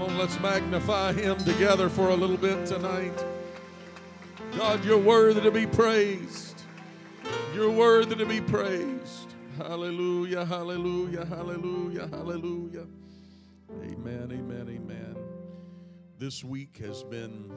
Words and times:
Come 0.00 0.12
on, 0.12 0.18
let's 0.18 0.40
magnify 0.40 1.12
him 1.12 1.36
together 1.36 1.90
for 1.90 2.08
a 2.08 2.14
little 2.14 2.38
bit 2.38 2.64
tonight. 2.64 3.22
God, 4.56 4.82
you're 4.82 4.96
worthy 4.96 5.42
to 5.42 5.50
be 5.50 5.66
praised. 5.66 6.62
You're 7.54 7.70
worthy 7.70 8.16
to 8.16 8.24
be 8.24 8.40
praised. 8.40 9.34
Hallelujah, 9.58 10.46
hallelujah, 10.46 11.26
hallelujah, 11.26 12.08
hallelujah. 12.10 12.86
Amen, 13.82 14.30
amen, 14.32 14.70
amen. 14.70 15.16
This 16.18 16.42
week 16.42 16.78
has 16.78 17.04
been 17.04 17.52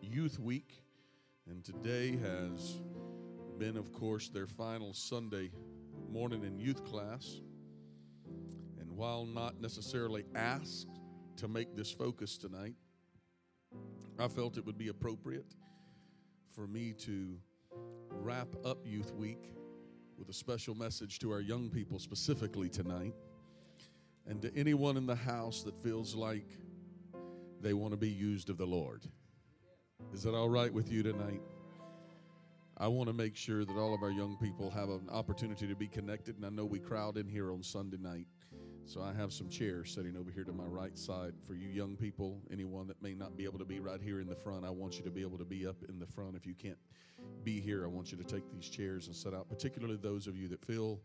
Youth 0.00 0.38
Week, 0.38 0.84
and 1.50 1.64
today 1.64 2.16
has 2.16 2.80
been, 3.58 3.76
of 3.76 3.92
course, 3.92 4.28
their 4.28 4.46
final 4.46 4.94
Sunday 4.94 5.50
morning 6.12 6.44
in 6.44 6.60
youth 6.60 6.84
class. 6.84 7.40
And 8.78 8.92
while 8.92 9.26
not 9.26 9.60
necessarily 9.60 10.24
asked 10.36 10.91
to 11.36 11.48
make 11.48 11.76
this 11.76 11.90
focus 11.90 12.36
tonight, 12.36 12.74
I 14.18 14.28
felt 14.28 14.58
it 14.58 14.66
would 14.66 14.78
be 14.78 14.88
appropriate 14.88 15.54
for 16.54 16.66
me 16.66 16.92
to 17.00 17.36
wrap 18.10 18.48
up 18.64 18.78
Youth 18.84 19.12
Week 19.14 19.54
with 20.18 20.28
a 20.28 20.34
special 20.34 20.74
message 20.74 21.18
to 21.20 21.32
our 21.32 21.40
young 21.40 21.70
people 21.70 21.98
specifically 21.98 22.68
tonight. 22.68 23.14
And 24.26 24.40
to 24.42 24.56
anyone 24.56 24.96
in 24.96 25.06
the 25.06 25.16
house 25.16 25.62
that 25.64 25.76
feels 25.82 26.14
like 26.14 26.46
they 27.60 27.72
want 27.72 27.92
to 27.92 27.96
be 27.96 28.10
used 28.10 28.50
of 28.50 28.58
the 28.58 28.66
Lord. 28.66 29.02
Is 30.12 30.22
that 30.22 30.34
all 30.34 30.48
right 30.48 30.72
with 30.72 30.92
you 30.92 31.02
tonight? 31.02 31.40
I 32.76 32.88
want 32.88 33.08
to 33.08 33.12
make 33.12 33.36
sure 33.36 33.64
that 33.64 33.76
all 33.76 33.94
of 33.94 34.02
our 34.02 34.10
young 34.10 34.36
people 34.36 34.70
have 34.70 34.88
an 34.88 35.08
opportunity 35.10 35.66
to 35.66 35.74
be 35.74 35.86
connected, 35.86 36.36
and 36.36 36.44
I 36.44 36.50
know 36.50 36.64
we 36.64 36.78
crowd 36.78 37.16
in 37.16 37.28
here 37.28 37.52
on 37.52 37.62
Sunday 37.62 37.98
night. 38.00 38.26
So 38.84 39.00
I 39.00 39.12
have 39.12 39.32
some 39.32 39.48
chairs 39.48 39.92
sitting 39.94 40.16
over 40.16 40.30
here 40.30 40.44
to 40.44 40.52
my 40.52 40.64
right 40.64 40.98
side 40.98 41.34
for 41.46 41.54
you 41.54 41.68
young 41.68 41.96
people. 41.96 42.40
Anyone 42.50 42.86
that 42.88 43.00
may 43.02 43.14
not 43.14 43.36
be 43.36 43.44
able 43.44 43.58
to 43.58 43.64
be 43.64 43.80
right 43.80 44.00
here 44.02 44.20
in 44.20 44.26
the 44.26 44.34
front, 44.34 44.64
I 44.64 44.70
want 44.70 44.98
you 44.98 45.04
to 45.04 45.10
be 45.10 45.22
able 45.22 45.38
to 45.38 45.44
be 45.44 45.66
up 45.66 45.76
in 45.88 45.98
the 45.98 46.06
front. 46.06 46.36
If 46.36 46.46
you 46.46 46.54
can't 46.54 46.78
be 47.44 47.60
here, 47.60 47.84
I 47.84 47.88
want 47.88 48.12
you 48.12 48.18
to 48.18 48.24
take 48.24 48.50
these 48.52 48.68
chairs 48.68 49.06
and 49.06 49.16
sit 49.16 49.34
out, 49.34 49.48
particularly 49.48 49.96
those 49.96 50.26
of 50.26 50.36
you 50.36 50.48
that 50.48 50.64
feel 50.64 51.00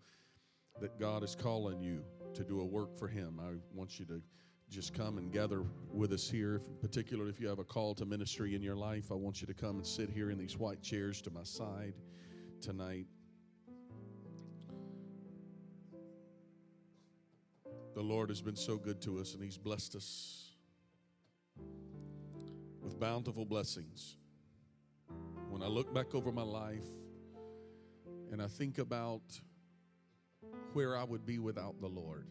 that 0.81 0.99
God 0.99 1.23
is 1.23 1.35
calling 1.35 1.79
you 1.81 2.03
to 2.33 2.43
do 2.43 2.61
a 2.61 2.65
work 2.65 2.97
for 2.97 3.07
Him. 3.07 3.39
I 3.39 3.53
want 3.73 3.99
you 3.99 4.05
to 4.05 4.21
just 4.69 4.93
come 4.93 5.17
and 5.17 5.31
gather 5.31 5.63
with 5.93 6.11
us 6.11 6.29
here. 6.29 6.55
If, 6.55 6.81
particularly 6.81 7.29
if 7.29 7.39
you 7.39 7.47
have 7.47 7.59
a 7.59 7.63
call 7.63 7.95
to 7.95 8.05
ministry 8.05 8.55
in 8.55 8.61
your 8.61 8.75
life, 8.75 9.11
I 9.11 9.15
want 9.15 9.39
you 9.39 9.47
to 9.47 9.53
come 9.53 9.77
and 9.77 9.85
sit 9.85 10.09
here 10.09 10.29
in 10.29 10.37
these 10.37 10.57
white 10.57 10.81
chairs 10.81 11.21
to 11.21 11.31
my 11.31 11.43
side 11.43 11.93
tonight. 12.59 13.05
The 17.97 18.03
Lord 18.03 18.29
has 18.29 18.43
been 18.43 18.55
so 18.55 18.77
good 18.77 19.01
to 19.01 19.17
us, 19.17 19.33
and 19.33 19.41
He's 19.41 19.57
blessed 19.57 19.95
us 19.95 20.51
with 22.79 22.99
bountiful 22.99 23.43
blessings. 23.43 24.17
When 25.49 25.63
I 25.63 25.65
look 25.65 25.91
back 25.95 26.13
over 26.13 26.31
my 26.31 26.43
life 26.43 26.85
and 28.31 28.39
I 28.39 28.45
think 28.45 28.77
about 28.77 29.23
where 30.73 30.95
I 30.95 31.05
would 31.05 31.25
be 31.25 31.39
without 31.39 31.81
the 31.81 31.87
Lord 31.87 32.27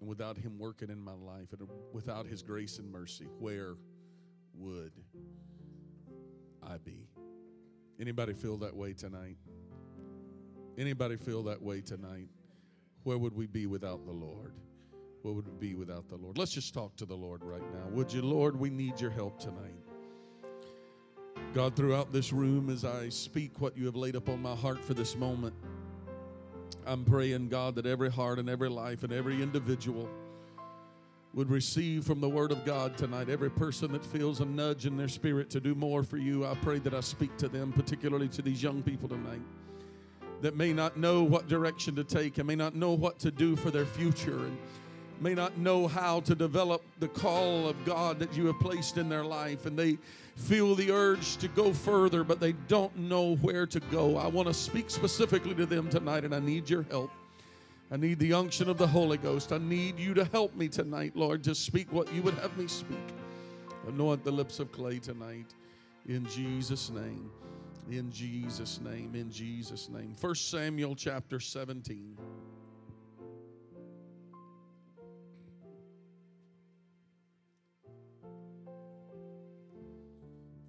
and 0.00 0.08
without 0.08 0.36
Him 0.36 0.58
working 0.58 0.90
in 0.90 1.00
my 1.00 1.14
life 1.14 1.52
and 1.52 1.68
without 1.92 2.26
His 2.26 2.42
grace 2.42 2.80
and 2.80 2.90
mercy, 2.90 3.28
where 3.38 3.76
would 4.54 4.90
I 6.64 6.78
be? 6.78 7.06
Anybody 8.00 8.34
feel 8.34 8.56
that 8.56 8.74
way 8.74 8.92
tonight? 8.92 9.36
Anybody 10.76 11.16
feel 11.16 11.44
that 11.44 11.62
way 11.62 11.80
tonight? 11.80 12.30
Where 13.04 13.18
would 13.18 13.34
we 13.34 13.46
be 13.46 13.66
without 13.66 14.04
the 14.04 14.12
Lord? 14.12 14.52
Where 15.22 15.34
would 15.34 15.46
we 15.46 15.68
be 15.68 15.74
without 15.74 16.08
the 16.08 16.16
Lord? 16.16 16.38
Let's 16.38 16.52
just 16.52 16.74
talk 16.74 16.96
to 16.96 17.06
the 17.06 17.14
Lord 17.14 17.42
right 17.42 17.62
now. 17.72 17.88
Would 17.90 18.12
you, 18.12 18.22
Lord? 18.22 18.58
We 18.58 18.70
need 18.70 19.00
your 19.00 19.10
help 19.10 19.38
tonight. 19.38 19.74
God, 21.54 21.74
throughout 21.74 22.12
this 22.12 22.32
room, 22.32 22.70
as 22.70 22.84
I 22.84 23.08
speak 23.08 23.60
what 23.60 23.76
you 23.76 23.86
have 23.86 23.96
laid 23.96 24.14
upon 24.14 24.42
my 24.42 24.54
heart 24.54 24.84
for 24.84 24.94
this 24.94 25.16
moment, 25.16 25.54
I'm 26.86 27.04
praying, 27.04 27.48
God, 27.48 27.74
that 27.76 27.86
every 27.86 28.10
heart 28.10 28.38
and 28.38 28.48
every 28.48 28.68
life 28.68 29.02
and 29.02 29.12
every 29.12 29.42
individual 29.42 30.08
would 31.34 31.50
receive 31.50 32.04
from 32.04 32.20
the 32.20 32.28
Word 32.28 32.52
of 32.52 32.64
God 32.64 32.96
tonight. 32.96 33.28
Every 33.28 33.50
person 33.50 33.92
that 33.92 34.04
feels 34.04 34.40
a 34.40 34.44
nudge 34.44 34.86
in 34.86 34.96
their 34.96 35.08
spirit 35.08 35.50
to 35.50 35.60
do 35.60 35.74
more 35.74 36.02
for 36.02 36.16
you, 36.16 36.46
I 36.46 36.54
pray 36.56 36.78
that 36.80 36.94
I 36.94 37.00
speak 37.00 37.36
to 37.38 37.48
them, 37.48 37.72
particularly 37.72 38.28
to 38.28 38.42
these 38.42 38.62
young 38.62 38.82
people 38.82 39.08
tonight 39.08 39.42
that 40.40 40.56
may 40.56 40.72
not 40.72 40.96
know 40.96 41.22
what 41.22 41.48
direction 41.48 41.94
to 41.96 42.04
take 42.04 42.38
and 42.38 42.46
may 42.46 42.54
not 42.54 42.74
know 42.74 42.92
what 42.92 43.18
to 43.20 43.30
do 43.30 43.56
for 43.56 43.70
their 43.70 43.86
future 43.86 44.38
and 44.38 44.56
may 45.20 45.34
not 45.34 45.58
know 45.58 45.88
how 45.88 46.20
to 46.20 46.34
develop 46.34 46.82
the 47.00 47.08
call 47.08 47.68
of 47.68 47.76
God 47.84 48.18
that 48.20 48.36
you 48.36 48.46
have 48.46 48.60
placed 48.60 48.98
in 48.98 49.08
their 49.08 49.24
life 49.24 49.66
and 49.66 49.76
they 49.76 49.98
feel 50.36 50.76
the 50.76 50.92
urge 50.92 51.36
to 51.38 51.48
go 51.48 51.72
further 51.72 52.22
but 52.22 52.38
they 52.38 52.52
don't 52.68 52.96
know 52.96 53.36
where 53.36 53.66
to 53.66 53.80
go. 53.80 54.16
I 54.16 54.28
want 54.28 54.46
to 54.48 54.54
speak 54.54 54.90
specifically 54.90 55.54
to 55.56 55.66
them 55.66 55.88
tonight 55.88 56.24
and 56.24 56.34
I 56.34 56.38
need 56.38 56.70
your 56.70 56.84
help. 56.84 57.10
I 57.90 57.96
need 57.96 58.18
the 58.18 58.34
unction 58.34 58.68
of 58.68 58.76
the 58.76 58.86
Holy 58.86 59.16
Ghost. 59.16 59.50
I 59.52 59.58
need 59.58 59.98
you 59.98 60.12
to 60.14 60.24
help 60.26 60.54
me 60.54 60.68
tonight, 60.68 61.16
Lord, 61.16 61.42
to 61.44 61.54
speak 61.54 61.90
what 61.90 62.12
you 62.12 62.22
would 62.22 62.34
have 62.34 62.56
me 62.56 62.68
speak. 62.68 62.98
Anoint 63.88 64.22
the 64.22 64.30
lips 64.30 64.60
of 64.60 64.70
clay 64.70 64.98
tonight 64.98 65.54
in 66.06 66.26
Jesus' 66.26 66.90
name. 66.90 67.30
In 67.90 68.12
Jesus' 68.12 68.80
name, 68.82 69.14
in 69.14 69.30
Jesus' 69.30 69.88
name. 69.88 70.14
1 70.20 70.34
Samuel 70.34 70.94
chapter 70.94 71.40
17. 71.40 72.18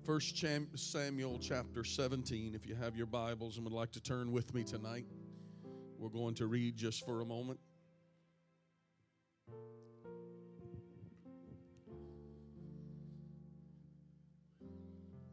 First 0.05 0.41
Samuel 0.75 1.37
chapter 1.41 1.83
17. 1.83 2.55
If 2.55 2.65
you 2.65 2.73
have 2.75 2.95
your 2.95 3.05
Bibles 3.05 3.57
and 3.57 3.65
would 3.65 3.73
like 3.73 3.91
to 3.91 4.01
turn 4.01 4.31
with 4.31 4.53
me 4.53 4.63
tonight, 4.63 5.05
we're 5.97 6.07
going 6.07 6.35
to 6.35 6.47
read 6.47 6.77
just 6.77 7.05
for 7.05 7.19
a 7.19 7.25
moment. 7.25 7.59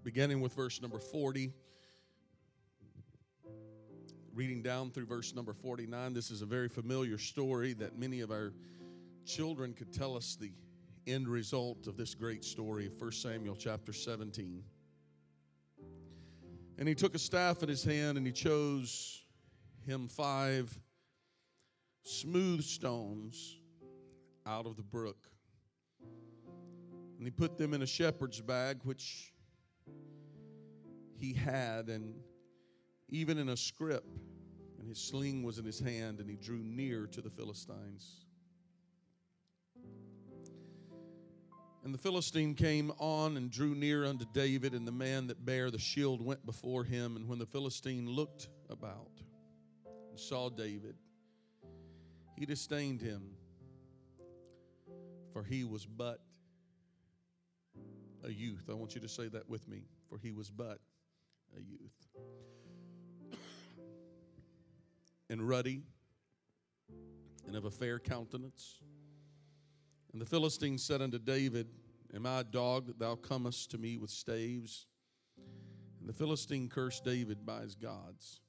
Beginning 0.02 0.40
with 0.40 0.52
verse 0.52 0.82
number 0.82 0.98
40 0.98 1.52
reading 4.36 4.60
down 4.60 4.90
through 4.90 5.06
verse 5.06 5.34
number 5.34 5.54
49. 5.54 6.12
This 6.12 6.30
is 6.30 6.42
a 6.42 6.46
very 6.46 6.68
familiar 6.68 7.16
story 7.16 7.72
that 7.72 7.98
many 7.98 8.20
of 8.20 8.30
our 8.30 8.52
children 9.24 9.72
could 9.72 9.94
tell 9.94 10.14
us 10.14 10.36
the 10.38 10.52
end 11.06 11.26
result 11.26 11.86
of 11.86 11.96
this 11.96 12.14
great 12.14 12.44
story 12.44 12.84
of 12.84 13.00
1 13.00 13.12
Samuel 13.12 13.56
chapter 13.56 13.94
17. 13.94 14.62
And 16.76 16.86
he 16.86 16.94
took 16.94 17.14
a 17.14 17.18
staff 17.18 17.62
in 17.62 17.70
his 17.70 17.82
hand 17.82 18.18
and 18.18 18.26
he 18.26 18.32
chose 18.32 19.22
him 19.86 20.06
five 20.06 20.78
smooth 22.02 22.62
stones 22.62 23.58
out 24.46 24.66
of 24.66 24.76
the 24.76 24.82
brook. 24.82 25.30
And 27.16 27.26
he 27.26 27.30
put 27.30 27.56
them 27.56 27.72
in 27.72 27.80
a 27.80 27.86
shepherd's 27.86 28.42
bag, 28.42 28.80
which 28.84 29.32
he 31.18 31.32
had, 31.32 31.88
and 31.88 32.16
even 33.08 33.38
in 33.38 33.48
a 33.48 33.56
scrip, 33.56 34.04
and 34.86 34.94
his 34.94 35.02
sling 35.02 35.42
was 35.42 35.58
in 35.58 35.64
his 35.64 35.80
hand, 35.80 36.20
and 36.20 36.30
he 36.30 36.36
drew 36.36 36.60
near 36.62 37.08
to 37.08 37.20
the 37.20 37.28
Philistines. 37.28 38.24
And 41.82 41.92
the 41.92 41.98
Philistine 41.98 42.54
came 42.54 42.92
on 43.00 43.36
and 43.36 43.50
drew 43.50 43.74
near 43.74 44.04
unto 44.04 44.24
David, 44.32 44.74
and 44.74 44.86
the 44.86 44.92
man 44.92 45.26
that 45.26 45.44
bare 45.44 45.72
the 45.72 45.78
shield 45.80 46.24
went 46.24 46.46
before 46.46 46.84
him. 46.84 47.16
And 47.16 47.26
when 47.26 47.40
the 47.40 47.46
Philistine 47.46 48.08
looked 48.08 48.48
about 48.70 49.10
and 50.10 50.20
saw 50.20 50.50
David, 50.50 50.94
he 52.38 52.46
disdained 52.46 53.00
him, 53.00 53.32
for 55.32 55.42
he 55.42 55.64
was 55.64 55.84
but 55.84 56.20
a 58.22 58.30
youth. 58.30 58.66
I 58.70 58.74
want 58.74 58.94
you 58.94 59.00
to 59.00 59.08
say 59.08 59.26
that 59.26 59.48
with 59.48 59.66
me, 59.66 59.88
for 60.08 60.16
he 60.18 60.30
was 60.30 60.48
but 60.48 60.78
a 61.56 61.60
youth. 61.60 62.06
And 65.28 65.46
ruddy 65.46 65.82
and 67.46 67.56
of 67.56 67.64
a 67.64 67.70
fair 67.70 67.98
countenance. 67.98 68.78
And 70.12 70.20
the 70.20 70.26
Philistine 70.26 70.78
said 70.78 71.02
unto 71.02 71.18
David, 71.18 71.68
Am 72.14 72.26
I 72.26 72.40
a 72.40 72.44
dog 72.44 72.86
that 72.86 72.98
thou 72.98 73.16
comest 73.16 73.70
to 73.72 73.78
me 73.78 73.98
with 73.98 74.10
staves? 74.10 74.86
And 76.00 76.08
the 76.08 76.12
Philistine 76.12 76.68
cursed 76.68 77.04
David 77.04 77.44
by 77.44 77.60
his 77.60 77.74
gods. 77.74 78.40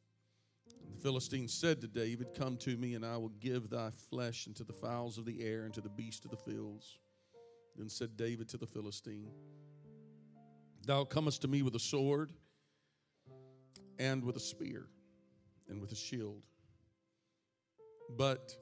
And 0.85 0.95
the 0.95 1.01
Philistine 1.01 1.47
said 1.47 1.81
to 1.81 1.88
David, 1.88 2.27
Come 2.38 2.57
to 2.57 2.77
me, 2.77 2.94
and 2.94 3.06
I 3.06 3.18
will 3.18 3.33
give 3.39 3.69
thy 3.69 3.89
flesh 4.09 4.47
unto 4.47 4.63
the 4.63 4.73
fowls 4.73 5.18
of 5.18 5.25
the 5.25 5.44
air 5.44 5.63
and 5.63 5.73
to 5.73 5.81
the 5.81 5.89
beasts 5.89 6.25
of 6.25 6.31
the 6.31 6.38
fields. 6.38 7.00
Then 7.75 7.89
said 7.89 8.15
David 8.18 8.47
to 8.50 8.57
the 8.57 8.68
Philistine, 8.68 9.30
Thou 10.85 11.03
comest 11.03 11.41
to 11.41 11.47
me 11.47 11.62
with 11.62 11.75
a 11.75 11.80
sword 11.80 12.31
and 14.00 14.23
with 14.23 14.38
a 14.38 14.39
spear 14.39 14.88
and 15.68 15.81
with 15.81 15.91
a 15.91 15.95
shield. 15.95 16.44
But 18.15 18.56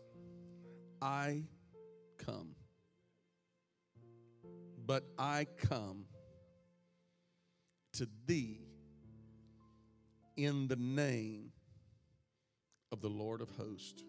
I 1.01 1.43
come 2.17 2.55
But 4.85 5.03
I 5.17 5.47
come 5.57 6.05
to 7.93 8.07
thee 8.27 8.59
in 10.37 10.67
the 10.67 10.75
name 10.75 11.51
of 12.91 13.01
the 13.01 13.09
Lord 13.09 13.41
of 13.41 13.49
hosts, 13.51 14.03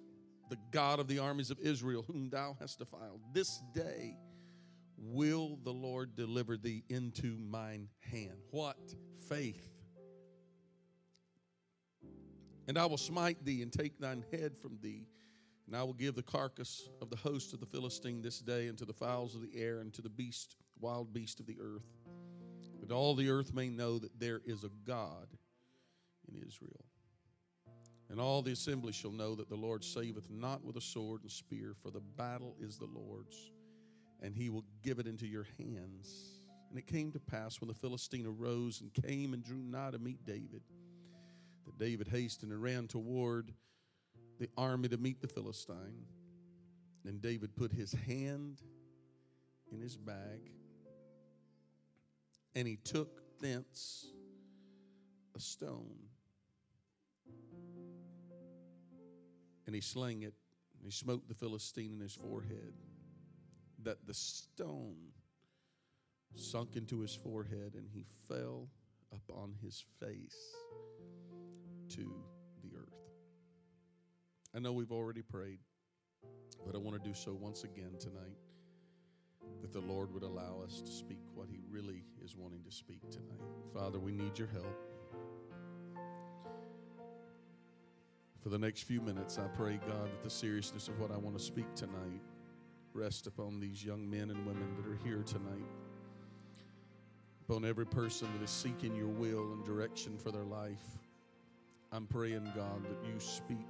the 0.51 0.59
God 0.71 1.01
of 1.01 1.09
the 1.09 1.19
armies 1.19 1.51
of 1.51 1.59
Israel, 1.61 2.05
whom 2.07 2.29
thou 2.29 2.57
hast 2.61 2.79
defiled. 2.79 3.21
This 3.33 3.63
day 3.75 4.17
will 4.99 5.59
the 5.63 5.73
Lord 5.73 6.15
deliver 6.15 6.57
thee 6.57 6.85
into 6.89 7.39
mine 7.39 7.89
hand. 8.01 8.39
What? 8.51 8.77
Faith. 9.29 9.71
And 12.69 12.77
I 12.77 12.87
will 12.87 12.99
smite 12.99 13.45
thee 13.45 13.63
and 13.63 13.73
take 13.73 13.99
thine 13.99 14.25
head 14.33 14.59
from 14.59 14.79
thee. 14.83 15.07
And 15.67 15.77
I 15.77 15.83
will 15.83 15.95
give 15.95 16.15
the 16.15 16.23
carcass 16.23 16.89
of 17.03 17.11
the 17.11 17.17
host 17.17 17.53
of 17.53 17.61
the 17.61 17.67
Philistine 17.67 18.23
this 18.23 18.39
day 18.39 18.69
unto 18.69 18.85
the 18.85 18.93
fowls 18.93 19.35
of 19.35 19.43
the 19.43 19.61
air 19.61 19.81
and 19.81 19.93
to 19.95 20.03
the 20.03 20.09
beast, 20.09 20.57
wild 20.81 21.13
beast 21.13 21.41
of 21.41 21.47
the 21.47 21.59
earth, 21.61 21.87
that 22.81 22.93
all 22.93 23.15
the 23.15 23.29
earth 23.29 23.53
may 23.53 23.69
know 23.69 23.99
that 23.99 24.21
there 24.21 24.41
is 24.45 24.63
a 24.63 24.71
God 24.87 25.27
in 26.29 26.41
Israel. 26.47 26.85
And 28.09 28.21
all 28.21 28.43
the 28.43 28.53
assembly 28.53 28.93
shall 28.93 29.11
know 29.11 29.35
that 29.35 29.49
the 29.49 29.57
Lord 29.57 29.83
saveth 29.83 30.31
not 30.31 30.65
with 30.65 30.77
a 30.77 30.81
sword 30.81 31.23
and 31.23 31.31
spear, 31.31 31.75
for 31.83 31.91
the 31.91 32.03
battle 32.17 32.55
is 32.61 32.79
the 32.79 32.87
Lord's, 32.87 33.51
and 34.23 34.35
he 34.35 34.49
will 34.49 34.65
give 34.85 35.01
it 35.01 35.09
into 35.09 35.27
your 35.27 35.47
hands. 35.59 36.41
And 36.71 36.79
it 36.79 36.87
came 36.87 37.11
to 37.13 37.19
pass 37.19 37.61
when 37.61 37.67
the 37.67 37.75
Philistine 37.75 38.27
arose 38.27 38.81
and 38.81 38.95
came 38.95 39.35
and 39.35 39.43
drew 39.43 39.59
nigh 39.59 39.91
to 39.91 39.99
meet 39.99 40.25
David, 40.25 40.63
that 41.65 41.79
David 41.79 42.07
hastened 42.07 42.53
and 42.53 42.63
ran 42.63 42.87
toward 42.87 43.53
the 44.39 44.49
army 44.57 44.89
to 44.89 44.97
meet 44.97 45.21
the 45.21 45.29
Philistine. 45.29 46.07
And 47.05 47.21
David 47.23 47.55
put 47.57 47.73
his 47.73 47.93
hand 47.93 48.61
in 49.73 49.81
his 49.81 49.97
bag, 49.97 50.51
and 52.55 52.67
he 52.67 52.77
took 52.77 53.23
thence 53.41 54.07
a 55.37 55.41
stone 55.41 56.09
and 59.67 59.75
he 59.75 59.81
slang 59.81 60.23
it 60.23 60.35
and 60.79 60.85
he 60.85 60.91
smote 60.91 61.29
the 61.29 61.35
Philistine 61.35 61.93
in 61.93 62.01
his 62.01 62.15
forehead 62.15 62.73
that 63.83 64.07
the 64.07 64.15
stone 64.15 64.97
sunk 66.35 66.77
into 66.77 67.01
his 67.01 67.15
forehead 67.15 67.75
and 67.75 67.89
he 67.93 68.05
fell 68.29 68.69
upon 69.13 69.55
his 69.63 69.85
face 70.01 70.37
to. 71.91 72.13
I 74.57 74.59
know 74.59 74.73
we've 74.73 74.93
already 74.93 75.21
prayed, 75.21 75.59
but 76.65 76.75
I 76.75 76.79
want 76.79 76.97
to 76.97 77.07
do 77.07 77.15
so 77.15 77.37
once 77.39 77.65
again 77.65 77.91
tonight 78.01 78.39
that 79.61 79.71
the 79.71 79.81
Lord 79.81 80.11
would 80.15 80.23
allow 80.23 80.63
us 80.65 80.81
to 80.81 80.91
speak 80.91 81.21
what 81.35 81.49
he 81.51 81.59
really 81.69 82.05
is 82.25 82.35
wanting 82.35 82.63
to 82.65 82.73
speak 82.73 83.03
tonight. 83.11 83.43
Father, 83.75 83.99
we 83.99 84.13
need 84.13 84.39
your 84.39 84.49
help. 84.49 84.81
For 88.41 88.49
the 88.49 88.59
next 88.59 88.85
few 88.85 89.03
minutes, 89.03 89.39
I 89.39 89.47
pray, 89.49 89.79
God, 89.87 90.07
that 90.07 90.23
the 90.23 90.31
seriousness 90.31 90.89
of 90.89 90.99
what 90.99 91.11
I 91.11 91.19
want 91.19 91.37
to 91.37 91.45
speak 91.45 91.75
tonight 91.75 92.23
rest 92.95 93.27
upon 93.27 93.61
these 93.61 93.85
young 93.85 94.09
men 94.09 94.31
and 94.31 94.47
women 94.47 94.75
that 94.77 94.87
are 94.87 94.99
here 95.05 95.23
tonight, 95.23 95.69
upon 97.47 97.67
every 97.67 97.87
person 97.87 98.27
that 98.33 98.43
is 98.43 98.51
seeking 98.51 98.97
your 98.97 99.09
will 99.09 99.53
and 99.53 99.67
direction 99.67 100.17
for 100.17 100.31
their 100.31 100.45
life. 100.45 100.97
I'm 101.93 102.07
praying, 102.07 102.51
God, 102.57 102.85
that 102.85 103.07
you 103.07 103.21
speak. 103.21 103.67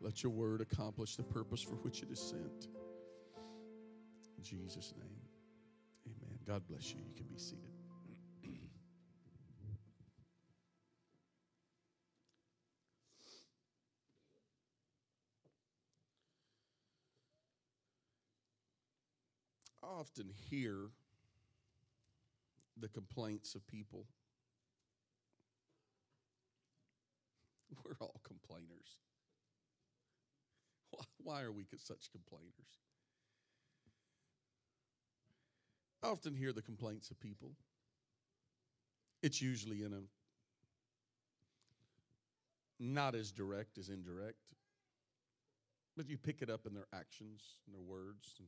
Let 0.00 0.22
your 0.22 0.32
word 0.32 0.62
accomplish 0.62 1.16
the 1.16 1.22
purpose 1.22 1.60
for 1.60 1.74
which 1.76 2.02
it 2.02 2.10
is 2.10 2.18
sent. 2.18 2.68
In 4.38 4.42
Jesus' 4.42 4.94
name, 4.98 5.20
amen. 6.06 6.38
God 6.46 6.62
bless 6.66 6.90
you. 6.90 7.00
You 7.06 7.14
can 7.14 7.26
be 7.26 7.38
seated. 7.38 7.70
I 19.82 19.86
often 19.86 20.30
hear 20.48 20.90
the 22.78 22.88
complaints 22.88 23.54
of 23.54 23.66
people. 23.66 24.06
We're 27.84 27.96
all 28.00 28.20
complainers. 28.24 29.00
Why- 31.22 31.42
are 31.42 31.52
we 31.52 31.64
such 31.76 32.10
complainers? 32.12 32.78
I 36.02 36.08
often 36.08 36.34
hear 36.34 36.52
the 36.52 36.62
complaints 36.62 37.10
of 37.10 37.20
people. 37.20 37.52
It's 39.22 39.42
usually 39.42 39.82
in 39.82 39.92
a 39.92 40.00
not 42.82 43.14
as 43.14 43.30
direct 43.30 43.76
as 43.78 43.90
indirect, 43.90 44.38
but 45.96 46.08
you 46.08 46.16
pick 46.16 46.40
it 46.40 46.48
up 46.48 46.66
in 46.66 46.72
their 46.74 46.86
actions 46.94 47.58
and 47.66 47.74
their 47.74 47.82
words 47.82 48.40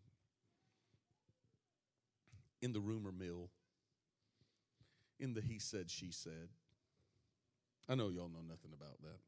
in 2.62 2.72
the 2.72 2.80
rumor 2.80 3.12
mill, 3.12 3.50
in 5.20 5.34
the 5.34 5.40
he 5.40 5.58
said, 5.58 5.90
she 5.90 6.10
said. 6.10 6.48
I 7.88 7.94
know 7.96 8.08
y'all 8.08 8.28
know 8.28 8.42
nothing 8.48 8.70
about 8.72 9.02
that. 9.02 9.18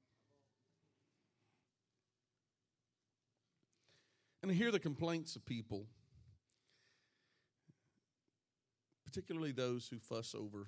And 4.45 4.53
I 4.53 4.55
hear 4.57 4.71
the 4.71 4.79
complaints 4.79 5.37
of 5.37 5.47
people, 5.47 5.87
particularly 9.07 9.53
those 9.53 9.89
who 9.89 9.99
fuss 9.99 10.35
over, 10.39 10.67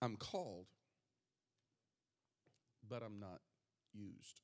I'm 0.00 0.14
called, 0.14 0.66
but 2.88 3.02
I'm 3.02 3.18
not 3.18 3.40
used. 3.92 4.40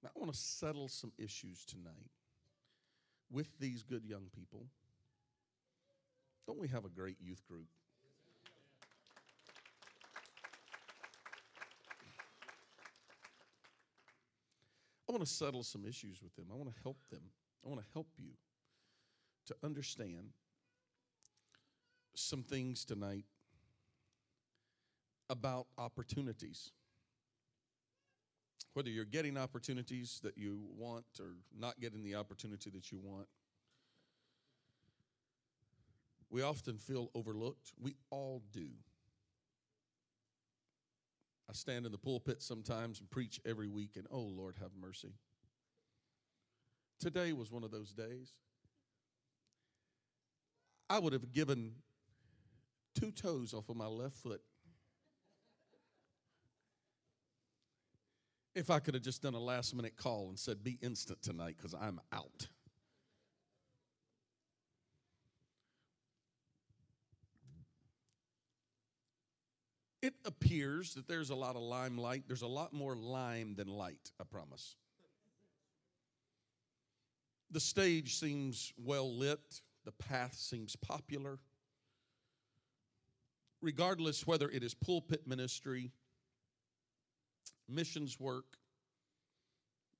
Now, 0.00 0.10
I 0.14 0.18
want 0.20 0.32
to 0.32 0.38
settle 0.38 0.86
some 0.86 1.10
issues 1.18 1.64
tonight 1.64 2.12
with 3.32 3.48
these 3.58 3.82
good 3.82 4.04
young 4.04 4.28
people. 4.32 4.66
Don't 6.46 6.60
we 6.60 6.68
have 6.68 6.84
a 6.84 6.88
great 6.88 7.16
youth 7.20 7.42
group? 7.48 7.66
I 15.08 15.12
want 15.12 15.24
to 15.24 15.30
settle 15.30 15.62
some 15.62 15.84
issues 15.84 16.22
with 16.22 16.34
them. 16.34 16.46
I 16.52 16.56
want 16.56 16.74
to 16.74 16.82
help 16.82 16.98
them. 17.10 17.22
I 17.64 17.68
want 17.68 17.80
to 17.80 17.86
help 17.92 18.08
you 18.18 18.30
to 19.46 19.54
understand 19.62 20.30
some 22.14 22.42
things 22.42 22.84
tonight 22.84 23.24
about 25.30 25.66
opportunities. 25.78 26.72
Whether 28.74 28.90
you're 28.90 29.04
getting 29.04 29.38
opportunities 29.38 30.20
that 30.22 30.36
you 30.36 30.60
want 30.76 31.06
or 31.20 31.36
not 31.58 31.80
getting 31.80 32.02
the 32.02 32.14
opportunity 32.16 32.70
that 32.70 32.90
you 32.92 32.98
want, 32.98 33.26
we 36.30 36.42
often 36.42 36.76
feel 36.78 37.10
overlooked. 37.14 37.72
We 37.80 37.94
all 38.10 38.42
do. 38.52 38.68
I 41.48 41.52
stand 41.52 41.86
in 41.86 41.92
the 41.92 41.98
pulpit 41.98 42.42
sometimes 42.42 43.00
and 43.00 43.08
preach 43.10 43.40
every 43.46 43.68
week, 43.68 43.92
and 43.96 44.06
oh, 44.10 44.20
Lord, 44.20 44.56
have 44.60 44.70
mercy. 44.80 45.14
Today 46.98 47.32
was 47.32 47.52
one 47.52 47.62
of 47.62 47.70
those 47.70 47.92
days. 47.92 48.32
I 50.88 50.98
would 50.98 51.12
have 51.12 51.32
given 51.32 51.72
two 52.94 53.12
toes 53.12 53.52
off 53.52 53.68
of 53.68 53.76
my 53.76 53.86
left 53.86 54.16
foot 54.16 54.40
if 58.56 58.70
I 58.70 58.78
could 58.78 58.94
have 58.94 59.02
just 59.02 59.22
done 59.22 59.34
a 59.34 59.40
last 59.40 59.74
minute 59.74 59.96
call 59.96 60.28
and 60.30 60.38
said, 60.38 60.64
Be 60.64 60.78
instant 60.80 61.22
tonight 61.22 61.56
because 61.58 61.74
I'm 61.74 62.00
out. 62.12 62.48
It 70.06 70.14
appears 70.24 70.94
that 70.94 71.08
there's 71.08 71.30
a 71.30 71.34
lot 71.34 71.56
of 71.56 71.62
limelight. 71.62 72.22
There's 72.28 72.42
a 72.42 72.46
lot 72.46 72.72
more 72.72 72.94
lime 72.94 73.56
than 73.56 73.66
light, 73.66 74.12
I 74.20 74.22
promise. 74.22 74.76
The 77.50 77.58
stage 77.58 78.14
seems 78.14 78.72
well 78.76 79.12
lit, 79.12 79.62
the 79.84 79.90
path 79.90 80.34
seems 80.34 80.76
popular. 80.76 81.40
Regardless 83.60 84.24
whether 84.24 84.48
it 84.48 84.62
is 84.62 84.74
pulpit 84.74 85.26
ministry, 85.26 85.90
missions 87.68 88.20
work, 88.20 88.58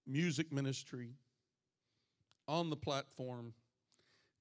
music 0.06 0.52
ministry, 0.52 1.14
on 2.46 2.70
the 2.70 2.76
platform, 2.76 3.54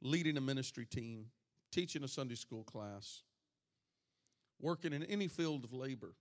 leading 0.03 0.37
a 0.37 0.41
ministry 0.41 0.85
team, 0.85 1.25
teaching 1.71 2.03
a 2.03 2.07
Sunday 2.07 2.35
school 2.35 2.63
class, 2.65 3.23
working 4.65 4.93
in 4.93 5.03
any 5.03 5.27
field 5.27 5.63
of 5.63 5.73
labor. 5.73 6.15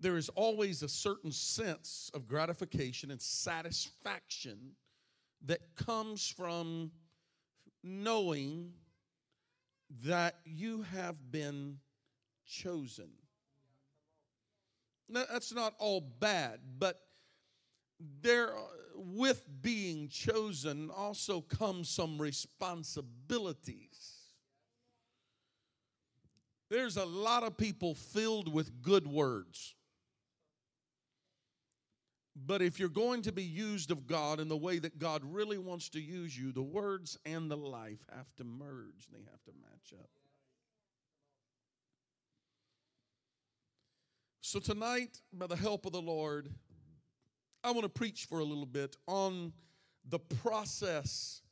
there 0.00 0.16
is 0.16 0.30
always 0.30 0.82
a 0.82 0.88
certain 0.88 1.30
sense 1.30 2.10
of 2.14 2.26
gratification 2.26 3.10
and 3.10 3.20
satisfaction 3.20 4.72
that 5.44 5.60
comes 5.76 6.26
from 6.26 6.90
knowing 7.84 8.72
that 10.04 10.36
you 10.44 10.82
have 10.82 11.30
been 11.30 11.76
chosen. 12.46 13.10
Now, 15.08 15.24
that's 15.30 15.52
not 15.52 15.74
all 15.78 16.00
bad, 16.00 16.60
but 16.78 17.00
there 18.22 18.54
with 18.94 19.44
being 19.60 20.08
chosen 20.08 20.90
also 20.90 21.42
comes 21.42 21.90
some 21.90 22.20
responsibilities. 22.20 24.19
There's 26.70 26.96
a 26.96 27.04
lot 27.04 27.42
of 27.42 27.56
people 27.56 27.94
filled 27.94 28.52
with 28.52 28.80
good 28.80 29.06
words. 29.06 29.74
But 32.36 32.62
if 32.62 32.78
you're 32.78 32.88
going 32.88 33.22
to 33.22 33.32
be 33.32 33.42
used 33.42 33.90
of 33.90 34.06
God 34.06 34.38
in 34.38 34.48
the 34.48 34.56
way 34.56 34.78
that 34.78 34.98
God 34.98 35.22
really 35.24 35.58
wants 35.58 35.88
to 35.90 36.00
use 36.00 36.38
you, 36.38 36.52
the 36.52 36.62
words 36.62 37.18
and 37.26 37.50
the 37.50 37.56
life 37.56 38.06
have 38.14 38.34
to 38.36 38.44
merge, 38.44 39.08
they 39.12 39.18
have 39.30 39.42
to 39.44 39.52
match 39.60 39.92
up. 39.98 40.08
So, 44.40 44.58
tonight, 44.58 45.20
by 45.32 45.46
the 45.46 45.56
help 45.56 45.86
of 45.86 45.92
the 45.92 46.00
Lord, 46.00 46.48
I 47.62 47.72
want 47.72 47.82
to 47.82 47.88
preach 47.88 48.24
for 48.24 48.38
a 48.38 48.44
little 48.44 48.66
bit 48.66 48.96
on 49.06 49.52
the 50.08 50.18
process 50.18 51.42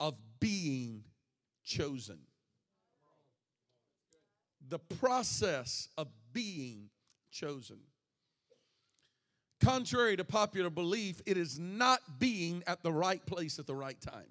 of 0.00 0.16
being 0.40 1.04
chosen. 1.64 2.18
The 4.68 4.78
process 4.78 5.88
of 5.96 6.08
being 6.32 6.90
chosen. 7.30 7.78
Contrary 9.60 10.16
to 10.16 10.24
popular 10.24 10.70
belief, 10.70 11.20
it 11.26 11.36
is 11.36 11.58
not 11.58 12.00
being 12.18 12.62
at 12.66 12.82
the 12.82 12.92
right 12.92 13.24
place 13.26 13.58
at 13.58 13.66
the 13.66 13.74
right 13.74 14.00
time. 14.00 14.28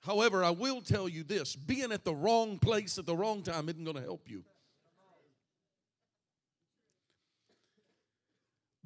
However, 0.00 0.44
I 0.44 0.50
will 0.50 0.82
tell 0.82 1.08
you 1.08 1.24
this 1.24 1.56
being 1.56 1.90
at 1.90 2.04
the 2.04 2.14
wrong 2.14 2.58
place 2.58 2.98
at 2.98 3.06
the 3.06 3.16
wrong 3.16 3.42
time 3.42 3.68
isn't 3.68 3.82
going 3.82 3.96
to 3.96 4.02
help 4.02 4.28
you. 4.28 4.44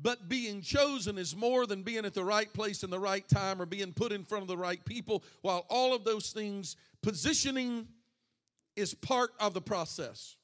But 0.03 0.31
being 0.31 0.63
chosen 0.63 1.19
is 1.19 1.37
more 1.37 1.67
than 1.67 1.83
being 1.83 2.07
at 2.07 2.15
the 2.15 2.25
right 2.25 2.51
place 2.51 2.83
in 2.83 2.89
the 2.89 2.99
right 2.99 3.29
time 3.29 3.61
or 3.61 3.67
being 3.67 3.93
put 3.93 4.13
in 4.13 4.25
front 4.25 4.43
of 4.43 4.49
the 4.49 4.57
right 4.57 4.83
people. 4.87 5.23
While 5.43 5.67
all 5.69 5.95
of 5.95 6.05
those 6.05 6.31
things, 6.31 6.77
positioning 7.03 7.87
is 8.81 8.95
part 8.95 9.31
of 9.39 9.55
the 9.55 9.61
process. 9.61 10.37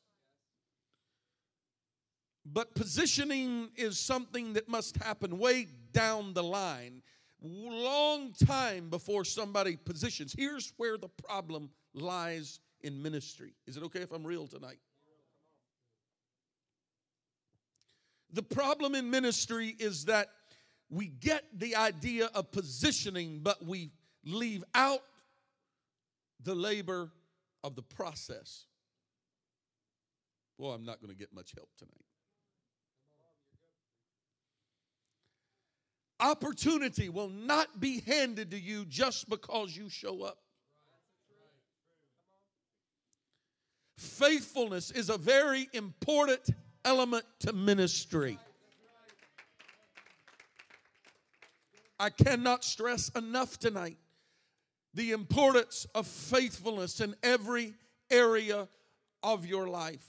But 2.44 2.74
positioning 2.74 3.70
is 3.74 3.98
something 3.98 4.52
that 4.52 4.68
must 4.68 4.96
happen 4.98 5.38
way 5.38 5.66
down 5.92 6.32
the 6.32 6.44
line, 6.44 7.02
long 7.42 8.32
time 8.32 8.88
before 8.88 9.24
somebody 9.24 9.76
positions. 9.76 10.32
Here's 10.36 10.72
where 10.76 10.96
the 10.96 11.08
problem 11.08 11.70
lies 11.92 12.60
in 12.82 13.02
ministry. 13.02 13.54
Is 13.66 13.76
it 13.76 13.82
okay 13.84 14.00
if 14.00 14.12
I'm 14.12 14.24
real 14.24 14.46
tonight? 14.46 14.78
The 18.32 18.42
problem 18.42 18.94
in 18.94 19.10
ministry 19.10 19.74
is 19.78 20.04
that 20.04 20.28
we 20.88 21.06
get 21.06 21.44
the 21.52 21.74
idea 21.74 22.26
of 22.34 22.52
positioning, 22.52 23.40
but 23.42 23.64
we 23.64 23.90
leave 24.24 24.62
out 24.74 25.00
the 26.42 26.54
labor 26.54 27.10
of 27.64 27.74
the 27.74 27.82
process. 27.82 28.66
Well, 30.58 30.72
I'm 30.72 30.84
not 30.84 31.00
going 31.00 31.12
to 31.12 31.18
get 31.18 31.34
much 31.34 31.52
help 31.54 31.68
tonight. 31.76 31.92
Opportunity 36.18 37.10
will 37.10 37.28
not 37.28 37.78
be 37.78 38.00
handed 38.00 38.50
to 38.52 38.58
you 38.58 38.86
just 38.86 39.28
because 39.28 39.76
you 39.76 39.90
show 39.90 40.22
up. 40.22 40.38
Faithfulness 43.98 44.90
is 44.90 45.10
a 45.10 45.18
very 45.18 45.68
important 45.74 46.48
element 46.84 47.24
to 47.40 47.52
ministry. 47.52 48.38
I 51.98 52.10
cannot 52.10 52.64
stress 52.64 53.08
enough 53.10 53.58
tonight 53.58 53.96
the 54.96 55.12
importance 55.12 55.86
of 55.94 56.06
faithfulness 56.06 57.00
in 57.00 57.14
every 57.22 57.74
area 58.10 58.66
of 59.22 59.46
your 59.46 59.68
life 59.68 60.04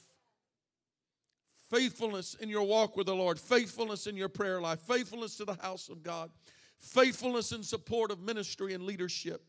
faithfulness 1.69 2.33
in 2.35 2.47
your 2.47 2.63
walk 2.63 2.95
with 2.95 3.07
the 3.07 3.15
Lord, 3.15 3.37
faithfulness 3.37 4.07
in 4.07 4.15
your 4.15 4.29
prayer 4.29 4.61
life, 4.61 4.79
faithfulness 4.79 5.35
to 5.35 5.43
the 5.43 5.57
house 5.61 5.89
of 5.89 6.01
God, 6.01 6.31
faithfulness 6.77 7.51
in 7.51 7.61
support 7.61 8.09
of 8.09 8.21
ministry 8.21 8.73
and 8.73 8.85
leadership, 8.85 9.43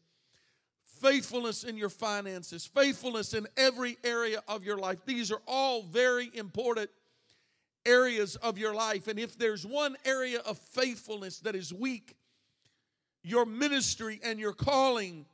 faithfulness 1.00 1.62
in 1.62 1.76
your 1.76 1.90
finances, 1.90 2.66
faithfulness 2.66 3.34
in 3.34 3.46
every 3.56 3.96
area 4.02 4.42
of 4.48 4.64
your 4.64 4.78
life. 4.78 4.98
These 5.06 5.30
are 5.30 5.40
all 5.46 5.82
very 5.82 6.28
important 6.34 6.90
areas 7.86 8.34
of 8.34 8.58
your 8.58 8.74
life. 8.74 9.06
And 9.06 9.18
if 9.18 9.38
there's 9.38 9.64
one 9.64 9.96
area 10.04 10.40
of 10.40 10.58
faithfulness 10.58 11.38
that 11.40 11.54
is 11.54 11.72
weak, 11.72 12.16
your 13.22 13.46
ministry 13.46 14.20
and 14.22 14.38
your 14.38 14.52
calling 14.52 15.26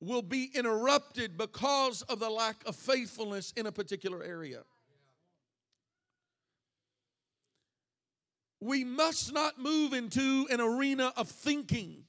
will 0.00 0.22
be 0.22 0.50
interrupted 0.54 1.36
because 1.38 2.02
of 2.02 2.18
the 2.18 2.28
lack 2.28 2.56
of 2.66 2.76
faithfulness 2.76 3.52
in 3.56 3.66
a 3.66 3.72
particular 3.72 4.22
area. 4.22 4.60
we 8.64 8.82
must 8.82 9.32
not 9.34 9.58
move 9.58 9.92
into 9.92 10.46
an 10.50 10.58
arena 10.58 11.12
of 11.18 11.28
thinking 11.28 12.02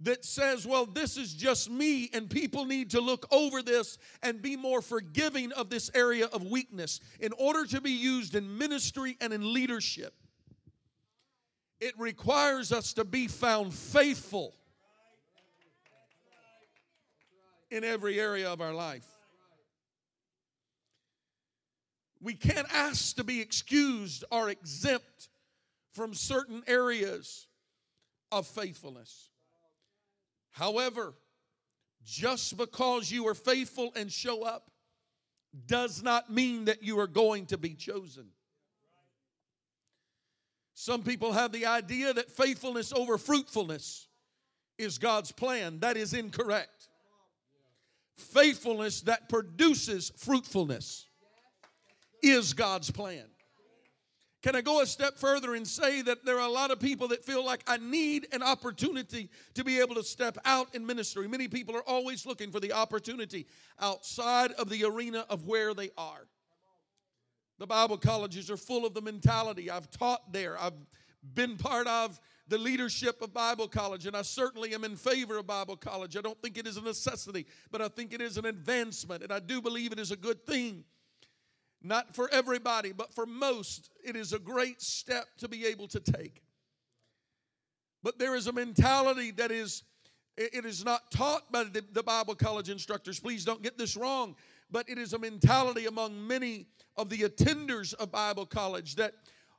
that 0.00 0.24
says, 0.24 0.66
well, 0.66 0.84
this 0.84 1.16
is 1.16 1.32
just 1.32 1.70
me, 1.70 2.10
and 2.12 2.28
people 2.28 2.64
need 2.64 2.90
to 2.90 3.00
look 3.00 3.26
over 3.30 3.62
this 3.62 3.98
and 4.22 4.42
be 4.42 4.56
more 4.56 4.82
forgiving 4.82 5.52
of 5.52 5.70
this 5.70 5.90
area 5.94 6.26
of 6.26 6.42
weakness 6.42 7.00
in 7.20 7.32
order 7.34 7.64
to 7.66 7.80
be 7.80 7.90
used 7.90 8.34
in 8.34 8.58
ministry 8.58 9.16
and 9.20 9.32
in 9.32 9.52
leadership. 9.52 10.14
It 11.80 11.98
requires 11.98 12.72
us 12.72 12.92
to 12.94 13.04
be 13.04 13.26
found 13.26 13.72
faithful 13.72 14.54
in 17.70 17.84
every 17.84 18.20
area 18.20 18.52
of 18.52 18.60
our 18.60 18.74
life. 18.74 19.06
We 22.20 22.34
can't 22.34 22.66
ask 22.72 23.16
to 23.16 23.24
be 23.24 23.40
excused 23.40 24.24
or 24.30 24.50
exempt 24.50 25.30
from 25.92 26.12
certain 26.12 26.62
areas 26.66 27.46
of 28.30 28.46
faithfulness. 28.46 29.30
However, 30.50 31.14
just 32.04 32.56
because 32.56 33.10
you 33.10 33.26
are 33.28 33.34
faithful 33.34 33.92
and 33.96 34.12
show 34.12 34.42
up 34.42 34.70
does 35.66 36.02
not 36.02 36.30
mean 36.30 36.66
that 36.66 36.82
you 36.82 36.98
are 37.00 37.06
going 37.06 37.46
to 37.46 37.58
be 37.58 37.74
chosen. 37.74 38.28
Some 40.80 41.02
people 41.02 41.32
have 41.32 41.52
the 41.52 41.66
idea 41.66 42.14
that 42.14 42.30
faithfulness 42.30 42.90
over 42.90 43.18
fruitfulness 43.18 44.08
is 44.78 44.96
God's 44.96 45.30
plan. 45.30 45.80
That 45.80 45.98
is 45.98 46.14
incorrect. 46.14 46.88
Faithfulness 48.14 49.02
that 49.02 49.28
produces 49.28 50.10
fruitfulness 50.16 51.04
is 52.22 52.54
God's 52.54 52.90
plan. 52.90 53.26
Can 54.42 54.56
I 54.56 54.62
go 54.62 54.80
a 54.80 54.86
step 54.86 55.18
further 55.18 55.54
and 55.54 55.68
say 55.68 56.00
that 56.00 56.24
there 56.24 56.40
are 56.40 56.48
a 56.48 56.50
lot 56.50 56.70
of 56.70 56.80
people 56.80 57.08
that 57.08 57.26
feel 57.26 57.44
like 57.44 57.62
I 57.66 57.76
need 57.76 58.28
an 58.32 58.42
opportunity 58.42 59.28
to 59.52 59.62
be 59.62 59.80
able 59.80 59.96
to 59.96 60.02
step 60.02 60.38
out 60.46 60.74
in 60.74 60.86
ministry? 60.86 61.28
Many 61.28 61.48
people 61.48 61.76
are 61.76 61.86
always 61.86 62.24
looking 62.24 62.50
for 62.50 62.58
the 62.58 62.72
opportunity 62.72 63.46
outside 63.78 64.52
of 64.52 64.70
the 64.70 64.84
arena 64.84 65.26
of 65.28 65.44
where 65.44 65.74
they 65.74 65.90
are. 65.98 66.26
The 67.60 67.66
Bible 67.66 67.98
colleges 67.98 68.50
are 68.50 68.56
full 68.56 68.86
of 68.86 68.94
the 68.94 69.02
mentality. 69.02 69.70
I've 69.70 69.90
taught 69.90 70.32
there, 70.32 70.58
I've 70.58 70.72
been 71.34 71.58
part 71.58 71.86
of 71.86 72.18
the 72.48 72.56
leadership 72.56 73.20
of 73.20 73.34
Bible 73.34 73.68
college, 73.68 74.06
and 74.06 74.16
I 74.16 74.22
certainly 74.22 74.72
am 74.72 74.82
in 74.82 74.96
favor 74.96 75.36
of 75.36 75.46
Bible 75.46 75.76
college. 75.76 76.16
I 76.16 76.22
don't 76.22 76.40
think 76.40 76.56
it 76.56 76.66
is 76.66 76.78
a 76.78 76.80
necessity, 76.80 77.44
but 77.70 77.82
I 77.82 77.88
think 77.88 78.14
it 78.14 78.22
is 78.22 78.38
an 78.38 78.46
advancement, 78.46 79.22
and 79.22 79.30
I 79.30 79.40
do 79.40 79.60
believe 79.60 79.92
it 79.92 79.98
is 79.98 80.10
a 80.10 80.16
good 80.16 80.46
thing. 80.46 80.84
Not 81.82 82.14
for 82.14 82.30
everybody, 82.32 82.92
but 82.92 83.12
for 83.12 83.26
most, 83.26 83.90
it 84.02 84.16
is 84.16 84.32
a 84.32 84.38
great 84.38 84.80
step 84.80 85.26
to 85.40 85.46
be 85.46 85.66
able 85.66 85.86
to 85.88 86.00
take. 86.00 86.42
But 88.02 88.18
there 88.18 88.36
is 88.36 88.46
a 88.46 88.52
mentality 88.52 89.32
that 89.32 89.50
is, 89.50 89.82
it 90.38 90.64
is 90.64 90.82
not 90.82 91.10
taught 91.10 91.52
by 91.52 91.64
the 91.64 92.02
Bible 92.02 92.34
college 92.34 92.70
instructors. 92.70 93.20
Please 93.20 93.44
don't 93.44 93.62
get 93.62 93.76
this 93.76 93.98
wrong. 93.98 94.34
But 94.70 94.88
it 94.88 94.98
is 94.98 95.12
a 95.12 95.18
mentality 95.18 95.86
among 95.86 96.26
many 96.26 96.66
of 96.96 97.08
the 97.08 97.18
attenders 97.20 97.94
of 97.94 98.12
Bible 98.12 98.46
college 98.46 98.96
that 98.96 99.14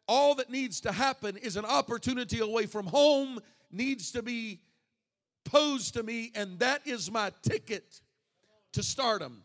all 0.08 0.36
that 0.36 0.50
needs 0.50 0.82
to 0.82 0.92
happen 0.92 1.38
is 1.38 1.58
an 1.58 1.66
opportunity 1.66 2.40
away 2.40 2.66
from 2.66 2.86
home 2.88 3.40
needs 3.72 4.12
to 4.12 4.22
be 4.22 4.62
posed 5.44 5.94
to 5.96 6.04
me, 6.04 6.32
and 6.36 6.60
that 6.60 6.86
is 6.86 7.12
my 7.12 7.32
ticket 7.42 8.02
to 8.74 8.84
stardom. 8.84 9.44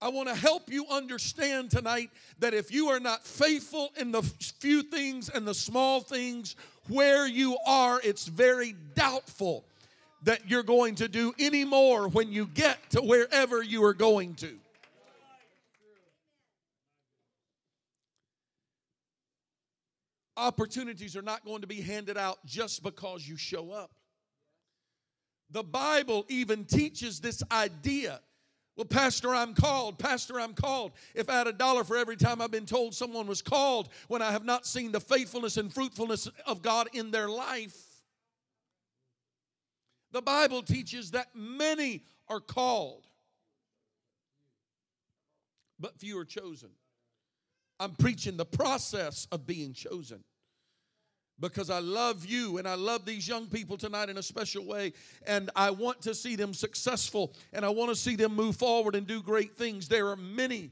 I 0.00 0.08
want 0.08 0.28
to 0.28 0.34
help 0.34 0.70
you 0.70 0.86
understand 0.90 1.70
tonight 1.70 2.10
that 2.38 2.52
if 2.52 2.70
you 2.70 2.88
are 2.88 3.00
not 3.00 3.24
faithful 3.24 3.90
in 3.96 4.12
the 4.12 4.22
few 4.22 4.82
things 4.82 5.30
and 5.30 5.48
the 5.48 5.54
small 5.54 6.00
things 6.00 6.56
where 6.88 7.26
you 7.26 7.56
are, 7.66 8.00
it's 8.04 8.26
very 8.26 8.74
doubtful 8.94 9.64
that 10.24 10.50
you're 10.50 10.62
going 10.62 10.96
to 10.96 11.08
do 11.08 11.32
any 11.38 11.64
more 11.64 12.08
when 12.08 12.32
you 12.32 12.46
get 12.46 12.78
to 12.90 13.00
wherever 13.00 13.62
you 13.62 13.84
are 13.84 13.94
going 13.94 14.34
to. 14.36 14.58
Opportunities 20.36 21.16
are 21.16 21.22
not 21.22 21.44
going 21.44 21.60
to 21.60 21.66
be 21.66 21.80
handed 21.80 22.18
out 22.18 22.44
just 22.44 22.82
because 22.82 23.26
you 23.26 23.36
show 23.36 23.70
up. 23.70 23.92
The 25.50 25.62
Bible 25.62 26.24
even 26.28 26.64
teaches 26.64 27.20
this 27.20 27.42
idea. 27.52 28.20
Well, 28.76 28.86
Pastor, 28.86 29.32
I'm 29.32 29.54
called. 29.54 29.98
Pastor, 29.98 30.40
I'm 30.40 30.54
called. 30.54 30.92
If 31.14 31.30
I 31.30 31.34
had 31.34 31.46
a 31.46 31.52
dollar 31.52 31.84
for 31.84 31.96
every 31.96 32.16
time 32.16 32.42
I've 32.42 32.50
been 32.50 32.66
told 32.66 32.94
someone 32.94 33.28
was 33.28 33.42
called 33.42 33.90
when 34.08 34.22
I 34.22 34.32
have 34.32 34.44
not 34.44 34.66
seen 34.66 34.90
the 34.90 34.98
faithfulness 34.98 35.56
and 35.56 35.72
fruitfulness 35.72 36.28
of 36.46 36.62
God 36.62 36.88
in 36.92 37.12
their 37.12 37.28
life, 37.28 37.83
the 40.14 40.22
Bible 40.22 40.62
teaches 40.62 41.10
that 41.10 41.26
many 41.34 42.04
are 42.28 42.38
called, 42.38 43.04
but 45.80 45.98
few 45.98 46.16
are 46.18 46.24
chosen. 46.24 46.70
I'm 47.80 47.90
preaching 47.96 48.36
the 48.36 48.44
process 48.44 49.26
of 49.32 49.44
being 49.44 49.72
chosen 49.72 50.22
because 51.40 51.68
I 51.68 51.80
love 51.80 52.24
you 52.24 52.58
and 52.58 52.68
I 52.68 52.74
love 52.74 53.04
these 53.04 53.26
young 53.26 53.48
people 53.48 53.76
tonight 53.76 54.08
in 54.08 54.16
a 54.16 54.22
special 54.22 54.64
way. 54.64 54.92
And 55.26 55.50
I 55.56 55.70
want 55.70 56.02
to 56.02 56.14
see 56.14 56.36
them 56.36 56.54
successful 56.54 57.34
and 57.52 57.64
I 57.64 57.70
want 57.70 57.90
to 57.90 57.96
see 57.96 58.14
them 58.14 58.36
move 58.36 58.54
forward 58.54 58.94
and 58.94 59.08
do 59.08 59.20
great 59.20 59.56
things. 59.56 59.88
There 59.88 60.06
are 60.10 60.16
many 60.16 60.70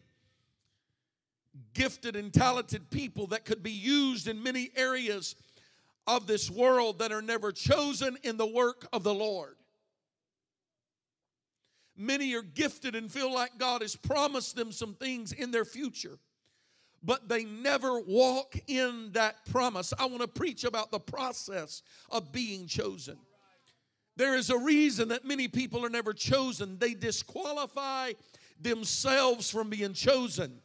gifted 1.74 2.14
and 2.14 2.32
talented 2.32 2.90
people 2.90 3.26
that 3.26 3.44
could 3.44 3.64
be 3.64 3.72
used 3.72 4.28
in 4.28 4.40
many 4.40 4.70
areas 4.76 5.34
of 6.06 6.26
this 6.26 6.50
world 6.50 6.98
that 6.98 7.12
are 7.12 7.22
never 7.22 7.52
chosen 7.52 8.16
in 8.22 8.36
the 8.36 8.46
work 8.46 8.86
of 8.92 9.02
the 9.02 9.14
Lord. 9.14 9.56
Many 11.96 12.34
are 12.34 12.42
gifted 12.42 12.94
and 12.94 13.10
feel 13.10 13.32
like 13.32 13.58
God 13.58 13.82
has 13.82 13.94
promised 13.94 14.56
them 14.56 14.72
some 14.72 14.94
things 14.94 15.32
in 15.32 15.50
their 15.50 15.64
future 15.64 16.18
but 17.02 17.28
they 17.28 17.44
never 17.44 18.00
walk 18.00 18.56
in 18.66 19.10
that 19.12 19.44
promise. 19.50 19.92
I 19.98 20.06
want 20.06 20.20
to 20.20 20.28
preach 20.28 20.64
about 20.64 20.90
the 20.90 21.00
process 21.00 21.82
of 22.10 22.32
being 22.32 22.66
chosen. 22.66 23.18
There 24.16 24.36
is 24.36 24.50
a 24.50 24.58
reason 24.58 25.08
that 25.08 25.24
many 25.24 25.48
people 25.48 25.84
are 25.84 25.90
never 25.90 26.12
chosen, 26.12 26.78
they 26.78 26.94
disqualify 26.94 28.12
themselves 28.60 29.50
from 29.50 29.70
being 29.70 29.94
chosen. 29.94 30.60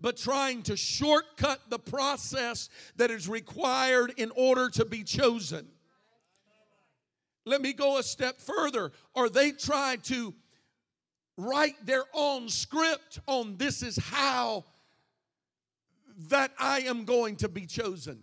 But 0.00 0.16
trying 0.16 0.62
to 0.64 0.76
shortcut 0.76 1.60
the 1.68 1.78
process 1.78 2.68
that 2.96 3.10
is 3.10 3.28
required 3.28 4.12
in 4.16 4.30
order 4.36 4.68
to 4.70 4.84
be 4.84 5.02
chosen. 5.04 5.68
Let 7.46 7.60
me 7.60 7.72
go 7.72 7.98
a 7.98 8.02
step 8.02 8.40
further. 8.40 8.92
Or 9.14 9.28
they 9.28 9.52
try 9.52 9.96
to 10.04 10.34
write 11.36 11.84
their 11.84 12.04
own 12.12 12.48
script 12.48 13.20
on 13.26 13.56
this 13.56 13.82
is 13.82 13.96
how 13.96 14.64
that 16.28 16.52
I 16.58 16.80
am 16.80 17.04
going 17.04 17.36
to 17.36 17.48
be 17.48 17.66
chosen. 17.66 18.22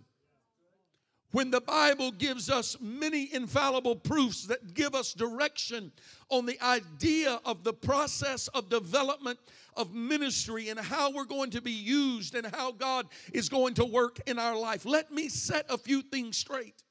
When 1.32 1.50
the 1.50 1.62
Bible 1.62 2.12
gives 2.12 2.50
us 2.50 2.76
many 2.78 3.32
infallible 3.32 3.96
proofs 3.96 4.46
that 4.46 4.74
give 4.74 4.94
us 4.94 5.14
direction 5.14 5.90
on 6.28 6.44
the 6.44 6.62
idea 6.62 7.40
of 7.46 7.64
the 7.64 7.72
process 7.72 8.48
of 8.48 8.68
development 8.68 9.38
of 9.74 9.94
ministry 9.94 10.68
and 10.68 10.78
how 10.78 11.10
we're 11.10 11.24
going 11.24 11.50
to 11.50 11.62
be 11.62 11.72
used 11.72 12.34
and 12.34 12.46
how 12.54 12.72
God 12.72 13.06
is 13.32 13.48
going 13.48 13.72
to 13.74 13.84
work 13.84 14.20
in 14.26 14.38
our 14.38 14.54
life. 14.54 14.84
Let 14.84 15.10
me 15.10 15.30
set 15.30 15.64
a 15.70 15.78
few 15.78 16.02
things 16.02 16.36
straight. 16.36 16.82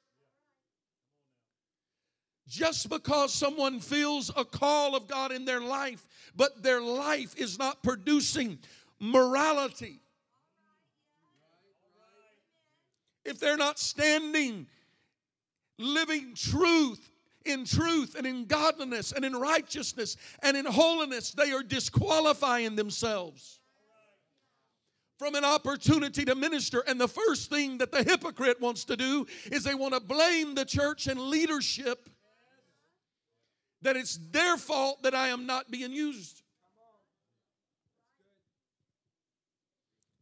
Just 2.48 2.90
because 2.90 3.32
someone 3.32 3.80
feels 3.80 4.32
a 4.36 4.44
call 4.44 4.96
of 4.96 5.08
God 5.08 5.32
in 5.32 5.46
their 5.46 5.62
life, 5.62 6.06
but 6.36 6.64
their 6.64 6.82
life 6.82 7.38
is 7.38 7.60
not 7.60 7.84
producing 7.84 8.58
morality, 9.00 10.00
if 13.26 13.40
they're 13.40 13.58
not 13.58 13.80
standing, 13.80 14.68
living 15.78 16.34
truth 16.36 17.12
in 17.46 17.66
truth 17.66 18.16
and 18.16 18.28
in 18.28 18.46
godliness 18.46 19.12
and 19.12 19.26
in 19.26 19.36
righteousness 19.36 20.18
and 20.44 20.56
in 20.56 20.66
holiness, 20.66 21.32
they 21.32 21.52
are 21.52 21.64
disqualifying 21.64 22.76
themselves 22.76 23.60
from 25.18 25.36
an 25.36 25.46
opportunity 25.46 26.26
to 26.26 26.34
minister. 26.34 26.84
And 26.88 27.00
the 27.00 27.08
first 27.08 27.50
thing 27.50 27.78
that 27.78 27.92
the 27.92 28.04
hypocrite 28.04 28.60
wants 28.60 28.86
to 28.86 28.98
do 28.98 29.28
is 29.52 29.64
they 29.64 29.76
want 29.76 29.94
to 29.94 30.00
blame 30.00 30.56
the 30.56 30.66
church 30.66 31.08
and 31.08 31.20
leadership 31.20 32.10
that 33.84 33.96
it's 33.96 34.18
their 34.32 34.58
fault 34.58 35.04
that 35.04 35.16
I 35.16 35.28
am 35.28 35.46
not 35.46 35.70
being 35.70 35.92
used. 35.92 36.41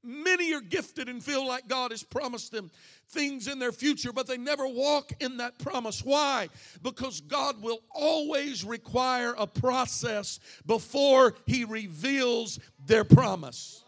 Many 0.04 0.54
are 0.54 0.62
gifted 0.62 1.10
and 1.10 1.24
feel 1.24 1.46
like 1.46 1.68
God 1.68 1.92
has 1.92 2.04
promised 2.04 2.52
them 2.52 2.72
things 3.10 3.48
in 3.48 3.60
their 3.60 3.72
future, 3.72 4.14
but 4.14 4.28
they 4.28 4.38
never 4.38 4.66
walk 4.68 5.12
in 5.20 5.38
that 5.38 5.60
promise. 5.60 6.04
Why? 6.04 6.50
Because 6.82 7.20
God 7.22 7.62
will 7.62 7.80
always 7.94 8.64
require 8.64 9.34
a 9.38 9.46
process 9.46 10.40
before 10.66 11.36
He 11.46 11.66
reveals 11.66 12.60
their 12.86 13.04
promise. 13.04 13.84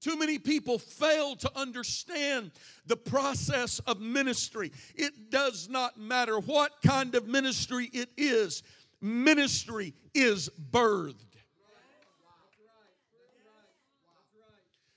Too 0.00 0.18
many 0.18 0.38
people 0.38 0.78
fail 0.78 1.36
to 1.36 1.50
understand 1.54 2.52
the 2.86 2.96
process 2.96 3.80
of 3.80 4.00
ministry. 4.00 4.72
It 4.94 5.30
does 5.30 5.68
not 5.68 6.00
matter 6.00 6.40
what 6.40 6.72
kind 6.84 7.14
of 7.14 7.28
ministry 7.28 7.90
it 7.92 8.08
is, 8.16 8.62
ministry 9.02 9.94
is 10.14 10.48
birthed. 10.70 11.29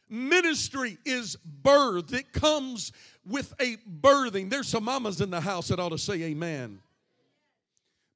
Ministry 0.10 0.98
is 1.06 1.36
birth, 1.36 2.14
it 2.14 2.32
comes 2.34 2.92
with 3.26 3.54
a 3.60 3.78
birthing. 4.02 4.50
There's 4.50 4.68
some 4.68 4.84
mamas 4.84 5.22
in 5.22 5.30
the 5.30 5.42
house 5.42 5.70
that 5.70 5.80
ought 5.80 5.90
to 5.90 5.98
say 5.98 6.22
amen 6.24 6.80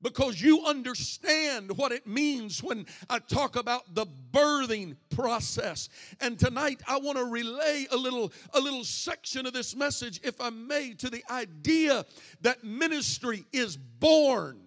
because 0.02 0.42
you 0.42 0.64
understand 0.66 1.76
what 1.78 1.92
it 1.92 2.06
means 2.06 2.62
when 2.62 2.86
I 3.10 3.20
talk 3.20 3.56
about 3.56 3.96
the 3.96 4.06
birthing 4.32 4.96
process. 5.10 5.90
And 6.22 6.38
tonight 6.38 6.82
I 6.88 7.00
want 7.00 7.18
to 7.18 7.26
relay 7.26 7.88
a 7.92 7.98
little 7.98 8.32
a 8.54 8.60
little 8.60 8.84
section 8.84 9.46
of 9.46 9.54
this 9.54 9.76
message 9.76 10.20
if 10.24 10.40
I 10.40 10.50
may 10.50 10.94
to 10.96 11.10
the 11.10 11.24
idea 11.30 12.06
that 12.42 12.64
ministry 12.64 13.46
is 13.52 13.78
born. 13.78 14.67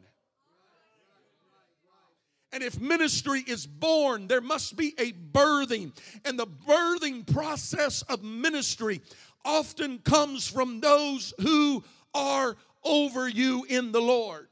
And 2.53 2.63
if 2.63 2.81
ministry 2.81 3.45
is 3.47 3.67
born, 3.67 4.27
there 4.27 4.41
must 4.41 4.77
be 4.77 4.95
a 4.99 5.13
birthing. 5.13 5.97
And 6.25 6.39
the 6.39 6.47
birthing 6.47 7.33
process 7.33 8.03
of 8.03 8.25
ministry 8.25 9.01
often 9.45 9.99
comes 9.99 10.49
from 10.49 10.81
those 10.81 11.33
who 11.41 11.85
are 12.13 12.57
over 12.85 13.29
you 13.29 13.65
in 13.69 13.93
the 13.93 14.01
Lord. 14.01 14.49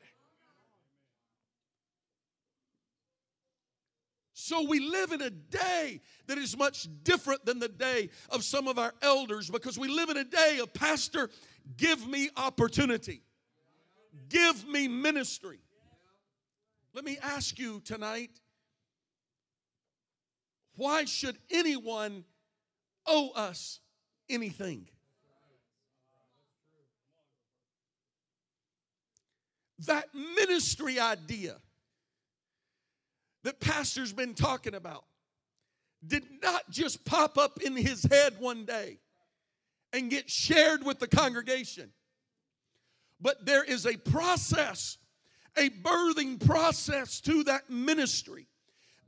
So 4.32 4.66
we 4.66 4.80
live 4.80 5.12
in 5.12 5.20
a 5.20 5.28
day 5.28 6.00
that 6.26 6.38
is 6.38 6.56
much 6.56 6.88
different 7.02 7.44
than 7.44 7.58
the 7.58 7.68
day 7.68 8.08
of 8.30 8.44
some 8.44 8.66
of 8.66 8.78
our 8.78 8.94
elders 9.02 9.50
because 9.50 9.78
we 9.78 9.88
live 9.88 10.08
in 10.08 10.16
a 10.16 10.24
day 10.24 10.60
of, 10.62 10.72
Pastor, 10.72 11.28
give 11.76 12.06
me 12.08 12.30
opportunity, 12.34 13.20
give 14.30 14.66
me 14.66 14.88
ministry. 14.88 15.58
Let 16.98 17.04
me 17.04 17.16
ask 17.22 17.60
you 17.60 17.80
tonight 17.84 18.40
why 20.74 21.04
should 21.04 21.38
anyone 21.48 22.24
owe 23.06 23.30
us 23.36 23.78
anything? 24.28 24.88
That 29.86 30.08
ministry 30.12 30.98
idea 30.98 31.58
that 33.44 33.60
pastor's 33.60 34.12
been 34.12 34.34
talking 34.34 34.74
about 34.74 35.04
did 36.04 36.24
not 36.42 36.68
just 36.68 37.04
pop 37.04 37.38
up 37.38 37.62
in 37.62 37.76
his 37.76 38.02
head 38.02 38.34
one 38.40 38.64
day 38.64 38.98
and 39.92 40.10
get 40.10 40.28
shared 40.28 40.84
with 40.84 40.98
the 40.98 41.06
congregation, 41.06 41.92
but 43.20 43.46
there 43.46 43.62
is 43.62 43.86
a 43.86 43.96
process 43.96 44.97
a 45.58 45.70
birthing 45.70 46.44
process 46.44 47.20
to 47.22 47.44
that 47.44 47.68
ministry. 47.68 48.46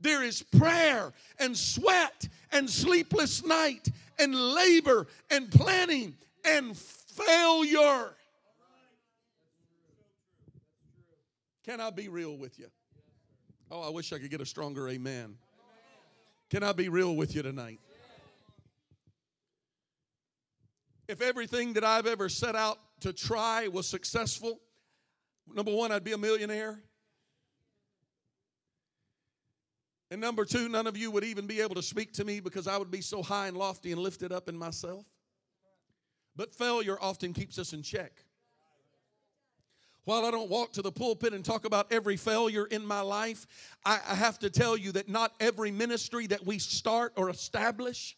There 0.01 0.23
is 0.23 0.41
prayer 0.41 1.13
and 1.39 1.55
sweat 1.55 2.27
and 2.51 2.69
sleepless 2.69 3.45
night 3.45 3.87
and 4.19 4.35
labor 4.35 5.07
and 5.29 5.51
planning 5.51 6.15
and 6.43 6.75
failure. 6.75 8.15
Can 11.63 11.79
I 11.79 11.91
be 11.91 12.09
real 12.09 12.35
with 12.35 12.57
you? 12.57 12.67
Oh, 13.69 13.81
I 13.81 13.89
wish 13.89 14.11
I 14.11 14.19
could 14.19 14.31
get 14.31 14.41
a 14.41 14.45
stronger 14.45 14.89
amen. 14.89 15.35
Can 16.49 16.63
I 16.63 16.73
be 16.73 16.89
real 16.89 17.15
with 17.15 17.35
you 17.35 17.41
tonight? 17.43 17.79
If 21.07 21.21
everything 21.21 21.73
that 21.73 21.83
I've 21.83 22.07
ever 22.07 22.27
set 22.27 22.55
out 22.55 22.79
to 23.01 23.13
try 23.13 23.67
was 23.67 23.87
successful, 23.87 24.59
number 25.55 25.71
one, 25.71 25.91
I'd 25.91 26.03
be 26.03 26.13
a 26.13 26.17
millionaire. 26.17 26.79
And 30.09 30.19
number 30.19 30.43
two, 30.43 30.67
none 30.67 30.87
of 30.87 30.97
you 30.97 31.09
would 31.11 31.23
even 31.23 31.47
be 31.47 31.61
able 31.61 31.75
to 31.75 31.81
speak 31.81 32.11
to 32.13 32.25
me 32.25 32.41
because 32.41 32.67
I 32.67 32.77
would 32.77 32.91
be 32.91 33.01
so 33.01 33.23
high 33.23 33.47
and 33.47 33.55
lofty 33.55 33.93
and 33.93 34.01
lifted 34.01 34.33
up 34.33 34.49
in 34.49 34.57
myself. 34.57 35.05
But 36.35 36.53
failure 36.53 36.97
often 36.99 37.33
keeps 37.33 37.57
us 37.57 37.71
in 37.71 37.81
check. 37.81 38.11
While 40.03 40.25
I 40.25 40.31
don't 40.31 40.49
walk 40.49 40.73
to 40.73 40.81
the 40.81 40.91
pulpit 40.91 41.33
and 41.33 41.45
talk 41.45 41.63
about 41.63 41.91
every 41.93 42.17
failure 42.17 42.65
in 42.65 42.85
my 42.85 43.01
life, 43.01 43.45
I, 43.85 43.99
have 44.03 44.39
to 44.39 44.49
tell 44.49 44.75
you 44.75 44.91
that 44.93 45.07
not 45.07 45.33
every 45.39 45.71
ministry 45.71 46.27
that 46.27 46.45
we 46.45 46.57
start 46.57 47.13
or 47.15 47.29
establish, 47.29 48.17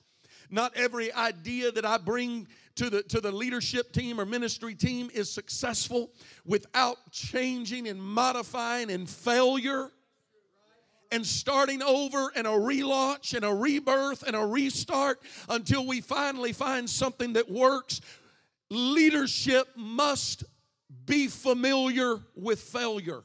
not 0.49 0.71
every 0.75 1.11
idea 1.11 1.71
that 1.71 1.85
I 1.85 1.97
bring 1.97 2.47
to 2.75 2.89
the, 2.89 3.03
to 3.03 3.21
the 3.21 3.31
leadership 3.31 3.91
team 3.93 4.19
or 4.19 4.25
ministry 4.25 4.75
team 4.75 5.09
is 5.13 5.29
successful 5.31 6.11
without 6.45 6.97
changing 7.11 7.87
and 7.87 8.01
modifying 8.01 8.89
and 8.89 9.09
failure 9.09 9.91
and 11.11 11.25
starting 11.25 11.83
over 11.83 12.31
and 12.35 12.47
a 12.47 12.51
relaunch 12.51 13.35
and 13.35 13.45
a 13.45 13.53
rebirth 13.53 14.23
and 14.23 14.35
a 14.35 14.43
restart 14.43 15.21
until 15.49 15.85
we 15.85 16.01
finally 16.01 16.53
find 16.53 16.89
something 16.89 17.33
that 17.33 17.49
works. 17.49 18.01
Leadership 18.71 19.67
must 19.75 20.43
be 21.05 21.27
familiar 21.27 22.15
with 22.35 22.59
failure 22.59 23.23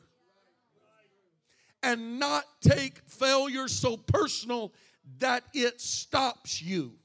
and 1.82 2.18
not 2.18 2.44
take 2.60 2.98
failure 3.06 3.68
so 3.68 3.96
personal 3.96 4.72
that 5.18 5.44
it 5.54 5.80
stops 5.80 6.60
you. 6.60 6.97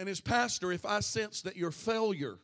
And 0.00 0.08
as 0.08 0.18
pastor, 0.18 0.72
if 0.72 0.86
I 0.86 1.00
sense 1.00 1.42
that 1.42 1.56
your 1.58 1.70
failure 1.70 2.38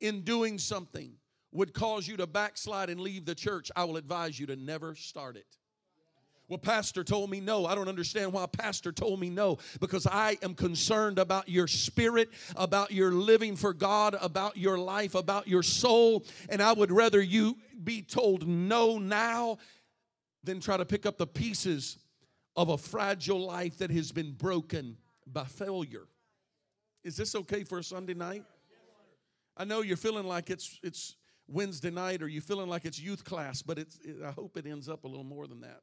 in 0.00 0.22
doing 0.22 0.58
something 0.58 1.12
would 1.52 1.72
cause 1.72 2.08
you 2.08 2.16
to 2.16 2.26
backslide 2.26 2.90
and 2.90 3.00
leave 3.00 3.26
the 3.26 3.36
church, 3.36 3.70
I 3.76 3.84
will 3.84 3.96
advise 3.96 4.40
you 4.40 4.46
to 4.46 4.56
never 4.56 4.96
start 4.96 5.36
it. 5.36 5.46
Well, 6.48 6.58
Pastor 6.58 7.04
told 7.04 7.30
me 7.30 7.38
no. 7.38 7.64
I 7.64 7.76
don't 7.76 7.86
understand 7.86 8.32
why 8.32 8.44
Pastor 8.46 8.90
told 8.90 9.20
me 9.20 9.30
no 9.30 9.58
because 9.78 10.04
I 10.04 10.36
am 10.42 10.56
concerned 10.56 11.20
about 11.20 11.48
your 11.48 11.68
spirit, 11.68 12.30
about 12.56 12.90
your 12.90 13.12
living 13.12 13.54
for 13.54 13.72
God, 13.72 14.16
about 14.20 14.56
your 14.56 14.78
life, 14.78 15.14
about 15.14 15.46
your 15.46 15.62
soul. 15.62 16.24
And 16.48 16.60
I 16.60 16.72
would 16.72 16.90
rather 16.90 17.22
you 17.22 17.56
be 17.84 18.02
told 18.02 18.48
no 18.48 18.98
now 18.98 19.58
than 20.42 20.58
try 20.58 20.76
to 20.76 20.84
pick 20.84 21.06
up 21.06 21.18
the 21.18 21.26
pieces 21.28 21.98
of 22.56 22.68
a 22.68 22.76
fragile 22.76 23.46
life 23.46 23.78
that 23.78 23.92
has 23.92 24.10
been 24.10 24.32
broken 24.32 24.96
by 25.26 25.44
failure. 25.44 26.06
Is 27.04 27.16
this 27.16 27.34
okay 27.34 27.64
for 27.64 27.78
a 27.78 27.84
Sunday 27.84 28.14
night? 28.14 28.44
I 29.56 29.64
know 29.64 29.82
you're 29.82 29.96
feeling 29.96 30.26
like 30.26 30.50
it's 30.50 30.78
it's 30.82 31.16
Wednesday 31.48 31.90
night 31.90 32.22
or 32.22 32.28
you're 32.28 32.42
feeling 32.42 32.68
like 32.68 32.84
it's 32.84 32.98
youth 33.00 33.24
class, 33.24 33.62
but 33.62 33.78
it's, 33.78 33.98
it, 34.04 34.16
I 34.24 34.30
hope 34.30 34.56
it 34.56 34.66
ends 34.66 34.88
up 34.88 35.04
a 35.04 35.08
little 35.08 35.24
more 35.24 35.46
than 35.46 35.60
that. 35.60 35.80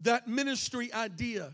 That 0.00 0.28
ministry 0.28 0.92
idea 0.92 1.52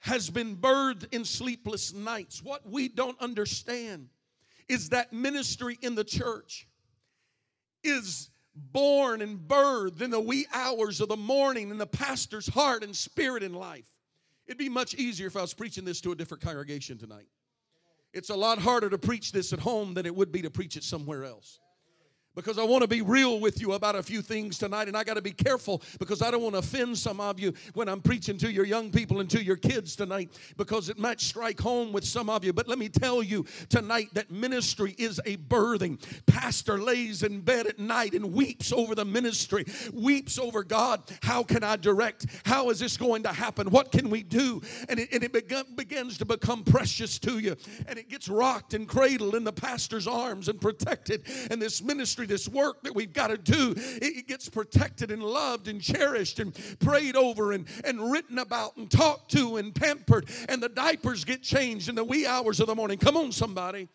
has 0.00 0.30
been 0.30 0.56
birthed 0.56 1.12
in 1.12 1.24
sleepless 1.24 1.92
nights. 1.92 2.42
What 2.42 2.68
we 2.68 2.88
don't 2.88 3.20
understand 3.20 4.08
is 4.68 4.90
that 4.90 5.12
ministry 5.12 5.78
in 5.80 5.94
the 5.94 6.04
church 6.04 6.66
is 7.84 8.30
born 8.54 9.22
and 9.22 9.38
birthed 9.38 10.02
in 10.02 10.10
the 10.10 10.20
wee 10.20 10.46
hours 10.52 11.00
of 11.00 11.08
the 11.08 11.16
morning 11.16 11.70
in 11.70 11.78
the 11.78 11.86
pastor's 11.86 12.48
heart 12.48 12.82
and 12.82 12.94
spirit 12.94 13.42
and 13.42 13.56
life. 13.56 13.90
It'd 14.46 14.58
be 14.58 14.68
much 14.68 14.94
easier 14.94 15.26
if 15.26 15.36
I 15.36 15.40
was 15.40 15.54
preaching 15.54 15.84
this 15.84 16.00
to 16.02 16.12
a 16.12 16.14
different 16.14 16.42
congregation 16.42 16.98
tonight. 16.98 17.28
It's 18.12 18.30
a 18.30 18.36
lot 18.36 18.58
harder 18.58 18.90
to 18.90 18.98
preach 18.98 19.32
this 19.32 19.52
at 19.52 19.60
home 19.60 19.94
than 19.94 20.04
it 20.04 20.14
would 20.14 20.32
be 20.32 20.42
to 20.42 20.50
preach 20.50 20.76
it 20.76 20.84
somewhere 20.84 21.24
else 21.24 21.58
because 22.34 22.58
I 22.58 22.64
want 22.64 22.82
to 22.82 22.88
be 22.88 23.02
real 23.02 23.40
with 23.40 23.60
you 23.60 23.72
about 23.72 23.94
a 23.94 24.02
few 24.02 24.22
things 24.22 24.58
tonight, 24.58 24.88
and 24.88 24.96
I 24.96 25.04
got 25.04 25.14
to 25.14 25.22
be 25.22 25.32
careful 25.32 25.82
because 25.98 26.22
I 26.22 26.30
don't 26.30 26.42
want 26.42 26.54
to 26.54 26.60
offend 26.60 26.96
some 26.98 27.20
of 27.20 27.38
you 27.38 27.52
when 27.74 27.88
I'm 27.88 28.00
preaching 28.00 28.38
to 28.38 28.50
your 28.50 28.64
young 28.64 28.90
people 28.90 29.20
and 29.20 29.28
to 29.30 29.42
your 29.42 29.56
kids 29.56 29.96
tonight 29.96 30.30
because 30.56 30.88
it 30.88 30.98
might 30.98 31.20
strike 31.20 31.60
home 31.60 31.92
with 31.92 32.04
some 32.04 32.30
of 32.30 32.44
you. 32.44 32.52
But 32.52 32.68
let 32.68 32.78
me 32.78 32.88
tell 32.88 33.22
you 33.22 33.44
tonight 33.68 34.08
that 34.14 34.30
ministry 34.30 34.94
is 34.98 35.20
a 35.26 35.36
birthing. 35.36 36.02
Pastor 36.26 36.78
lays 36.78 37.22
in 37.22 37.40
bed 37.40 37.66
at 37.66 37.78
night 37.78 38.14
and 38.14 38.32
weeps 38.32 38.72
over 38.72 38.94
the 38.94 39.04
ministry, 39.04 39.64
weeps 39.92 40.38
over 40.38 40.64
God. 40.64 41.02
How 41.22 41.42
can 41.42 41.62
I 41.62 41.76
direct? 41.76 42.26
How 42.44 42.70
is 42.70 42.78
this 42.78 42.96
going 42.96 43.22
to 43.24 43.32
happen? 43.32 43.70
What 43.70 43.92
can 43.92 44.10
we 44.10 44.22
do? 44.22 44.62
And 44.88 44.98
it, 44.98 45.12
and 45.12 45.22
it 45.22 45.32
begins 45.32 46.18
to 46.18 46.24
become 46.24 46.64
precious 46.64 47.18
to 47.20 47.38
you, 47.38 47.56
and 47.86 47.98
it 47.98 48.08
gets 48.08 48.28
rocked 48.28 48.74
and 48.74 48.88
cradled 48.88 49.34
in 49.34 49.44
the 49.44 49.52
pastor's 49.52 50.06
arms 50.06 50.48
and 50.48 50.60
protected, 50.60 51.24
and 51.50 51.60
this 51.60 51.82
ministry 51.82 52.21
ministry, 52.22 52.26
this 52.26 52.48
work 52.48 52.82
that 52.82 52.94
we've 52.94 53.12
got 53.12 53.28
to 53.28 53.38
do, 53.38 53.74
it 53.76 54.26
gets 54.26 54.48
protected 54.48 55.10
and 55.10 55.22
loved 55.22 55.68
and 55.68 55.80
cherished 55.80 56.38
and 56.38 56.54
prayed 56.80 57.16
over 57.16 57.52
and, 57.52 57.66
and 57.84 58.10
written 58.10 58.38
about 58.38 58.76
and 58.76 58.90
talked 58.90 59.30
to 59.32 59.56
and 59.56 59.74
pampered, 59.74 60.28
and 60.48 60.62
the 60.62 60.68
diapers 60.68 61.24
get 61.24 61.42
changed 61.42 61.88
in 61.88 61.94
the 61.94 62.04
wee 62.04 62.26
hours 62.26 62.60
of 62.60 62.66
the 62.66 62.74
morning. 62.74 62.98
Come 62.98 63.16
on, 63.16 63.32
somebody 63.32 63.88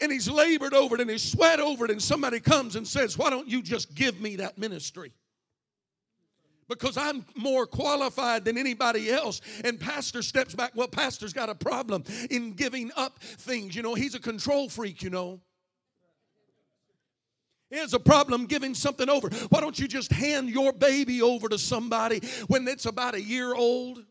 and 0.00 0.10
he's 0.10 0.28
labored 0.28 0.74
over 0.74 0.96
it 0.96 1.00
and 1.00 1.08
he's 1.08 1.22
sweat 1.22 1.60
over 1.60 1.84
it, 1.84 1.90
and 1.90 2.02
somebody 2.02 2.40
comes 2.40 2.74
and 2.74 2.86
says, 2.86 3.16
Why 3.16 3.30
don't 3.30 3.48
you 3.48 3.62
just 3.62 3.94
give 3.94 4.20
me 4.20 4.36
that 4.36 4.58
ministry? 4.58 5.12
because 6.68 6.96
I'm 6.96 7.24
more 7.36 7.66
qualified 7.66 8.44
than 8.44 8.58
anybody 8.58 9.10
else. 9.10 9.40
And 9.64 9.78
pastor 9.78 10.22
steps 10.22 10.54
back. 10.54 10.72
Well, 10.74 10.88
pastor's 10.88 11.32
got 11.32 11.48
a 11.48 11.54
problem 11.54 12.04
in 12.30 12.52
giving 12.52 12.90
up 12.96 13.18
things. 13.18 13.74
You 13.76 13.82
know, 13.82 13.94
he's 13.94 14.14
a 14.14 14.20
control 14.20 14.68
freak, 14.68 15.02
you 15.02 15.10
know. 15.10 15.40
Here's 17.74 17.92
a 17.92 17.98
problem 17.98 18.46
giving 18.46 18.72
something 18.72 19.10
over. 19.10 19.28
Why 19.48 19.60
don't 19.60 19.76
you 19.76 19.88
just 19.88 20.12
hand 20.12 20.48
your 20.48 20.72
baby 20.72 21.20
over 21.22 21.48
to 21.48 21.58
somebody 21.58 22.20
when 22.46 22.68
it's 22.68 22.86
about 22.86 23.16
a 23.16 23.20
year 23.20 23.52
old? 23.52 24.04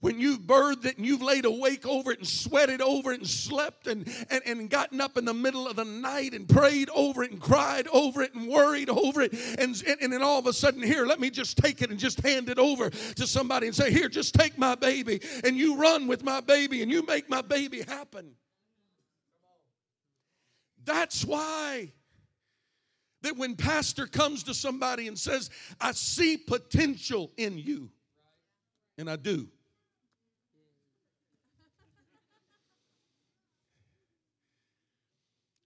When 0.00 0.20
you've 0.20 0.40
birthed 0.40 0.84
it 0.84 0.98
and 0.98 1.06
you've 1.06 1.22
laid 1.22 1.46
awake 1.46 1.86
over 1.86 2.12
it 2.12 2.18
and 2.18 2.28
sweated 2.28 2.82
over 2.82 3.12
it 3.12 3.20
and 3.20 3.28
slept 3.28 3.86
and, 3.86 4.06
and, 4.28 4.42
and 4.44 4.68
gotten 4.68 5.00
up 5.00 5.16
in 5.16 5.24
the 5.24 5.32
middle 5.32 5.66
of 5.66 5.76
the 5.76 5.84
night 5.86 6.34
and 6.34 6.46
prayed 6.46 6.90
over 6.94 7.22
it 7.22 7.30
and 7.30 7.40
cried 7.40 7.88
over 7.88 8.20
it 8.20 8.34
and 8.34 8.46
worried 8.46 8.90
over 8.90 9.22
it. 9.22 9.32
And, 9.58 9.82
and, 9.86 9.96
and 10.02 10.12
then 10.12 10.22
all 10.22 10.38
of 10.38 10.46
a 10.46 10.52
sudden, 10.52 10.82
here, 10.82 11.06
let 11.06 11.20
me 11.20 11.30
just 11.30 11.56
take 11.56 11.80
it 11.80 11.88
and 11.88 11.98
just 11.98 12.20
hand 12.20 12.50
it 12.50 12.58
over 12.58 12.90
to 12.90 13.26
somebody 13.26 13.66
and 13.66 13.74
say, 13.74 13.90
Here, 13.90 14.10
just 14.10 14.34
take 14.34 14.58
my 14.58 14.74
baby. 14.74 15.22
And 15.42 15.56
you 15.56 15.76
run 15.76 16.06
with 16.06 16.22
my 16.22 16.40
baby 16.42 16.82
and 16.82 16.90
you 16.90 17.02
make 17.06 17.30
my 17.30 17.40
baby 17.40 17.80
happen. 17.80 18.32
That's 20.84 21.24
why 21.24 21.92
that 23.22 23.36
when 23.36 23.56
pastor 23.56 24.06
comes 24.06 24.42
to 24.44 24.54
somebody 24.54 25.08
and 25.08 25.18
says, 25.18 25.50
I 25.80 25.92
see 25.92 26.36
potential 26.36 27.30
in 27.36 27.58
you, 27.58 27.90
and 28.98 29.10
I 29.10 29.16
do. 29.16 29.48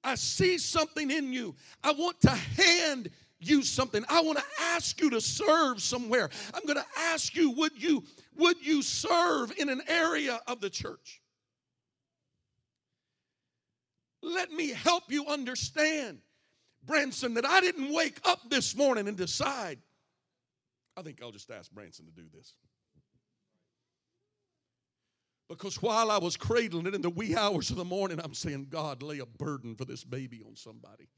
I 0.03 0.17
see 0.17 0.59
something 0.59 1.11
in 1.11 1.33
you. 1.33 1.55
I 1.83 1.93
want 1.93 2.21
to 2.23 2.31
hand 2.31 3.09
you 3.39 3.63
something. 3.63 4.05
I 4.09 4.21
want 4.21 4.39
to 4.39 4.45
ask 4.61 5.01
you 5.01 5.11
to 5.11 5.21
serve 5.21 5.81
somewhere. 5.83 6.29
I'm 6.53 6.65
going 6.65 6.79
to 6.79 6.85
ask 6.99 7.35
you, 7.35 7.51
would 7.53 7.73
you 7.83 8.05
would 8.37 8.65
you 8.65 8.83
serve 8.83 9.53
in 9.59 9.69
an 9.69 9.81
area 9.89 10.41
of 10.47 10.61
the 10.61 10.69
church? 10.69 11.23
Let 14.23 14.51
me 14.51 14.71
help 14.71 15.05
you 15.09 15.27
understand 15.27 16.19
Branson, 16.87 17.35
that 17.35 17.47
I 17.47 17.61
didn't 17.61 17.93
wake 17.93 18.21
up 18.25 18.41
this 18.49 18.77
morning 18.77 19.09
and 19.09 19.17
decide, 19.17 19.79
I 20.97 21.03
think 21.03 21.21
I'll 21.23 21.33
just 21.33 21.51
ask 21.51 21.71
Branson 21.71 22.07
to 22.07 22.13
do 22.13 22.25
this. 22.33 22.55
Because 25.49 25.83
while 25.83 26.11
I 26.11 26.19
was 26.19 26.37
cradling 26.37 26.87
it 26.87 26.95
in 26.95 27.03
the 27.03 27.11
wee 27.11 27.37
hours 27.37 27.71
of 27.71 27.77
the 27.77 27.85
morning, 27.85 28.19
I'm 28.23 28.35
saying, 28.35 28.69
God, 28.71 29.03
lay 29.03 29.19
a 29.19 29.27
burden 29.27 29.75
for 29.75 29.85
this 29.85 30.03
baby 30.03 30.43
on 30.47 30.57
somebody. 30.57 31.09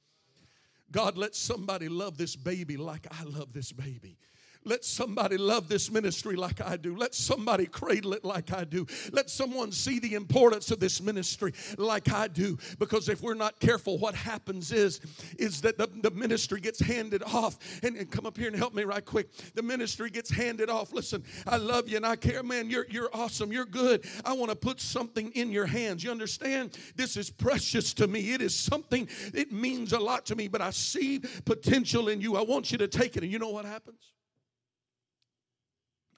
God, 0.90 1.16
let 1.16 1.34
somebody 1.34 1.88
love 1.88 2.16
this 2.16 2.36
baby 2.36 2.76
like 2.76 3.06
I 3.10 3.24
love 3.24 3.52
this 3.52 3.72
baby. 3.72 4.18
Let 4.66 4.84
somebody 4.84 5.38
love 5.38 5.68
this 5.68 5.92
ministry 5.92 6.34
like 6.34 6.60
I 6.60 6.76
do. 6.76 6.96
Let 6.96 7.14
somebody 7.14 7.66
cradle 7.66 8.12
it 8.14 8.24
like 8.24 8.52
I 8.52 8.64
do. 8.64 8.84
Let 9.12 9.30
someone 9.30 9.70
see 9.70 10.00
the 10.00 10.14
importance 10.14 10.72
of 10.72 10.80
this 10.80 11.00
ministry 11.00 11.54
like 11.78 12.12
I 12.12 12.26
do. 12.26 12.58
Because 12.80 13.08
if 13.08 13.22
we're 13.22 13.34
not 13.34 13.60
careful, 13.60 13.96
what 13.96 14.16
happens 14.16 14.72
is, 14.72 15.00
is 15.38 15.60
that 15.60 15.78
the, 15.78 15.88
the 16.02 16.10
ministry 16.10 16.60
gets 16.60 16.80
handed 16.80 17.22
off. 17.22 17.58
And, 17.84 17.96
and 17.96 18.10
come 18.10 18.26
up 18.26 18.36
here 18.36 18.48
and 18.48 18.56
help 18.56 18.74
me 18.74 18.82
right 18.82 19.04
quick. 19.04 19.28
The 19.54 19.62
ministry 19.62 20.10
gets 20.10 20.30
handed 20.30 20.68
off. 20.68 20.92
Listen, 20.92 21.22
I 21.46 21.58
love 21.58 21.88
you 21.88 21.96
and 21.96 22.04
I 22.04 22.16
care. 22.16 22.42
Man, 22.42 22.68
you're, 22.68 22.86
you're 22.90 23.10
awesome. 23.14 23.52
You're 23.52 23.66
good. 23.66 24.04
I 24.24 24.32
want 24.32 24.50
to 24.50 24.56
put 24.56 24.80
something 24.80 25.30
in 25.32 25.52
your 25.52 25.66
hands. 25.66 26.02
You 26.02 26.10
understand? 26.10 26.76
This 26.96 27.16
is 27.16 27.30
precious 27.30 27.94
to 27.94 28.08
me. 28.08 28.32
It 28.32 28.42
is 28.42 28.56
something, 28.56 29.08
it 29.32 29.52
means 29.52 29.92
a 29.92 30.00
lot 30.00 30.26
to 30.26 30.34
me, 30.34 30.48
but 30.48 30.60
I 30.60 30.70
see 30.70 31.20
potential 31.44 32.08
in 32.08 32.20
you. 32.20 32.36
I 32.36 32.42
want 32.42 32.72
you 32.72 32.78
to 32.78 32.88
take 32.88 33.16
it. 33.16 33.22
And 33.22 33.30
you 33.30 33.38
know 33.38 33.50
what 33.50 33.64
happens? 33.64 34.15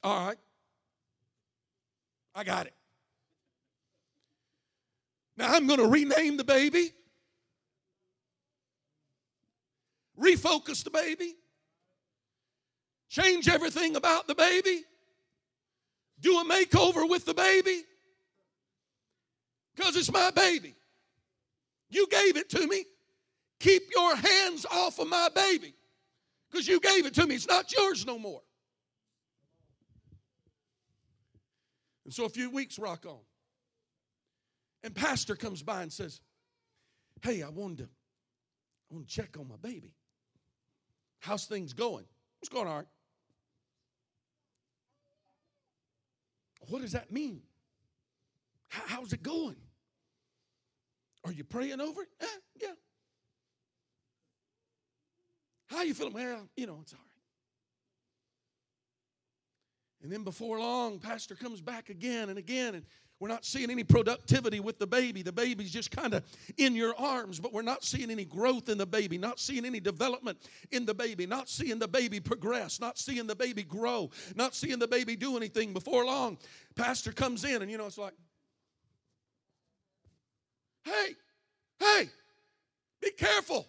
All 0.02 0.26
right. 0.26 0.38
I 2.34 2.44
got 2.44 2.66
it. 2.66 2.74
Now 5.36 5.54
I'm 5.54 5.66
going 5.66 5.78
to 5.78 5.86
rename 5.86 6.36
the 6.36 6.44
baby, 6.44 6.92
refocus 10.20 10.82
the 10.82 10.90
baby, 10.90 11.34
change 13.08 13.48
everything 13.48 13.96
about 13.96 14.26
the 14.26 14.34
baby, 14.34 14.82
do 16.20 16.38
a 16.38 16.44
makeover 16.44 17.08
with 17.08 17.24
the 17.24 17.34
baby 17.34 17.82
because 19.76 19.96
it's 19.96 20.12
my 20.12 20.30
baby. 20.32 20.74
You 21.90 22.06
gave 22.08 22.36
it 22.36 22.50
to 22.50 22.66
me. 22.66 22.84
Keep 23.60 23.84
your 23.94 24.16
hands 24.16 24.66
off 24.70 24.98
of 24.98 25.08
my 25.08 25.28
baby 25.34 25.74
because 26.50 26.66
you 26.66 26.80
gave 26.80 27.06
it 27.06 27.14
to 27.14 27.26
me. 27.26 27.36
It's 27.36 27.48
not 27.48 27.72
yours 27.72 28.04
no 28.04 28.18
more. 28.18 28.42
And 32.08 32.14
so 32.14 32.24
a 32.24 32.30
few 32.30 32.48
weeks 32.48 32.78
rock 32.78 33.04
on. 33.04 33.18
And 34.82 34.94
pastor 34.94 35.36
comes 35.36 35.62
by 35.62 35.82
and 35.82 35.92
says, 35.92 36.22
Hey, 37.20 37.42
I 37.42 37.50
wanted 37.50 37.76
to, 37.80 37.84
I 37.84 38.94
want 38.94 39.06
to 39.06 39.14
check 39.14 39.36
on 39.38 39.46
my 39.46 39.56
baby. 39.60 39.92
How's 41.18 41.44
things 41.44 41.74
going? 41.74 42.06
What's 42.38 42.48
going 42.48 42.66
right. 42.66 42.86
What 46.70 46.80
does 46.80 46.92
that 46.92 47.12
mean? 47.12 47.42
how's 48.70 49.12
it 49.12 49.22
going? 49.22 49.56
Are 51.26 51.32
you 51.32 51.44
praying 51.44 51.82
over 51.82 52.04
it? 52.04 52.08
Eh, 52.22 52.26
yeah. 52.62 52.68
How 55.66 55.82
you 55.82 55.92
feeling? 55.92 56.14
Well, 56.14 56.48
you 56.56 56.66
know, 56.66 56.78
it's 56.80 56.94
all 56.94 57.00
right. 57.00 57.07
And 60.02 60.12
then 60.12 60.22
before 60.22 60.60
long, 60.60 60.98
pastor 60.98 61.34
comes 61.34 61.60
back 61.60 61.88
again 61.88 62.28
and 62.28 62.38
again, 62.38 62.76
and 62.76 62.84
we're 63.20 63.28
not 63.28 63.44
seeing 63.44 63.68
any 63.68 63.82
productivity 63.82 64.60
with 64.60 64.78
the 64.78 64.86
baby. 64.86 65.22
The 65.22 65.32
baby's 65.32 65.72
just 65.72 65.90
kind 65.90 66.14
of 66.14 66.22
in 66.56 66.76
your 66.76 66.94
arms, 66.96 67.40
but 67.40 67.52
we're 67.52 67.62
not 67.62 67.82
seeing 67.82 68.12
any 68.12 68.24
growth 68.24 68.68
in 68.68 68.78
the 68.78 68.86
baby, 68.86 69.18
not 69.18 69.40
seeing 69.40 69.64
any 69.64 69.80
development 69.80 70.38
in 70.70 70.86
the 70.86 70.94
baby, 70.94 71.26
not 71.26 71.48
seeing 71.48 71.80
the 71.80 71.88
baby 71.88 72.20
progress, 72.20 72.78
not 72.78 72.96
seeing 72.96 73.26
the 73.26 73.34
baby 73.34 73.64
grow, 73.64 74.08
not 74.36 74.54
seeing 74.54 74.78
the 74.78 74.86
baby 74.86 75.16
do 75.16 75.36
anything. 75.36 75.72
Before 75.72 76.04
long, 76.04 76.38
pastor 76.76 77.10
comes 77.10 77.44
in, 77.44 77.60
and 77.60 77.70
you 77.70 77.76
know, 77.76 77.86
it's 77.86 77.98
like, 77.98 78.14
hey, 80.84 81.16
hey, 81.80 82.08
be 83.02 83.10
careful. 83.10 83.66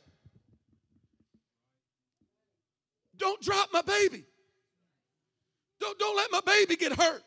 Don't 3.17 3.41
drop 3.41 3.69
my 3.73 3.81
baby. 3.81 4.25
Don't, 5.79 5.97
don't 5.97 6.15
let 6.15 6.31
my 6.31 6.41
baby 6.45 6.75
get 6.75 6.93
hurt. 6.93 7.23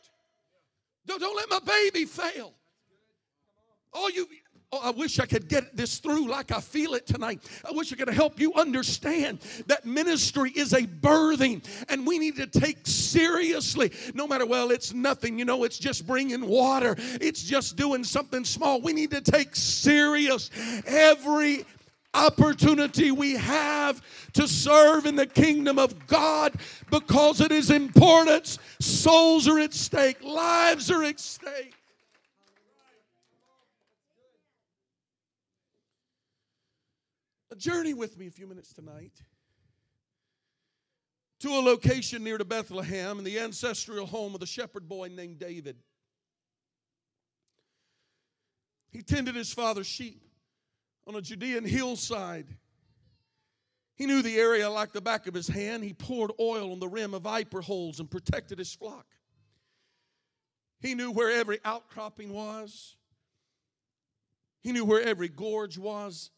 Don't, 1.07 1.21
don't 1.21 1.37
let 1.37 1.51
my 1.51 1.61
baby 1.67 2.05
fail. 2.05 2.53
Oh, 3.95 4.09
you, 4.09 4.27
Oh, 4.75 4.81
I 4.83 4.91
wish 4.91 5.19
I 5.19 5.27
could 5.27 5.49
get 5.49 5.77
this 5.77 5.99
through 5.99 6.29
like 6.29 6.51
I 6.51 6.59
feel 6.59 6.95
it 6.95 7.07
tonight. 7.07 7.43
I 7.62 7.73
wish 7.73 7.93
I 7.93 7.97
could 7.97 8.09
help 8.09 8.41
you 8.41 8.55
understand 8.55 9.41
that 9.67 9.85
ministry 9.85 10.51
is 10.51 10.73
a 10.73 10.87
birthing 10.87 11.62
and 11.91 12.07
we 12.07 12.19
need 12.19 12.37
to 12.37 12.47
take 12.47 12.79
seriously 12.85 13.93
no 14.15 14.27
matter, 14.27 14.47
well, 14.47 14.71
it's 14.71 14.95
nothing, 14.95 15.38
you 15.38 15.45
know, 15.45 15.65
it's 15.65 15.79
just 15.79 16.07
bringing 16.07 16.47
water, 16.47 16.97
it's 17.21 17.43
just 17.43 17.77
doing 17.77 18.03
something 18.03 18.47
small. 18.47 18.81
We 18.81 18.95
need 18.95 19.11
to 19.11 19.21
take 19.21 19.55
serious 19.55 20.51
every 20.87 21.67
opportunity 22.14 23.11
we 23.11 23.35
have 23.35 24.03
to 24.35 24.46
serve 24.46 25.07
in 25.07 25.16
the 25.16 25.27
kingdom 25.27 25.79
of 25.79 26.07
God 26.07 26.53
because 26.90 27.40
it 27.40 27.53
is 27.53 27.70
important. 27.70 28.59
Souls 28.81 29.48
are 29.48 29.59
at 29.59 29.72
stake, 29.72 30.22
lives 30.22 30.90
are 30.90 31.03
at 31.05 31.20
stake. 31.20 31.75
A 37.51 37.57
journey 37.57 37.92
with 37.92 38.18
me 38.18 38.27
a 38.27 38.31
few 38.31 38.46
minutes 38.46 38.72
tonight 38.72 39.12
to 41.40 41.48
a 41.51 41.61
location 41.61 42.22
near 42.25 42.38
to 42.38 42.44
Bethlehem 42.44 43.18
in 43.18 43.25
the 43.25 43.38
ancestral 43.38 44.07
home 44.07 44.33
of 44.33 44.40
the 44.40 44.46
shepherd 44.46 44.88
boy 44.88 45.09
named 45.09 45.38
David. 45.38 45.77
He 48.90 49.03
tended 49.03 49.35
his 49.35 49.53
father's 49.53 49.87
sheep 49.87 50.22
on 51.07 51.15
a 51.15 51.23
Judean 51.23 51.65
hillside. 51.65 52.47
He 53.97 54.07
knew 54.07 54.23
the 54.23 54.37
area 54.37 54.69
like 54.71 54.93
the 54.93 55.01
back 55.01 55.27
of 55.27 55.35
his 55.35 55.49
hand. 55.49 55.85
He 55.85 55.93
poured 55.93 56.33
oil 56.41 56.73
on 56.73 56.81
the 56.81 56.88
rim 56.88 57.15
of 57.15 57.23
viper 57.23 57.61
holes 57.61 58.01
and 58.01 58.11
protected 58.11 58.59
his 58.59 58.75
flock. 58.75 59.07
He 60.81 60.95
knew 60.95 61.11
where 61.11 61.31
every 61.31 61.61
outcropping 61.65 62.33
was. 62.33 62.97
He 64.62 64.73
knew 64.73 64.85
where 64.85 65.03
every 65.03 65.29
gorge 65.29 65.79
was. 65.79 66.31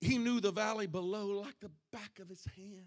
He 0.00 0.18
knew 0.18 0.40
the 0.40 0.52
valley 0.52 0.86
below 0.86 1.26
like 1.26 1.58
the 1.60 1.70
back 1.92 2.18
of 2.20 2.28
his 2.28 2.44
hand. 2.56 2.86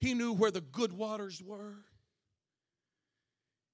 He 0.00 0.14
knew 0.14 0.32
where 0.32 0.50
the 0.50 0.60
good 0.60 0.92
waters 0.92 1.42
were. 1.42 1.76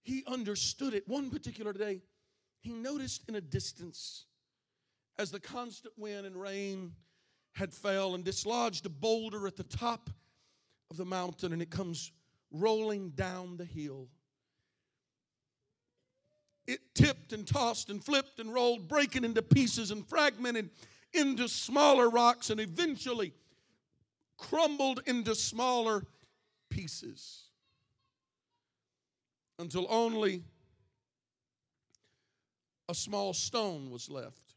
He 0.03 0.23
understood 0.27 0.95
it. 0.95 1.09
One 1.09 1.31
particular 1.31 1.73
day, 1.73 2.03
he 2.63 2.71
noticed 2.73 3.29
in 3.29 3.35
a 3.35 3.41
distance 3.41 4.25
as 5.19 5.31
the 5.31 5.41
constant 5.41 5.93
wind 5.99 6.25
and 6.25 6.41
rain 6.41 6.93
had 7.53 7.75
fell 7.75 8.15
and 8.15 8.25
dislodged 8.25 8.87
a 8.87 8.89
boulder 8.89 9.47
at 9.47 9.57
the 9.57 9.65
top 9.65 10.09
of 10.91 10.97
the 10.97 11.05
mountain 11.05 11.53
and 11.53 11.61
it 11.61 11.71
comes 11.71 12.13
rolling 12.53 13.11
down 13.11 13.57
the 13.57 13.65
hill. 13.65 14.09
It 16.67 16.81
tipped 16.95 17.33
and 17.33 17.47
tossed 17.47 17.91
and 17.91 18.03
flipped 18.03 18.39
and 18.39 18.55
rolled 18.55 18.89
breaking 18.89 19.25
into 19.25 19.43
pieces 19.43 19.91
and 19.91 20.07
fragmented 20.07 20.71
into 21.13 21.49
smaller 21.49 22.09
rocks 22.09 22.51
and 22.51 22.61
eventually 22.61 23.33
crumbled 24.39 25.03
into 25.07 25.35
smaller 25.35 26.05
pieces. 26.71 27.43
Until 29.59 29.87
only 29.91 30.45
a 32.93 32.95
small 32.95 33.33
stone 33.33 33.91
was 33.91 34.11
left. 34.11 34.55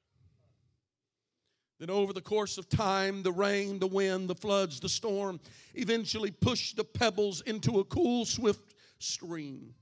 Then, 1.80 1.90
over 1.90 2.12
the 2.12 2.22
course 2.22 2.58
of 2.58 2.68
time, 2.68 3.24
the 3.24 3.32
rain, 3.32 3.80
the 3.80 3.88
wind, 3.88 4.30
the 4.30 4.36
floods, 4.36 4.82
the 4.82 4.90
storm 4.90 5.40
eventually 5.74 6.32
pushed 6.32 6.76
the 6.76 6.84
pebbles 6.84 7.40
into 7.42 7.80
a 7.80 7.86
cool, 7.86 8.26
swift 8.26 8.76
stream. 9.00 9.74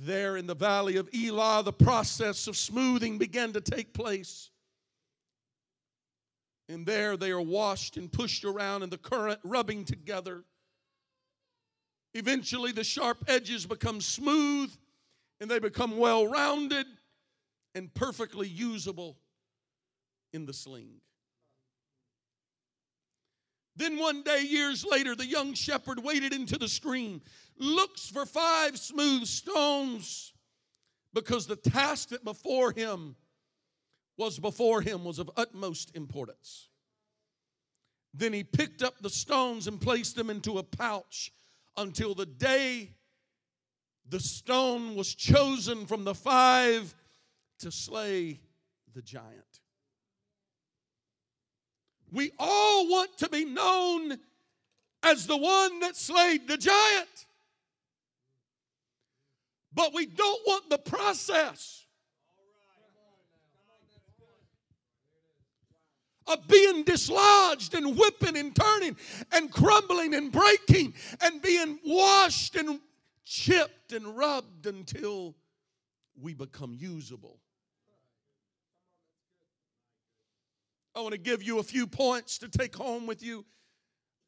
There 0.00 0.36
in 0.36 0.48
the 0.48 0.56
valley 0.56 0.96
of 0.96 1.08
Elah, 1.14 1.62
the 1.62 1.72
process 1.72 2.48
of 2.48 2.56
smoothing 2.56 3.16
began 3.16 3.52
to 3.52 3.60
take 3.60 3.94
place. 3.94 4.50
And 6.68 6.84
there 6.84 7.16
they 7.16 7.30
are 7.30 7.40
washed 7.40 7.96
and 7.96 8.10
pushed 8.10 8.44
around 8.44 8.82
in 8.82 8.90
the 8.90 8.98
current, 8.98 9.38
rubbing 9.44 9.84
together. 9.84 10.42
Eventually, 12.12 12.72
the 12.72 12.82
sharp 12.82 13.24
edges 13.28 13.66
become 13.66 14.00
smooth 14.00 14.72
and 15.40 15.50
they 15.50 15.58
become 15.58 15.98
well 15.98 16.26
rounded 16.26 16.86
and 17.74 17.92
perfectly 17.94 18.48
usable 18.48 19.18
in 20.32 20.46
the 20.46 20.52
sling. 20.52 21.00
Then 23.76 23.98
one 23.98 24.22
day, 24.22 24.42
years 24.42 24.86
later, 24.86 25.14
the 25.14 25.26
young 25.26 25.52
shepherd 25.52 26.02
waded 26.02 26.32
into 26.32 26.56
the 26.56 26.68
stream, 26.68 27.20
looks 27.58 28.08
for 28.08 28.24
five 28.24 28.78
smooth 28.78 29.26
stones 29.26 30.32
because 31.12 31.46
the 31.46 31.56
task 31.56 32.08
that 32.08 32.24
before 32.24 32.72
him 32.72 33.16
was 34.16 34.38
before 34.38 34.80
him 34.80 35.04
was 35.04 35.18
of 35.18 35.30
utmost 35.36 35.94
importance. 35.94 36.68
Then 38.14 38.32
he 38.32 38.44
picked 38.44 38.82
up 38.82 38.94
the 39.00 39.10
stones 39.10 39.66
and 39.66 39.78
placed 39.78 40.16
them 40.16 40.30
into 40.30 40.56
a 40.58 40.62
pouch 40.62 41.30
until 41.76 42.14
the 42.14 42.24
day 42.24 42.94
the 44.08 44.20
stone 44.20 44.94
was 44.94 45.14
chosen 45.14 45.86
from 45.86 46.04
the 46.04 46.14
five 46.14 46.94
to 47.58 47.70
slay 47.70 48.40
the 48.94 49.02
giant. 49.02 49.60
We 52.12 52.30
all 52.38 52.88
want 52.88 53.18
to 53.18 53.28
be 53.28 53.44
known 53.44 54.18
as 55.02 55.26
the 55.26 55.36
one 55.36 55.80
that 55.80 55.96
slayed 55.96 56.46
the 56.46 56.56
giant. 56.56 57.26
But 59.74 59.92
we 59.92 60.06
don't 60.06 60.40
want 60.46 60.70
the 60.70 60.78
process 60.78 61.84
of 66.26 66.48
being 66.48 66.82
dislodged 66.82 67.74
and 67.74 67.96
whipping 67.96 68.36
and 68.36 68.54
turning 68.54 68.96
and 69.32 69.50
crumbling 69.50 70.14
and 70.14 70.32
breaking 70.32 70.94
and 71.20 71.40
being 71.42 71.78
washed 71.84 72.56
and 72.56 72.80
chipped 73.26 73.92
and 73.92 74.16
rubbed 74.16 74.66
until 74.66 75.34
we 76.18 76.32
become 76.32 76.74
usable. 76.78 77.40
I 80.94 81.00
want 81.00 81.12
to 81.12 81.18
give 81.18 81.42
you 81.42 81.58
a 81.58 81.62
few 81.62 81.86
points 81.86 82.38
to 82.38 82.48
take 82.48 82.74
home 82.74 83.06
with 83.06 83.22
you. 83.22 83.44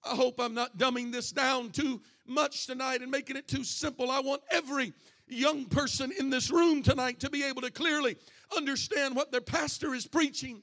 I 0.05 0.15
hope 0.15 0.39
I'm 0.39 0.53
not 0.53 0.77
dumbing 0.77 1.13
this 1.13 1.33
down 1.33 1.71
too 1.71 2.03
much 2.27 2.67
tonight 2.67 3.01
and 3.01 3.11
making 3.11 3.37
it 3.37 3.49
too 3.49 3.65
simple. 3.65 4.11
I 4.11 4.21
want 4.21 4.43
every 4.51 4.93
young 5.29 5.65
person 5.67 6.13
in 6.19 6.29
this 6.29 6.51
room 6.51 6.83
tonight 6.83 7.21
to 7.21 7.31
be 7.31 7.45
able 7.45 7.63
to 7.63 7.71
clearly 7.71 8.17
understand 8.57 9.17
what 9.17 9.33
their 9.33 9.41
pastor 9.41 9.95
is 9.95 10.07
preaching, 10.07 10.63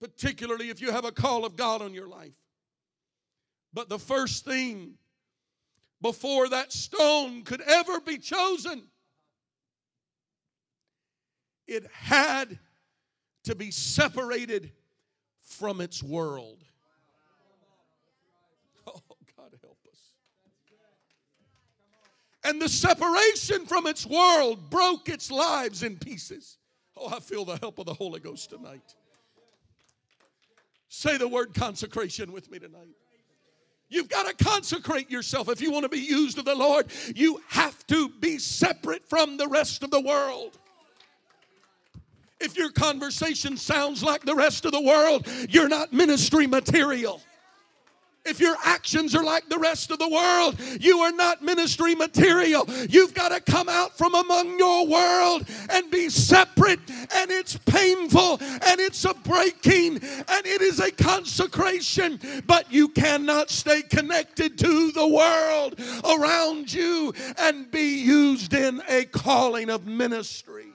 particularly 0.00 0.70
if 0.70 0.80
you 0.80 0.90
have 0.90 1.04
a 1.04 1.12
call 1.12 1.44
of 1.44 1.56
God 1.56 1.82
on 1.82 1.94
your 1.94 2.08
life. 2.08 2.34
But 3.72 3.88
the 3.88 3.98
first 3.98 4.44
thing 4.44 4.94
before 6.00 6.48
that 6.48 6.72
stone 6.72 7.42
could 7.42 7.60
ever 7.60 8.00
be 8.00 8.18
chosen, 8.18 8.84
it 11.66 11.86
had 11.92 12.58
to 13.44 13.54
be 13.54 13.70
separated 13.70 14.72
from 15.40 15.80
its 15.80 16.02
world. 16.02 16.62
Oh, 18.90 19.02
God 19.36 19.52
help 19.62 19.76
us. 19.92 20.12
And 22.42 22.60
the 22.60 22.70
separation 22.70 23.66
from 23.66 23.86
its 23.86 24.06
world 24.06 24.70
broke 24.70 25.10
its 25.10 25.30
lives 25.30 25.82
in 25.82 25.98
pieces. 25.98 26.56
Oh, 26.96 27.14
I 27.14 27.20
feel 27.20 27.44
the 27.44 27.58
help 27.58 27.78
of 27.78 27.84
the 27.84 27.92
Holy 27.92 28.18
Ghost 28.18 28.48
tonight. 28.48 28.94
Say 30.88 31.18
the 31.18 31.28
word 31.28 31.52
consecration 31.52 32.32
with 32.32 32.50
me 32.50 32.58
tonight. 32.58 32.96
You've 33.90 34.08
got 34.08 34.26
to 34.26 34.44
consecrate 34.44 35.10
yourself. 35.10 35.48
If 35.48 35.60
you 35.60 35.70
want 35.70 35.84
to 35.84 35.88
be 35.88 36.00
used 36.00 36.38
of 36.38 36.44
the 36.44 36.54
Lord, 36.54 36.86
you 37.14 37.40
have 37.48 37.86
to 37.86 38.08
be 38.08 38.38
separate 38.38 39.08
from 39.08 39.36
the 39.36 39.48
rest 39.48 39.82
of 39.82 39.90
the 39.90 40.00
world. 40.00 40.58
If 42.40 42.56
your 42.56 42.70
conversation 42.70 43.56
sounds 43.56 44.02
like 44.02 44.24
the 44.24 44.34
rest 44.34 44.64
of 44.64 44.72
the 44.72 44.80
world, 44.80 45.26
you're 45.48 45.68
not 45.68 45.92
ministry 45.92 46.46
material. 46.46 47.20
If 48.24 48.40
your 48.40 48.56
actions 48.62 49.14
are 49.14 49.24
like 49.24 49.48
the 49.48 49.58
rest 49.58 49.90
of 49.90 49.98
the 49.98 50.08
world, 50.08 50.60
you 50.80 50.98
are 50.98 51.12
not 51.12 51.42
ministry 51.42 51.94
material. 51.94 52.68
You've 52.88 53.14
got 53.14 53.30
to 53.30 53.40
come 53.40 53.68
out 53.68 53.96
from 53.96 54.14
among 54.14 54.58
your 54.58 54.86
world 54.86 55.48
and 55.70 55.90
be 55.90 56.10
separate. 56.10 56.80
And 56.88 57.30
it's 57.30 57.56
painful 57.56 58.38
and 58.40 58.80
it's 58.80 59.04
a 59.04 59.14
breaking 59.14 59.96
and 59.96 60.46
it 60.46 60.60
is 60.60 60.78
a 60.78 60.90
consecration. 60.90 62.20
But 62.46 62.70
you 62.70 62.88
cannot 62.88 63.50
stay 63.50 63.82
connected 63.82 64.58
to 64.58 64.92
the 64.92 65.08
world 65.08 65.80
around 66.04 66.72
you 66.72 67.14
and 67.38 67.70
be 67.70 68.02
used 68.02 68.52
in 68.52 68.82
a 68.88 69.04
calling 69.06 69.70
of 69.70 69.86
ministry. 69.86 70.66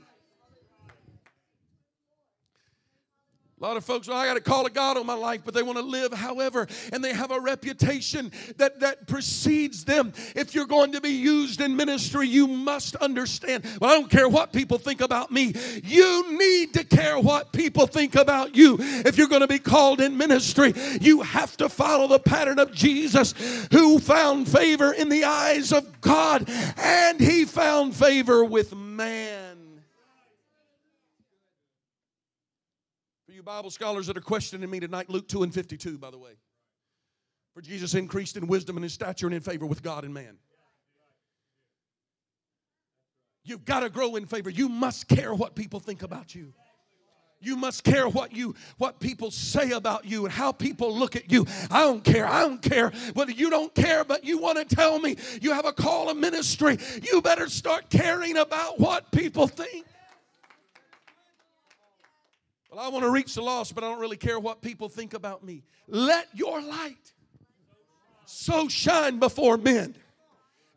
A 3.63 3.65
lot 3.65 3.77
of 3.77 3.85
folks, 3.85 4.09
well, 4.09 4.17
I 4.17 4.25
got 4.25 4.35
a 4.35 4.41
call 4.41 4.65
of 4.65 4.73
God 4.73 4.97
on 4.97 5.05
my 5.05 5.13
life, 5.13 5.43
but 5.45 5.53
they 5.53 5.63
want 5.63 5.77
to 5.77 5.85
live 5.85 6.11
however, 6.11 6.67
and 6.91 7.01
they 7.01 7.13
have 7.13 7.31
a 7.31 7.39
reputation 7.39 8.29
that, 8.57 8.81
that 8.81 9.07
precedes 9.07 9.85
them. 9.85 10.11
If 10.35 10.53
you're 10.53 10.65
going 10.65 10.91
to 10.91 10.99
be 10.99 11.11
used 11.11 11.61
in 11.61 11.73
ministry, 11.73 12.27
you 12.27 12.45
must 12.45 12.97
understand. 12.97 13.63
Well, 13.79 13.89
I 13.89 13.93
don't 13.93 14.11
care 14.11 14.27
what 14.27 14.51
people 14.51 14.77
think 14.77 14.99
about 14.99 15.31
me. 15.31 15.53
You 15.81 16.37
need 16.37 16.73
to 16.73 16.83
care 16.83 17.17
what 17.17 17.53
people 17.53 17.87
think 17.87 18.15
about 18.15 18.53
you. 18.53 18.75
If 18.81 19.17
you're 19.17 19.29
going 19.29 19.39
to 19.39 19.47
be 19.47 19.59
called 19.59 20.01
in 20.01 20.17
ministry, 20.17 20.73
you 20.99 21.21
have 21.21 21.55
to 21.55 21.69
follow 21.69 22.09
the 22.09 22.19
pattern 22.19 22.59
of 22.59 22.73
Jesus, 22.73 23.33
who 23.71 23.97
found 23.97 24.49
favor 24.49 24.91
in 24.91 25.07
the 25.07 25.23
eyes 25.23 25.71
of 25.71 26.01
God, 26.01 26.49
and 26.75 27.17
he 27.17 27.45
found 27.45 27.95
favor 27.95 28.43
with 28.43 28.75
man. 28.75 29.42
You 33.43 33.45
Bible 33.45 33.71
scholars 33.71 34.07
that 34.07 34.15
are 34.15 34.21
questioning 34.21 34.69
me 34.69 34.79
tonight, 34.79 35.09
Luke 35.09 35.27
2 35.27 35.43
and 35.43 35.53
52, 35.53 35.97
by 35.97 36.09
the 36.09 36.17
way. 36.17 36.31
For 37.53 37.61
Jesus 37.61 37.93
increased 37.93 38.37
in 38.37 38.47
wisdom 38.47 38.77
and 38.77 38.85
in 38.85 38.89
stature 38.89 39.25
and 39.25 39.35
in 39.35 39.41
favor 39.41 39.65
with 39.65 39.83
God 39.83 40.05
and 40.05 40.13
man. 40.13 40.37
You've 43.43 43.65
got 43.65 43.81
to 43.81 43.89
grow 43.89 44.15
in 44.15 44.27
favor. 44.27 44.49
You 44.49 44.69
must 44.69 45.09
care 45.09 45.33
what 45.33 45.55
people 45.55 45.81
think 45.81 46.03
about 46.03 46.33
you. 46.33 46.53
You 47.41 47.57
must 47.57 47.83
care 47.83 48.07
what 48.07 48.31
you 48.31 48.55
what 48.77 49.01
people 49.01 49.29
say 49.29 49.71
about 49.71 50.05
you 50.05 50.23
and 50.23 50.33
how 50.33 50.53
people 50.53 50.97
look 50.97 51.17
at 51.17 51.29
you. 51.29 51.45
I 51.69 51.81
don't 51.81 52.01
care. 52.01 52.25
I 52.25 52.43
don't 52.43 52.61
care 52.61 52.93
whether 53.13 53.33
you 53.33 53.49
don't 53.49 53.75
care, 53.75 54.05
but 54.05 54.23
you 54.23 54.37
want 54.37 54.57
to 54.57 54.75
tell 54.75 54.97
me 54.97 55.17
you 55.41 55.51
have 55.51 55.65
a 55.65 55.73
call 55.73 56.09
of 56.09 56.15
ministry. 56.15 56.77
You 57.01 57.21
better 57.21 57.49
start 57.49 57.89
caring 57.89 58.37
about 58.37 58.79
what 58.79 59.11
people 59.11 59.47
think. 59.47 59.85
Well, 62.73 62.83
I 62.83 62.89
want 62.89 63.03
to 63.03 63.11
reach 63.11 63.35
the 63.35 63.43
lost, 63.43 63.75
but 63.75 63.83
I 63.83 63.89
don't 63.89 63.99
really 63.99 64.17
care 64.17 64.39
what 64.39 64.63
people 64.63 64.89
think 64.89 65.13
about 65.13 65.43
me. 65.43 65.61
Let 65.87 66.27
your 66.33 66.59
light 66.59 67.13
so 68.25 68.67
shine 68.67 69.19
before 69.19 69.57
men 69.57 69.95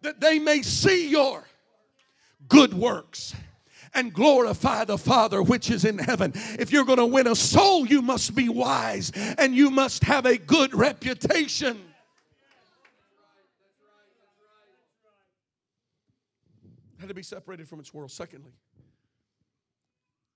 that 0.03 0.21
they 0.21 0.39
may 0.39 0.61
see 0.61 1.09
your 1.09 1.45
good 2.49 2.75
works 2.75 3.35
and 3.95 4.13
glorify 4.13 4.85
the 4.85 4.99
Father 4.99 5.43
which 5.43 5.71
is 5.71 5.87
in 5.87 5.97
heaven. 5.97 6.33
If 6.35 6.71
you're 6.71 6.85
going 6.85 6.99
to 6.99 7.07
win 7.07 7.27
a 7.27 7.35
soul, 7.35 7.87
you 7.87 8.03
must 8.03 8.35
be 8.35 8.51
wise 8.51 9.11
and 9.39 9.55
you 9.55 9.71
must 9.71 10.05
have 10.05 10.27
a 10.27 10.37
good 10.37 10.75
reputation. 10.75 11.81
had 16.99 17.09
to 17.09 17.15
be 17.15 17.23
separated 17.23 17.69
from 17.69 17.81
its 17.81 17.95
world. 17.95 18.11
Secondly, 18.11 18.53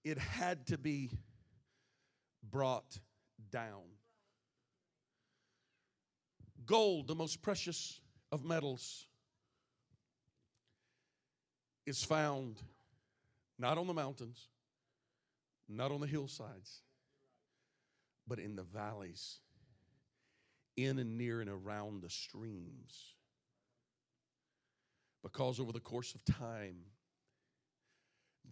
it 0.04 0.16
had 0.16 0.66
to 0.68 0.78
be 0.78 1.10
brought 2.42 2.98
down. 3.50 3.82
Gold, 6.66 7.08
the 7.08 7.14
most 7.14 7.42
precious 7.42 8.00
of 8.30 8.44
metals, 8.44 9.06
is 11.86 12.04
found 12.04 12.62
not 13.58 13.78
on 13.78 13.86
the 13.86 13.94
mountains, 13.94 14.48
not 15.68 15.90
on 15.90 16.00
the 16.00 16.06
hillsides, 16.06 16.82
but 18.26 18.38
in 18.38 18.56
the 18.56 18.62
valleys, 18.62 19.38
in 20.76 20.98
and 20.98 21.18
near 21.18 21.40
and 21.40 21.50
around 21.50 22.02
the 22.02 22.10
streams. 22.10 23.14
Because 25.22 25.60
over 25.60 25.72
the 25.72 25.80
course 25.80 26.14
of 26.14 26.24
time, 26.24 26.76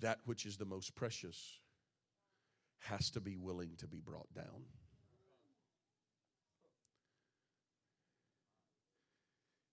that 0.01 0.19
which 0.27 0.45
is 0.45 0.57
the 0.57 0.65
most 0.65 0.95
precious 0.95 1.59
has 2.81 3.11
to 3.11 3.21
be 3.21 3.37
willing 3.37 3.71
to 3.79 3.87
be 3.87 4.01
brought 4.01 4.33
down. 4.35 4.65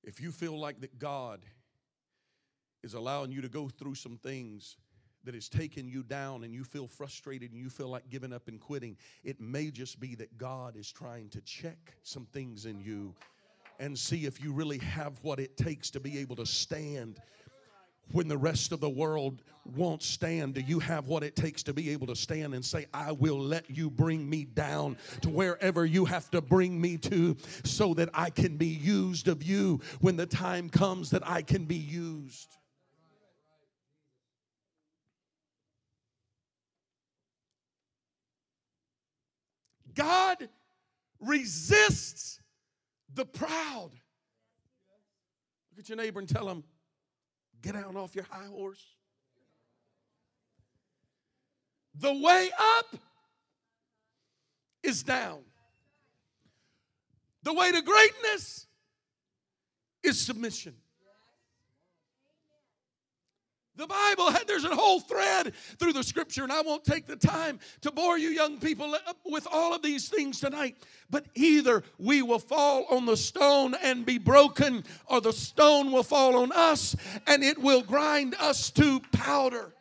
If 0.03 0.21
you 0.21 0.31
feel 0.31 0.59
like 0.59 0.81
that 0.81 0.99
God 0.99 1.41
is 2.83 2.93
allowing 2.93 3.31
you 3.31 3.41
to 3.41 3.49
go 3.49 3.67
through 3.67 3.95
some 3.95 4.17
things 4.17 4.77
that 5.23 5.33
is 5.33 5.49
taking 5.49 5.87
you 5.87 6.03
down 6.03 6.43
and 6.43 6.53
you 6.53 6.63
feel 6.63 6.85
frustrated 6.85 7.51
and 7.51 7.59
you 7.59 7.69
feel 7.69 7.89
like 7.89 8.07
giving 8.09 8.31
up 8.31 8.47
and 8.47 8.59
quitting, 8.59 8.95
it 9.23 9.41
may 9.41 9.71
just 9.71 9.99
be 9.99 10.13
that 10.15 10.37
God 10.37 10.77
is 10.77 10.91
trying 10.91 11.29
to 11.29 11.41
check 11.41 11.95
some 12.03 12.27
things 12.27 12.67
in 12.67 12.79
you 12.79 13.15
and 13.79 13.97
see 13.97 14.25
if 14.25 14.41
you 14.41 14.53
really 14.53 14.77
have 14.77 15.19
what 15.23 15.39
it 15.39 15.57
takes 15.57 15.89
to 15.91 15.99
be 15.99 16.19
able 16.19 16.35
to 16.35 16.45
stand 16.45 17.19
when 18.11 18.27
the 18.27 18.37
rest 18.37 18.71
of 18.71 18.79
the 18.79 18.89
world 18.89 19.41
won't 19.75 20.03
stand, 20.03 20.53
do 20.53 20.61
you 20.61 20.79
have 20.79 21.07
what 21.07 21.23
it 21.23 21.35
takes 21.35 21.63
to 21.63 21.73
be 21.73 21.89
able 21.89 22.07
to 22.07 22.15
stand 22.15 22.53
and 22.53 22.63
say, 22.63 22.85
I 22.93 23.11
will 23.11 23.39
let 23.39 23.69
you 23.69 23.89
bring 23.89 24.29
me 24.29 24.45
down 24.45 24.97
to 25.21 25.29
wherever 25.29 25.85
you 25.85 26.05
have 26.05 26.29
to 26.31 26.41
bring 26.41 26.79
me 26.79 26.97
to 26.97 27.35
so 27.63 27.93
that 27.95 28.09
I 28.13 28.29
can 28.29 28.57
be 28.57 28.67
used 28.67 29.27
of 29.27 29.41
you 29.41 29.81
when 30.01 30.17
the 30.17 30.27
time 30.27 30.69
comes 30.69 31.09
that 31.09 31.27
I 31.27 31.41
can 31.41 31.65
be 31.65 31.75
used? 31.75 32.57
God 39.95 40.49
resists 41.19 42.39
the 43.13 43.25
proud. 43.25 43.91
Look 45.71 45.79
at 45.79 45.89
your 45.89 45.97
neighbor 45.97 46.19
and 46.19 46.29
tell 46.29 46.47
him, 46.47 46.63
Get 47.65 47.73
down 47.73 47.97
off 47.97 48.13
your 48.13 48.27
high 48.29 48.45
horse. 48.45 48.85
The 51.95 52.13
way 52.13 52.51
up 52.77 52.95
is 54.83 55.01
down. 55.01 55.39
The 57.41 57.55
way 57.55 57.71
to 57.71 57.81
greatness 57.81 58.67
is 60.03 60.19
submission. 60.19 60.75
The 63.77 63.87
Bible, 63.87 64.31
there's 64.47 64.65
a 64.65 64.75
whole 64.75 64.99
thread 64.99 65.53
through 65.77 65.93
the 65.93 66.03
scripture, 66.03 66.43
and 66.43 66.51
I 66.51 66.61
won't 66.61 66.83
take 66.83 67.05
the 67.07 67.15
time 67.15 67.59
to 67.81 67.91
bore 67.91 68.17
you 68.17 68.29
young 68.29 68.59
people 68.59 68.95
with 69.25 69.47
all 69.51 69.73
of 69.73 69.81
these 69.81 70.09
things 70.09 70.39
tonight. 70.39 70.77
But 71.09 71.25
either 71.35 71.83
we 71.97 72.21
will 72.21 72.39
fall 72.39 72.85
on 72.89 73.05
the 73.05 73.17
stone 73.17 73.75
and 73.83 74.05
be 74.05 74.17
broken, 74.17 74.83
or 75.05 75.21
the 75.21 75.33
stone 75.33 75.91
will 75.91 76.03
fall 76.03 76.37
on 76.37 76.51
us 76.51 76.95
and 77.27 77.43
it 77.43 77.57
will 77.57 77.81
grind 77.81 78.35
us 78.39 78.69
to 78.71 78.99
powder. 79.11 79.73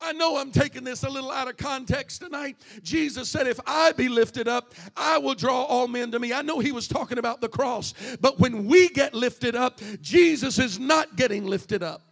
I 0.00 0.12
know 0.12 0.36
I'm 0.36 0.50
taking 0.50 0.84
this 0.84 1.04
a 1.04 1.08
little 1.08 1.30
out 1.30 1.48
of 1.48 1.56
context 1.56 2.20
tonight. 2.20 2.56
Jesus 2.82 3.28
said, 3.28 3.46
If 3.46 3.58
I 3.66 3.92
be 3.92 4.08
lifted 4.08 4.46
up, 4.46 4.74
I 4.96 5.18
will 5.18 5.34
draw 5.34 5.62
all 5.62 5.88
men 5.88 6.10
to 6.12 6.18
me. 6.18 6.32
I 6.32 6.42
know 6.42 6.58
he 6.58 6.72
was 6.72 6.86
talking 6.86 7.18
about 7.18 7.40
the 7.40 7.48
cross, 7.48 7.94
but 8.20 8.38
when 8.38 8.66
we 8.66 8.88
get 8.88 9.14
lifted 9.14 9.56
up, 9.56 9.80
Jesus 10.00 10.58
is 10.58 10.78
not 10.78 11.16
getting 11.16 11.46
lifted 11.46 11.82
up. 11.82 12.02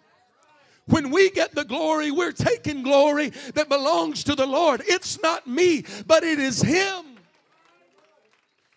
When 0.87 1.11
we 1.11 1.31
get 1.31 1.55
the 1.55 1.65
glory, 1.65 2.11
we're 2.11 2.33
taking 2.33 2.83
glory 2.83 3.31
that 3.55 3.69
belongs 3.69 4.25
to 4.25 4.35
the 4.35 4.47
Lord. 4.47 4.83
It's 4.87 5.23
not 5.23 5.47
me, 5.47 5.85
but 6.07 6.23
it 6.25 6.39
is 6.39 6.61
Him 6.61 7.14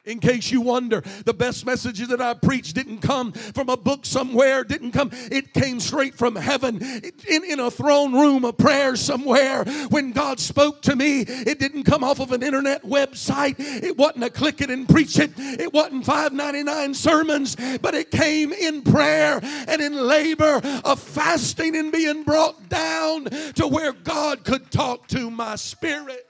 in 0.07 0.19
case 0.19 0.51
you 0.51 0.61
wonder. 0.61 1.01
The 1.25 1.33
best 1.33 1.65
messages 1.65 2.07
that 2.07 2.21
I 2.21 2.33
preached 2.33 2.75
didn't 2.75 2.99
come 2.99 3.33
from 3.33 3.69
a 3.69 3.77
book 3.77 4.05
somewhere, 4.05 4.63
didn't 4.63 4.93
come, 4.93 5.09
it 5.13 5.53
came 5.53 5.79
straight 5.79 6.15
from 6.15 6.35
heaven 6.35 6.81
in, 6.81 7.43
in 7.43 7.59
a 7.59 7.69
throne 7.69 8.13
room 8.13 8.45
of 8.45 8.57
prayer 8.57 8.95
somewhere. 8.95 9.65
When 9.89 10.13
God 10.13 10.39
spoke 10.39 10.81
to 10.83 10.95
me, 10.95 11.21
it 11.21 11.59
didn't 11.59 11.83
come 11.83 12.03
off 12.03 12.19
of 12.19 12.31
an 12.31 12.41
internet 12.41 12.83
website. 12.83 13.55
It 13.59 13.97
wasn't 13.97 14.23
a 14.23 14.29
click 14.29 14.61
it 14.61 14.69
and 14.69 14.87
preach 14.87 15.19
it. 15.19 15.31
It 15.37 15.73
wasn't 15.73 16.05
599 16.05 16.93
sermons, 16.93 17.55
but 17.81 17.93
it 17.93 18.09
came 18.09 18.53
in 18.53 18.81
prayer 18.81 19.39
and 19.67 19.81
in 19.81 19.93
labor 19.93 20.61
of 20.85 20.99
fasting 20.99 21.75
and 21.75 21.91
being 21.91 22.23
brought 22.23 22.69
down 22.69 23.25
to 23.55 23.67
where 23.67 23.91
God 23.91 24.43
could 24.45 24.71
talk 24.71 25.07
to 25.07 25.29
my 25.29 25.55
spirit. 25.55 26.26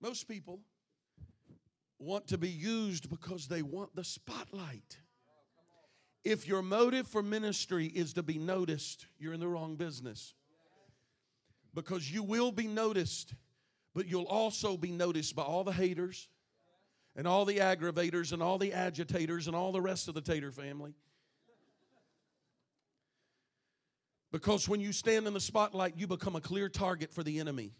Most 0.00 0.28
people 0.28 0.60
want 1.98 2.28
to 2.28 2.38
be 2.38 2.48
used 2.48 3.10
because 3.10 3.46
they 3.46 3.62
want 3.62 3.94
the 3.94 4.04
spotlight. 4.04 4.98
If 6.24 6.48
your 6.48 6.62
motive 6.62 7.06
for 7.06 7.22
ministry 7.22 7.86
is 7.86 8.14
to 8.14 8.22
be 8.22 8.38
noticed, 8.38 9.06
you're 9.18 9.34
in 9.34 9.40
the 9.40 9.48
wrong 9.48 9.76
business. 9.76 10.34
Because 11.74 12.10
you 12.10 12.22
will 12.22 12.50
be 12.50 12.66
noticed, 12.66 13.34
but 13.94 14.06
you'll 14.06 14.24
also 14.24 14.76
be 14.76 14.90
noticed 14.90 15.36
by 15.36 15.42
all 15.42 15.64
the 15.64 15.72
haters 15.72 16.28
and 17.16 17.26
all 17.26 17.44
the 17.44 17.58
aggravators 17.58 18.32
and 18.32 18.42
all 18.42 18.58
the 18.58 18.72
agitators 18.72 19.46
and 19.46 19.54
all 19.56 19.72
the 19.72 19.80
rest 19.80 20.08
of 20.08 20.14
the 20.14 20.20
Tater 20.20 20.50
family. 20.50 20.94
Because 24.32 24.68
when 24.68 24.80
you 24.80 24.92
stand 24.92 25.26
in 25.26 25.34
the 25.34 25.40
spotlight, 25.40 25.96
you 25.96 26.06
become 26.06 26.36
a 26.36 26.40
clear 26.40 26.68
target 26.68 27.12
for 27.12 27.22
the 27.22 27.40
enemy 27.40 27.72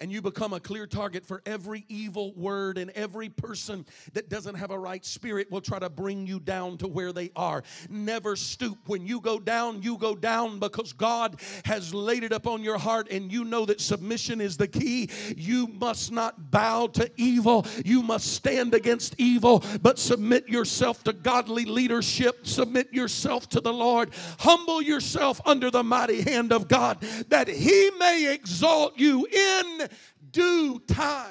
and 0.00 0.10
you 0.10 0.20
become 0.20 0.52
a 0.52 0.60
clear 0.60 0.86
target 0.86 1.24
for 1.24 1.40
every 1.46 1.84
evil 1.88 2.32
word 2.34 2.78
and 2.78 2.90
every 2.90 3.28
person 3.28 3.86
that 4.12 4.28
doesn't 4.28 4.56
have 4.56 4.70
a 4.70 4.78
right 4.78 5.04
spirit 5.04 5.50
will 5.50 5.60
try 5.60 5.78
to 5.78 5.88
bring 5.88 6.26
you 6.26 6.40
down 6.40 6.76
to 6.78 6.88
where 6.88 7.12
they 7.12 7.30
are. 7.36 7.62
Never 7.88 8.34
stoop. 8.34 8.78
When 8.86 9.06
you 9.06 9.20
go 9.20 9.38
down, 9.38 9.82
you 9.82 9.96
go 9.96 10.16
down 10.16 10.58
because 10.58 10.92
God 10.92 11.40
has 11.64 11.94
laid 11.94 12.24
it 12.24 12.32
upon 12.32 12.62
your 12.62 12.78
heart 12.78 13.08
and 13.10 13.30
you 13.32 13.44
know 13.44 13.64
that 13.66 13.80
submission 13.80 14.40
is 14.40 14.56
the 14.56 14.66
key. 14.66 15.10
You 15.36 15.68
must 15.68 16.10
not 16.10 16.50
bow 16.50 16.88
to 16.88 17.10
evil. 17.16 17.66
You 17.84 18.02
must 18.02 18.32
stand 18.32 18.74
against 18.74 19.14
evil, 19.18 19.62
but 19.80 19.98
submit 19.98 20.48
yourself 20.48 21.04
to 21.04 21.12
godly 21.12 21.64
leadership. 21.64 22.46
Submit 22.46 22.92
yourself 22.92 23.48
to 23.50 23.60
the 23.60 23.72
Lord. 23.72 24.10
Humble 24.40 24.82
yourself 24.82 25.40
under 25.46 25.70
the 25.70 25.84
mighty 25.84 26.22
hand 26.22 26.52
of 26.52 26.66
God 26.66 27.00
that 27.28 27.48
He 27.48 27.90
may 27.98 28.32
exalt 28.32 28.98
you 28.98 29.26
in 29.26 29.83
due 30.34 30.80
time. 30.80 31.30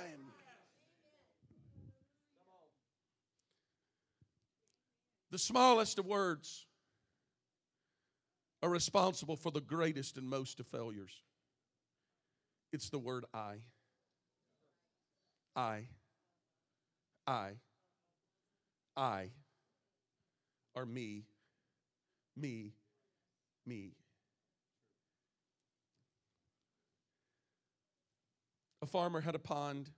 The 5.29 5.37
smallest 5.37 5.99
of 5.99 6.05
words 6.05 6.65
are 8.61 8.69
responsible 8.69 9.35
for 9.35 9.51
the 9.51 9.61
greatest 9.61 10.17
and 10.17 10.29
most 10.29 10.59
of 10.59 10.65
failures. 10.65 11.21
It's 12.71 12.89
the 12.89 12.99
word 12.99 13.25
I. 13.33 13.55
I. 15.55 15.87
I. 17.27 17.51
I. 18.95 19.31
Or 20.75 20.85
me. 20.85 21.25
Me. 22.37 22.73
Me. 23.65 23.91
A 28.83 28.85
farmer 28.85 29.21
had 29.21 29.33
a 29.33 29.39
pond. 29.39 29.89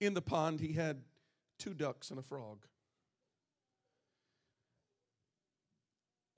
In 0.00 0.14
the 0.14 0.22
pond, 0.22 0.60
he 0.60 0.72
had 0.72 1.02
two 1.58 1.74
ducks 1.74 2.10
and 2.10 2.18
a 2.18 2.22
frog. 2.22 2.64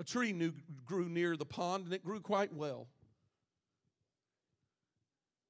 A 0.01 0.05
tree 0.05 0.33
new, 0.33 0.53
grew 0.85 1.09
near 1.09 1.37
the 1.37 1.47
pond, 1.47 1.85
and 1.85 1.95
it 1.95 2.05
grew 2.05 2.21
quite 2.21 2.53
well. 2.53 2.89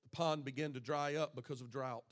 The 0.05 0.15
pond 0.15 0.45
began 0.45 0.75
to 0.75 0.81
dry 0.81 1.15
up 1.15 1.35
because 1.35 1.63
of 1.63 1.71
drought. 1.71 2.05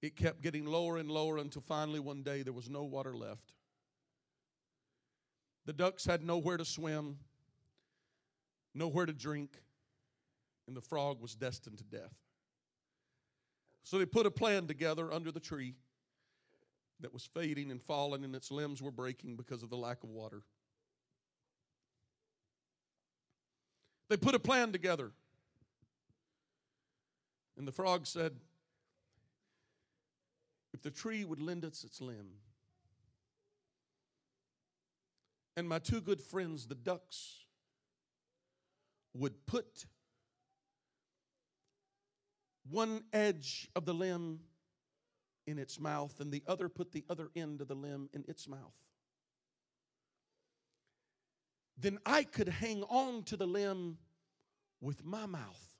It 0.00 0.16
kept 0.16 0.40
getting 0.40 0.64
lower 0.64 0.96
and 0.96 1.10
lower 1.10 1.36
until 1.36 1.60
finally 1.60 2.00
one 2.00 2.22
day 2.22 2.42
there 2.42 2.54
was 2.54 2.70
no 2.70 2.84
water 2.84 3.14
left. 3.14 3.52
The 5.66 5.74
ducks 5.74 6.06
had 6.06 6.24
nowhere 6.24 6.56
to 6.56 6.64
swim, 6.64 7.18
nowhere 8.74 9.04
to 9.04 9.12
drink 9.12 9.58
and 10.70 10.76
the 10.76 10.80
frog 10.80 11.20
was 11.20 11.34
destined 11.34 11.78
to 11.78 11.84
death. 11.84 12.14
So 13.82 13.98
they 13.98 14.06
put 14.06 14.24
a 14.24 14.30
plan 14.30 14.68
together 14.68 15.12
under 15.12 15.32
the 15.32 15.40
tree 15.40 15.74
that 17.00 17.12
was 17.12 17.24
fading 17.24 17.72
and 17.72 17.82
falling, 17.82 18.22
and 18.22 18.36
its 18.36 18.52
limbs 18.52 18.80
were 18.80 18.92
breaking 18.92 19.34
because 19.34 19.64
of 19.64 19.70
the 19.70 19.76
lack 19.76 20.04
of 20.04 20.10
water. 20.10 20.42
They 24.08 24.16
put 24.16 24.36
a 24.36 24.38
plan 24.38 24.70
together. 24.70 25.10
And 27.58 27.66
the 27.66 27.72
frog 27.72 28.06
said, 28.06 28.36
If 30.72 30.82
the 30.82 30.92
tree 30.92 31.24
would 31.24 31.40
lend 31.40 31.64
us 31.64 31.82
its 31.82 32.00
limb, 32.00 32.28
and 35.56 35.68
my 35.68 35.80
two 35.80 36.00
good 36.00 36.20
friends, 36.20 36.68
the 36.68 36.76
ducks, 36.76 37.40
would 39.14 39.46
put 39.46 39.86
one 42.68 43.02
edge 43.12 43.68
of 43.74 43.84
the 43.84 43.94
limb 43.94 44.40
in 45.46 45.58
its 45.58 45.80
mouth, 45.80 46.20
and 46.20 46.30
the 46.30 46.42
other 46.46 46.68
put 46.68 46.92
the 46.92 47.04
other 47.08 47.30
end 47.34 47.60
of 47.60 47.68
the 47.68 47.74
limb 47.74 48.08
in 48.12 48.24
its 48.28 48.48
mouth. 48.48 48.74
Then 51.78 51.98
I 52.04 52.24
could 52.24 52.48
hang 52.48 52.82
on 52.84 53.22
to 53.24 53.36
the 53.36 53.46
limb 53.46 53.98
with 54.80 55.04
my 55.04 55.26
mouth. 55.26 55.76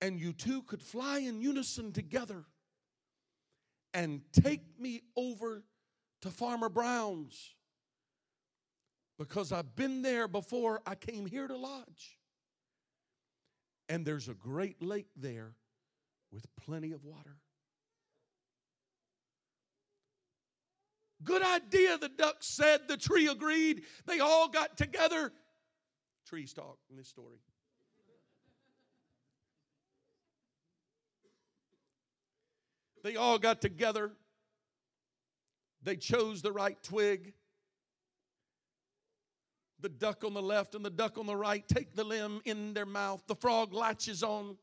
And 0.00 0.18
you 0.18 0.32
two 0.32 0.62
could 0.62 0.82
fly 0.82 1.18
in 1.18 1.40
unison 1.40 1.92
together 1.92 2.44
and 3.94 4.20
take 4.32 4.78
me 4.78 5.02
over 5.16 5.64
to 6.22 6.30
Farmer 6.30 6.68
Brown's 6.68 7.54
because 9.18 9.52
I've 9.52 9.74
been 9.74 10.02
there 10.02 10.28
before 10.28 10.82
I 10.86 10.94
came 10.94 11.26
here 11.26 11.48
to 11.48 11.56
lodge. 11.56 12.15
And 13.88 14.04
there's 14.04 14.28
a 14.28 14.34
great 14.34 14.82
lake 14.82 15.08
there 15.16 15.54
with 16.32 16.44
plenty 16.56 16.92
of 16.92 17.04
water. 17.04 17.36
Good 21.22 21.42
idea, 21.42 21.96
the 21.98 22.08
duck 22.08 22.36
said. 22.40 22.88
The 22.88 22.96
tree 22.96 23.26
agreed. 23.26 23.82
They 24.06 24.20
all 24.20 24.48
got 24.48 24.76
together. 24.76 25.32
Trees 26.26 26.52
talk 26.52 26.78
in 26.90 26.96
this 26.96 27.08
story. 27.08 27.38
They 33.02 33.16
all 33.16 33.38
got 33.38 33.60
together. 33.60 34.10
They 35.82 35.96
chose 35.96 36.42
the 36.42 36.52
right 36.52 36.76
twig 36.82 37.34
the 39.80 39.88
duck 39.88 40.24
on 40.24 40.34
the 40.34 40.42
left 40.42 40.74
and 40.74 40.84
the 40.84 40.90
duck 40.90 41.18
on 41.18 41.26
the 41.26 41.36
right 41.36 41.66
take 41.68 41.94
the 41.94 42.04
limb 42.04 42.40
in 42.44 42.74
their 42.74 42.86
mouth. 42.86 43.22
The 43.26 43.34
frog 43.34 43.72
latches 43.72 44.22
on 44.22 44.56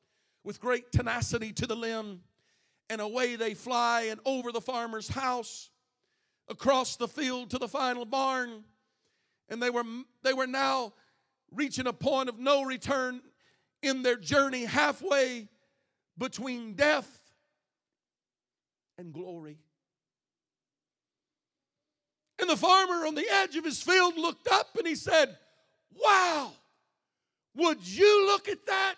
with 0.44 0.60
great 0.60 0.92
tenacity 0.92 1.54
to 1.54 1.68
the 1.68 1.76
limb, 1.76 2.22
and 2.90 3.00
away 3.00 3.36
they 3.36 3.54
fly 3.54 4.08
and 4.10 4.20
over 4.26 4.52
the 4.52 4.62
farmer's 4.62 5.08
house, 5.08 5.70
across 6.50 6.98
the 6.98 7.08
field 7.08 7.50
to 7.52 7.58
the 7.58 7.68
final 7.68 8.06
barn. 8.06 8.64
And 9.50 9.62
they 9.62 9.70
were, 9.70 9.84
they 10.24 10.34
were 10.34 10.48
now 10.48 10.94
reaching 11.52 11.88
a 11.88 11.94
point 11.94 12.30
of 12.30 12.40
no 12.40 12.64
return 12.64 13.22
in 13.82 14.02
their 14.02 14.18
journey 14.18 14.66
halfway 14.66 15.48
between 16.18 16.74
death 16.74 17.22
and 18.98 19.14
glory. 19.14 19.60
And 22.44 22.50
the 22.50 22.58
farmer 22.58 23.08
on 23.08 23.16
the 23.16 23.26
edge 23.32 23.56
of 23.56 23.64
his 23.64 23.82
field 23.82 24.18
looked 24.18 24.50
up 24.50 24.76
and 24.78 24.86
he 24.86 24.96
said, 24.96 25.38
Wow, 25.96 26.52
would 27.56 27.88
you 27.88 28.28
look 28.28 28.50
at 28.50 28.66
that? 28.66 28.98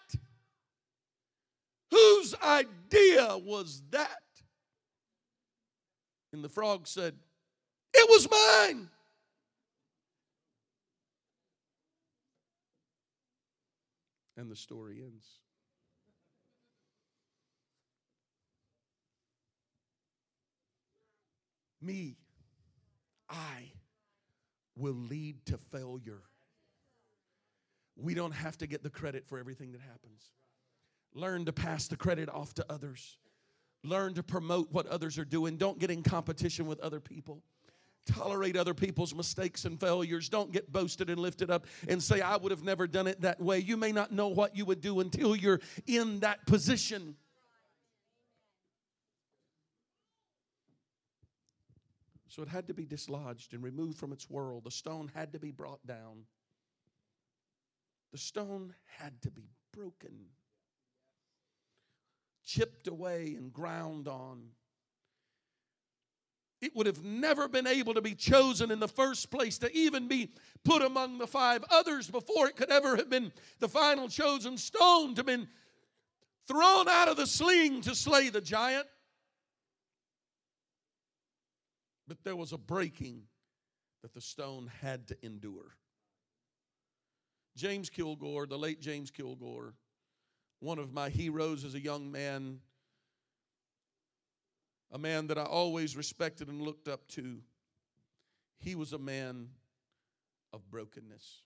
Whose 1.92 2.34
idea 2.44 3.38
was 3.38 3.84
that? 3.92 4.10
And 6.34 6.44
the 6.44 6.50
frog 6.50 6.88
said, 6.88 7.14
It 7.94 8.10
was 8.10 8.28
mine. 8.32 8.90
And 14.38 14.50
the 14.50 14.56
story 14.56 15.04
ends. 15.04 15.28
Me, 21.80 22.16
I 23.36 23.72
will 24.78 24.94
lead 24.94 25.46
to 25.48 25.58
failure. 25.58 26.22
We 27.98 28.14
don't 28.14 28.34
have 28.34 28.58
to 28.58 28.68
get 28.68 28.84
the 28.84 28.90
credit 28.90 29.26
for 29.26 29.40
everything 29.40 29.72
that 29.72 29.82
happens. 29.82 30.32
Learn 31.14 31.46
to 31.46 31.54
pass 31.54 31.88
the 31.88 31.96
credit 31.96 32.30
off 32.30 32.54
to 32.56 32.66
others. 32.70 33.18
Learn 33.84 34.14
to 34.16 34.24
promote 34.24 34.72
what 34.72 34.88
others 34.88 35.18
are 35.18 35.26
doing. 35.26 35.58
Don't 35.58 35.80
get 35.80 35.92
in 35.92 36.04
competition 36.04 36.66
with 36.66 36.80
other 36.80 37.00
people. 37.00 37.42
Tolerate 38.06 38.58
other 38.58 38.74
people's 38.74 39.16
mistakes 39.16 39.66
and 39.66 39.80
failures. 39.80 40.30
Don't 40.30 40.52
get 40.52 40.72
boasted 40.72 41.10
and 41.10 41.20
lifted 41.20 41.50
up 41.50 41.66
and 41.88 42.02
say, 42.04 42.22
I 42.22 42.36
would 42.36 42.52
have 42.52 42.64
never 42.64 42.86
done 42.86 43.08
it 43.08 43.22
that 43.22 43.40
way. 43.40 43.60
You 43.60 43.78
may 43.78 43.92
not 43.92 44.12
know 44.12 44.28
what 44.28 44.56
you 44.56 44.66
would 44.66 44.82
do 44.82 45.00
until 45.00 45.36
you're 45.36 45.62
in 45.88 46.20
that 46.20 46.46
position. 46.46 47.16
So 52.36 52.42
it 52.42 52.50
had 52.50 52.68
to 52.68 52.74
be 52.74 52.86
dislodged 52.86 53.54
and 53.54 53.64
removed 53.64 53.98
from 53.98 54.12
its 54.12 54.30
world. 54.30 54.66
The 54.66 54.72
stone 54.72 55.10
had 55.16 55.32
to 55.32 55.40
be 55.40 55.52
brought 55.52 55.88
down. 55.88 56.26
The 58.12 58.18
stone 58.18 58.74
had 58.98 59.22
to 59.22 59.32
be 59.32 59.48
broken, 59.72 60.26
chipped 62.44 62.88
away, 62.88 63.36
and 63.38 63.54
ground 63.54 64.10
on. 64.10 64.50
It 66.60 66.76
would 66.76 66.88
have 66.88 67.06
never 67.06 67.48
been 67.48 67.68
able 67.68 67.94
to 67.94 68.02
be 68.02 68.16
chosen 68.16 68.70
in 68.70 68.82
the 68.82 68.90
first 68.90 69.32
place 69.32 69.58
to 69.60 69.74
even 69.74 70.10
be 70.10 70.34
put 70.66 70.82
among 70.82 71.20
the 71.20 71.28
five 71.28 71.64
others 71.72 72.10
before 72.10 72.48
it 72.50 72.58
could 72.58 72.70
ever 72.70 72.98
have 72.98 73.10
been 73.10 73.32
the 73.60 73.70
final 73.70 74.10
chosen 74.10 74.58
stone 74.58 75.16
to 75.16 75.20
have 75.20 75.26
been 75.26 75.48
thrown 76.50 76.90
out 76.90 77.08
of 77.08 77.16
the 77.16 77.28
sling 77.28 77.80
to 77.84 77.96
slay 77.96 78.28
the 78.28 78.42
giant. 78.42 78.88
But 82.08 82.24
there 82.24 82.36
was 82.36 82.52
a 82.52 82.58
breaking 82.58 83.24
that 84.02 84.14
the 84.14 84.22
stone 84.22 84.70
had 84.82 85.08
to 85.08 85.18
endure. 85.26 85.76
James 87.56 87.90
Kilgore, 87.90 88.46
the 88.46 88.58
late 88.58 88.82
James 88.82 89.10
Kilgore, 89.10 89.74
one 90.60 90.78
of 90.78 90.94
my 90.94 91.10
heroes 91.10 91.64
as 91.64 91.74
a 91.74 91.80
young 91.80 92.12
man, 92.12 92.60
a 94.92 94.98
man 94.98 95.28
that 95.28 95.38
I 95.38 95.44
always 95.44 95.96
respected 95.96 96.50
and 96.50 96.62
looked 96.62 96.88
up 96.88 97.08
to. 97.10 97.40
He 98.60 98.76
was 98.76 98.94
a 98.94 99.00
man 99.00 99.50
of 100.54 100.70
brokenness. 100.70 101.42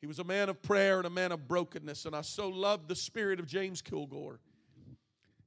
He 0.00 0.06
was 0.06 0.18
a 0.18 0.24
man 0.24 0.48
of 0.48 0.62
prayer 0.62 0.96
and 0.96 1.06
a 1.06 1.10
man 1.10 1.30
of 1.30 1.46
brokenness, 1.46 2.06
and 2.06 2.16
I 2.16 2.22
so 2.22 2.48
loved 2.48 2.88
the 2.88 2.96
spirit 2.96 3.38
of 3.38 3.46
James 3.46 3.82
Kilgore. 3.82 4.40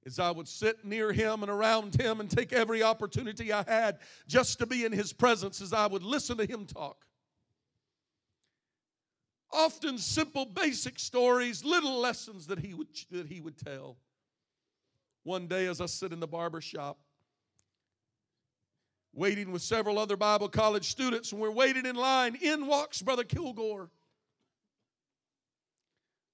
As 0.06 0.20
I 0.20 0.32
would 0.32 0.48
sit 0.48 0.84
near 0.84 1.14
him 1.14 1.44
and 1.44 1.52
around 1.52 2.00
him 2.00 2.20
and 2.20 2.30
take 2.30 2.52
every 2.52 2.84
opportunity 2.84 3.54
I 3.54 3.64
had 3.64 4.00
just 4.28 4.60
to 4.60 4.66
be 4.66 4.84
in 4.84 4.92
his 4.92 5.14
presence 5.14 5.62
as 5.62 5.72
I 5.72 5.88
would 5.88 6.04
listen 6.04 6.38
to 6.38 6.46
him 6.46 6.66
talk 6.66 7.06
often 9.54 9.98
simple, 9.98 10.46
basic 10.46 11.00
stories, 11.00 11.64
little 11.64 12.00
lessons 12.00 12.48
that 12.48 12.60
he 12.60 12.74
would, 12.74 12.88
that 13.12 13.28
he 13.28 13.40
would 13.40 13.58
tell. 13.58 13.98
One 15.24 15.48
day, 15.48 15.68
as 15.68 15.80
I 15.80 15.86
sit 15.86 16.12
in 16.12 16.20
the 16.20 16.28
barber 16.28 16.60
shop, 16.60 17.00
waiting 19.14 19.52
with 19.52 19.62
several 19.62 20.00
other 20.00 20.18
Bible 20.18 20.50
college 20.50 20.90
students, 20.90 21.32
and 21.32 21.40
we're 21.40 21.52
waiting 21.52 21.86
in 21.86 21.96
line, 21.96 22.36
in 22.42 22.66
walks 22.66 23.02
Brother 23.02 23.24
Kilgore. 23.24 23.90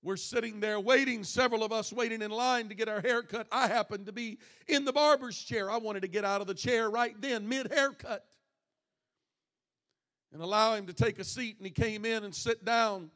We're 0.01 0.17
sitting 0.17 0.59
there 0.59 0.79
waiting, 0.79 1.23
several 1.23 1.63
of 1.63 1.73
us 1.73 1.91
waiting 1.91 2.21
in 2.21 2.31
line 2.31 2.69
to 2.69 2.75
get 2.75 2.87
our 2.87 3.01
hair 3.01 3.21
cut. 3.21 3.47
I 3.51 3.67
happened 3.67 4.05
to 4.05 4.13
be 4.13 4.39
in 4.67 4.85
the 4.85 4.93
barber's 4.93 5.37
chair. 5.37 5.69
I 5.69 5.77
wanted 5.77 6.01
to 6.01 6.07
get 6.07 6.23
out 6.23 6.39
of 6.39 6.47
the 6.47 6.53
chair 6.53 6.89
right 6.89 7.19
then, 7.19 7.49
mid 7.49 7.71
haircut 7.71 8.25
and 10.31 10.41
allow 10.41 10.75
him 10.75 10.85
to 10.87 10.93
take 10.93 11.19
a 11.19 11.23
seat. 11.23 11.57
And 11.57 11.65
he 11.65 11.71
came 11.71 12.05
in 12.05 12.23
and 12.23 12.33
sit 12.33 12.63
down. 12.63 13.09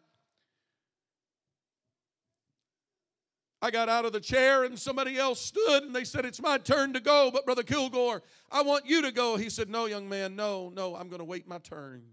I 3.61 3.71
got 3.71 3.87
out 3.87 4.03
of 4.03 4.11
the 4.11 4.19
chair 4.19 4.65
and 4.65 4.77
somebody 4.77 5.17
else 5.17 5.39
stood 5.39 5.83
and 5.83 5.95
they 5.95 6.03
said, 6.03 6.25
It's 6.25 6.41
my 6.41 6.57
turn 6.57 6.93
to 6.93 6.99
go, 6.99 7.31
but 7.31 7.45
Brother 7.45 7.63
Kilgore, 7.63 8.21
I 8.51 8.61
want 8.61 8.85
you 8.85 9.01
to 9.03 9.11
go. 9.11 9.37
He 9.37 9.49
said, 9.49 9.69
No, 9.69 9.85
young 9.85 10.09
man, 10.09 10.35
no, 10.35 10.69
no, 10.75 10.95
I'm 10.95 11.07
going 11.07 11.19
to 11.19 11.25
wait 11.25 11.47
my 11.47 11.59
turn. 11.59 12.03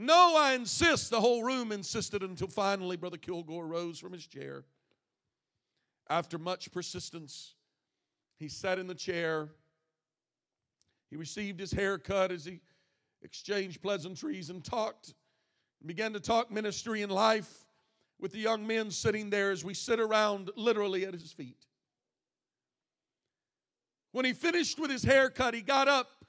No, 0.00 0.34
I 0.34 0.54
insist. 0.54 1.10
The 1.10 1.20
whole 1.20 1.44
room 1.44 1.72
insisted 1.72 2.22
until 2.22 2.48
finally 2.48 2.96
Brother 2.96 3.18
Kilgore 3.18 3.66
rose 3.66 3.98
from 3.98 4.14
his 4.14 4.26
chair. 4.26 4.64
After 6.08 6.38
much 6.38 6.72
persistence, 6.72 7.54
he 8.38 8.48
sat 8.48 8.78
in 8.78 8.86
the 8.86 8.94
chair. 8.94 9.50
He 11.10 11.16
received 11.16 11.60
his 11.60 11.70
haircut 11.70 12.32
as 12.32 12.46
he 12.46 12.60
exchanged 13.20 13.82
pleasantries 13.82 14.48
and 14.48 14.64
talked, 14.64 15.12
began 15.84 16.14
to 16.14 16.20
talk 16.20 16.50
ministry 16.50 17.02
and 17.02 17.12
life 17.12 17.66
with 18.18 18.32
the 18.32 18.38
young 18.38 18.66
men 18.66 18.90
sitting 18.90 19.28
there 19.28 19.50
as 19.50 19.66
we 19.66 19.74
sit 19.74 20.00
around 20.00 20.50
literally 20.56 21.04
at 21.04 21.12
his 21.12 21.30
feet. 21.30 21.66
When 24.12 24.24
he 24.24 24.32
finished 24.32 24.80
with 24.80 24.90
his 24.90 25.02
haircut, 25.02 25.52
he 25.52 25.60
got 25.60 25.88
up. 25.88 26.24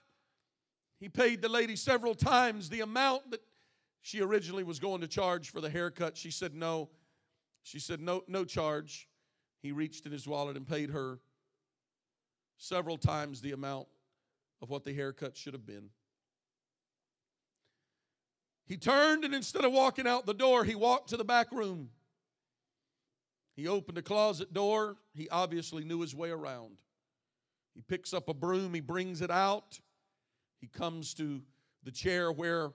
He 1.00 1.08
paid 1.08 1.42
the 1.42 1.48
lady 1.48 1.78
several 1.78 2.16
times 2.16 2.68
the 2.68 2.82
amount 2.82 3.32
that 3.32 3.40
she 4.02 4.22
originally 4.22 4.64
was 4.64 4.80
going 4.80 5.02
to 5.02 5.08
charge 5.08 5.52
for 5.52 5.62
the 5.62 5.70
haircut. 5.70 6.18
She 6.18 6.32
said 6.32 6.54
no. 6.56 6.90
She 7.64 7.80
said 7.80 8.02
no, 8.02 8.24
no 8.28 8.44
charge. 8.44 9.08
He 9.62 9.72
reached 9.72 10.06
in 10.06 10.12
his 10.12 10.28
wallet 10.28 10.58
and 10.58 10.68
paid 10.68 10.90
her 10.90 11.20
several 12.58 12.98
times 12.98 13.42
the 13.42 13.52
amount 13.52 13.88
of 14.62 14.70
what 14.70 14.84
the 14.84 14.94
haircut 14.94 15.38
should 15.38 15.54
have 15.54 15.66
been. 15.66 15.90
He 18.66 18.78
turned 18.78 19.24
and 19.24 19.36
instead 19.36 19.66
of 19.66 19.72
walking 19.72 20.08
out 20.08 20.26
the 20.26 20.34
door, 20.34 20.64
he 20.64 20.76
walked 20.76 21.10
to 21.10 21.18
the 21.18 21.24
back 21.24 21.52
room. 21.52 21.90
He 23.56 23.68
opened 23.68 23.98
a 23.98 24.02
closet 24.02 24.54
door. 24.54 24.98
He 25.14 25.30
obviously 25.30 25.84
knew 25.84 26.02
his 26.02 26.16
way 26.16 26.32
around. 26.32 26.78
He 27.76 27.82
picks 27.82 28.14
up 28.14 28.30
a 28.30 28.34
broom, 28.34 28.74
he 28.74 28.82
brings 28.82 29.22
it 29.22 29.32
out. 29.32 29.80
He 30.60 30.68
comes 30.68 31.14
to 31.16 31.42
the 31.84 31.92
chair 31.92 32.32
where 32.32 32.72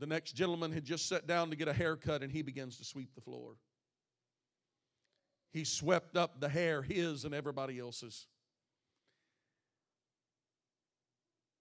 the 0.00 0.06
next 0.06 0.32
gentleman 0.32 0.72
had 0.72 0.84
just 0.84 1.06
sat 1.08 1.26
down 1.26 1.50
to 1.50 1.56
get 1.56 1.68
a 1.68 1.74
haircut 1.74 2.22
and 2.22 2.32
he 2.32 2.40
begins 2.40 2.78
to 2.78 2.84
sweep 2.84 3.14
the 3.14 3.20
floor. 3.20 3.56
He 5.52 5.64
swept 5.64 6.16
up 6.16 6.40
the 6.40 6.48
hair, 6.48 6.80
his 6.80 7.24
and 7.26 7.34
everybody 7.34 7.78
else's. 7.78 8.26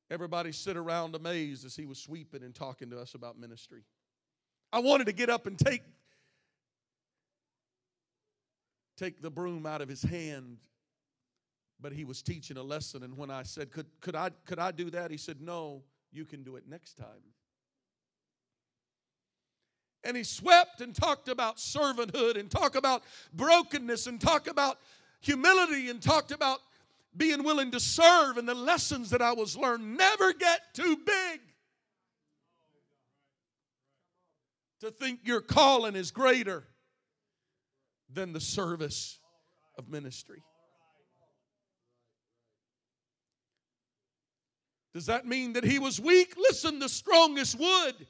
Everybody 0.10 0.54
sit 0.54 0.78
around 0.78 1.16
amazed 1.16 1.66
as 1.66 1.76
he 1.76 1.86
was 1.86 2.00
sweeping 2.00 2.42
and 2.42 2.56
talking 2.56 2.90
to 2.92 3.00
us 3.00 3.14
about 3.14 3.38
ministry. 3.38 3.84
I 4.72 4.80
wanted 4.80 5.06
to 5.08 5.14
get 5.14 5.30
up 5.30 5.46
and 5.46 5.60
take 5.60 5.84
take 8.96 9.22
the 9.22 9.30
broom 9.30 9.66
out 9.66 9.82
of 9.82 9.90
his 9.90 10.02
hand, 10.02 10.60
but 11.80 11.92
he 11.92 12.06
was 12.06 12.22
teaching 12.22 12.58
a 12.58 12.64
lesson 12.64 13.04
and 13.04 13.18
when 13.18 13.32
I 13.32 13.44
said, 13.44 13.72
"Could 13.72 13.88
could 14.00 14.16
I 14.16 14.30
could 14.46 14.60
I 14.60 14.72
do 14.72 14.90
that?" 14.92 15.12
He 15.12 15.18
said, 15.18 15.42
"No, 15.42 15.84
you 16.12 16.26
can 16.26 16.44
do 16.44 16.56
it 16.56 16.68
next 16.68 16.94
time." 16.94 17.34
And 20.04 20.16
he 20.16 20.24
swept 20.24 20.82
and 20.82 20.96
talked 20.96 21.28
about 21.28 21.58
servanthood 21.58 22.38
and 22.38 22.50
talked 22.50 22.76
about 22.76 23.04
brokenness 23.34 24.08
and 24.08 24.20
talked 24.20 24.48
about 24.48 24.80
humility 25.20 25.90
and 25.90 26.02
talked 26.02 26.32
about 26.32 26.60
being 27.16 27.44
willing 27.44 27.72
to 27.72 27.80
serve 27.80 28.38
and 28.38 28.48
the 28.48 28.54
lessons 28.54 29.10
that 29.10 29.22
I 29.22 29.34
was 29.34 29.58
learned. 29.58 29.98
Never 29.98 30.32
get 30.34 30.62
too 30.74 30.98
big 31.06 31.42
to 34.80 34.92
think 34.92 35.20
your 35.24 35.42
calling 35.42 35.96
is 35.96 36.12
greater 36.12 36.64
than 38.12 38.32
the 38.32 38.40
service 38.40 39.20
of 39.78 39.90
ministry. 39.90 40.42
Does 44.94 45.06
that 45.08 45.28
mean 45.28 45.54
that 45.54 45.64
he 45.64 45.78
was 45.78 46.00
weak? 46.00 46.36
Listen, 46.38 46.80
the 46.80 46.90
strongest 46.90 47.60
wood 47.60 48.08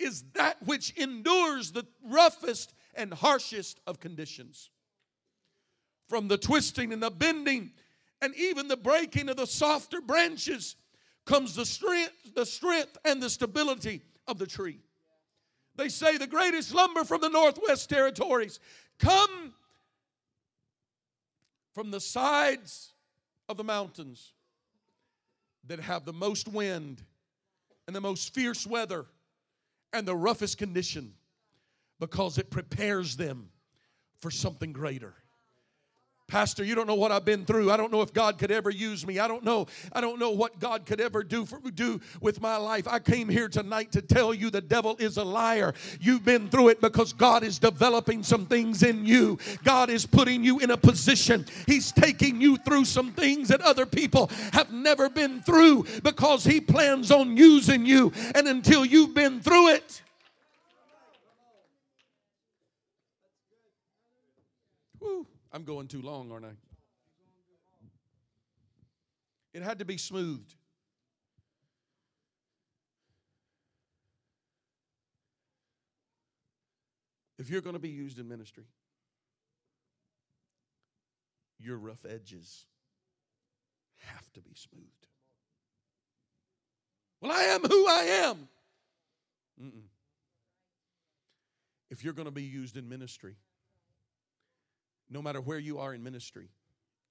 is 0.00 0.24
that 0.34 0.56
which 0.64 0.96
endures 0.96 1.72
the 1.72 1.86
roughest 2.04 2.74
and 2.94 3.12
harshest 3.12 3.80
of 3.86 4.00
conditions. 4.00 4.70
From 6.08 6.28
the 6.28 6.38
twisting 6.38 6.92
and 6.92 7.02
the 7.02 7.10
bending 7.10 7.72
and 8.20 8.34
even 8.34 8.68
the 8.68 8.76
breaking 8.76 9.28
of 9.28 9.36
the 9.36 9.46
softer 9.46 10.00
branches 10.00 10.76
comes 11.24 11.54
the 11.54 11.66
strength, 11.66 12.34
the 12.34 12.46
strength 12.46 12.96
and 13.04 13.22
the 13.22 13.30
stability 13.30 14.02
of 14.26 14.38
the 14.38 14.46
tree. 14.46 14.78
They 15.76 15.88
say 15.88 16.16
the 16.16 16.26
greatest 16.26 16.74
lumber 16.74 17.04
from 17.04 17.20
the 17.20 17.28
Northwest 17.28 17.88
Territories 17.88 18.58
come 18.98 19.54
from 21.72 21.90
the 21.90 22.00
sides 22.00 22.92
of 23.48 23.56
the 23.56 23.64
mountains 23.64 24.32
that 25.66 25.80
have 25.80 26.04
the 26.04 26.12
most 26.12 26.48
wind 26.48 27.02
and 27.86 27.94
the 27.94 28.00
most 28.00 28.34
fierce 28.34 28.66
weather 28.66 29.06
and 29.92 30.06
the 30.06 30.16
roughest 30.16 30.58
condition 30.58 31.14
because 31.98 32.38
it 32.38 32.50
prepares 32.50 33.16
them 33.16 33.50
for 34.20 34.30
something 34.30 34.72
greater. 34.72 35.14
Pastor, 36.30 36.62
you 36.62 36.76
don't 36.76 36.86
know 36.86 36.94
what 36.94 37.10
I've 37.10 37.24
been 37.24 37.44
through. 37.44 37.72
I 37.72 37.76
don't 37.76 37.90
know 37.90 38.02
if 38.02 38.12
God 38.12 38.38
could 38.38 38.52
ever 38.52 38.70
use 38.70 39.04
me. 39.04 39.18
I 39.18 39.26
don't 39.26 39.42
know. 39.42 39.66
I 39.92 40.00
don't 40.00 40.20
know 40.20 40.30
what 40.30 40.60
God 40.60 40.86
could 40.86 41.00
ever 41.00 41.24
do 41.24 41.44
for 41.44 41.58
do 41.70 42.00
with 42.20 42.40
my 42.40 42.56
life. 42.56 42.86
I 42.86 43.00
came 43.00 43.28
here 43.28 43.48
tonight 43.48 43.90
to 43.92 44.02
tell 44.02 44.32
you 44.32 44.48
the 44.48 44.60
devil 44.60 44.96
is 45.00 45.16
a 45.16 45.24
liar. 45.24 45.74
You've 46.00 46.24
been 46.24 46.48
through 46.48 46.68
it 46.68 46.80
because 46.80 47.12
God 47.12 47.42
is 47.42 47.58
developing 47.58 48.22
some 48.22 48.46
things 48.46 48.84
in 48.84 49.04
you. 49.04 49.38
God 49.64 49.90
is 49.90 50.06
putting 50.06 50.44
you 50.44 50.60
in 50.60 50.70
a 50.70 50.76
position. 50.76 51.46
He's 51.66 51.90
taking 51.90 52.40
you 52.40 52.56
through 52.58 52.84
some 52.84 53.12
things 53.12 53.48
that 53.48 53.60
other 53.62 53.86
people 53.86 54.30
have 54.52 54.72
never 54.72 55.10
been 55.10 55.42
through 55.42 55.86
because 56.04 56.44
he 56.44 56.60
plans 56.60 57.10
on 57.10 57.36
using 57.36 57.84
you. 57.84 58.12
And 58.36 58.46
until 58.46 58.84
you've 58.84 59.14
been 59.14 59.40
through 59.40 59.70
it, 59.70 60.02
I'm 65.52 65.64
going 65.64 65.88
too 65.88 66.02
long, 66.02 66.30
aren't 66.30 66.46
I? 66.46 66.52
It 69.52 69.62
had 69.62 69.80
to 69.80 69.84
be 69.84 69.96
smoothed. 69.96 70.54
If 77.38 77.50
you're 77.50 77.62
going 77.62 77.74
to 77.74 77.80
be 77.80 77.88
used 77.88 78.18
in 78.18 78.28
ministry, 78.28 78.64
your 81.58 81.78
rough 81.78 82.04
edges 82.04 82.66
have 83.96 84.30
to 84.34 84.40
be 84.40 84.54
smoothed. 84.54 85.06
Well, 87.20 87.32
I 87.32 87.42
am 87.42 87.62
who 87.62 87.86
I 87.88 88.02
am. 88.24 88.48
Mm-mm. 89.62 89.88
If 91.90 92.04
you're 92.04 92.12
going 92.12 92.26
to 92.26 92.32
be 92.32 92.42
used 92.42 92.76
in 92.76 92.88
ministry, 92.88 93.36
no 95.10 95.20
matter 95.20 95.40
where 95.40 95.58
you 95.58 95.78
are 95.78 95.92
in 95.92 96.02
ministry, 96.02 96.48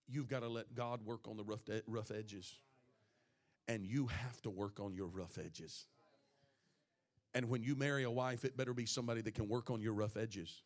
you've 0.07 0.27
got 0.27 0.39
to 0.39 0.47
let 0.47 0.73
God 0.73 1.05
work 1.05 1.27
on 1.27 1.37
the 1.37 1.43
rough, 1.43 1.61
rough 1.85 2.11
edges. 2.11 2.53
And 3.67 3.85
you 3.85 4.07
have 4.07 4.41
to 4.41 4.49
work 4.49 4.79
on 4.79 4.95
your 4.95 5.07
rough 5.07 5.37
edges. 5.37 5.85
And 7.35 7.49
when 7.49 7.61
you 7.61 7.75
marry 7.75 8.03
a 8.03 8.09
wife, 8.09 8.43
it 8.45 8.57
better 8.57 8.73
be 8.73 8.87
somebody 8.87 9.21
that 9.21 9.35
can 9.35 9.47
work 9.47 9.69
on 9.69 9.81
your 9.81 9.93
rough 9.93 10.17
edges. 10.17 10.63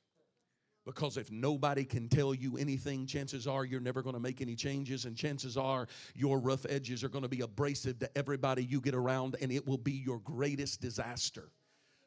Because 0.85 1.17
if 1.17 1.31
nobody 1.31 1.85
can 1.85 2.09
tell 2.09 2.33
you 2.33 2.57
anything, 2.57 3.05
chances 3.05 3.47
are 3.47 3.63
you're 3.65 3.79
never 3.79 4.01
going 4.01 4.15
to 4.15 4.21
make 4.21 4.41
any 4.41 4.55
changes, 4.55 5.05
and 5.05 5.15
chances 5.15 5.55
are 5.55 5.87
your 6.13 6.39
rough 6.39 6.65
edges 6.67 7.03
are 7.03 7.09
going 7.09 7.23
to 7.23 7.29
be 7.29 7.41
abrasive 7.41 7.99
to 7.99 8.17
everybody 8.17 8.65
you 8.65 8.81
get 8.81 8.93
around, 8.93 9.37
and 9.41 9.51
it 9.51 9.65
will 9.65 9.77
be 9.77 9.93
your 9.93 10.19
greatest 10.19 10.81
disaster. 10.81 11.49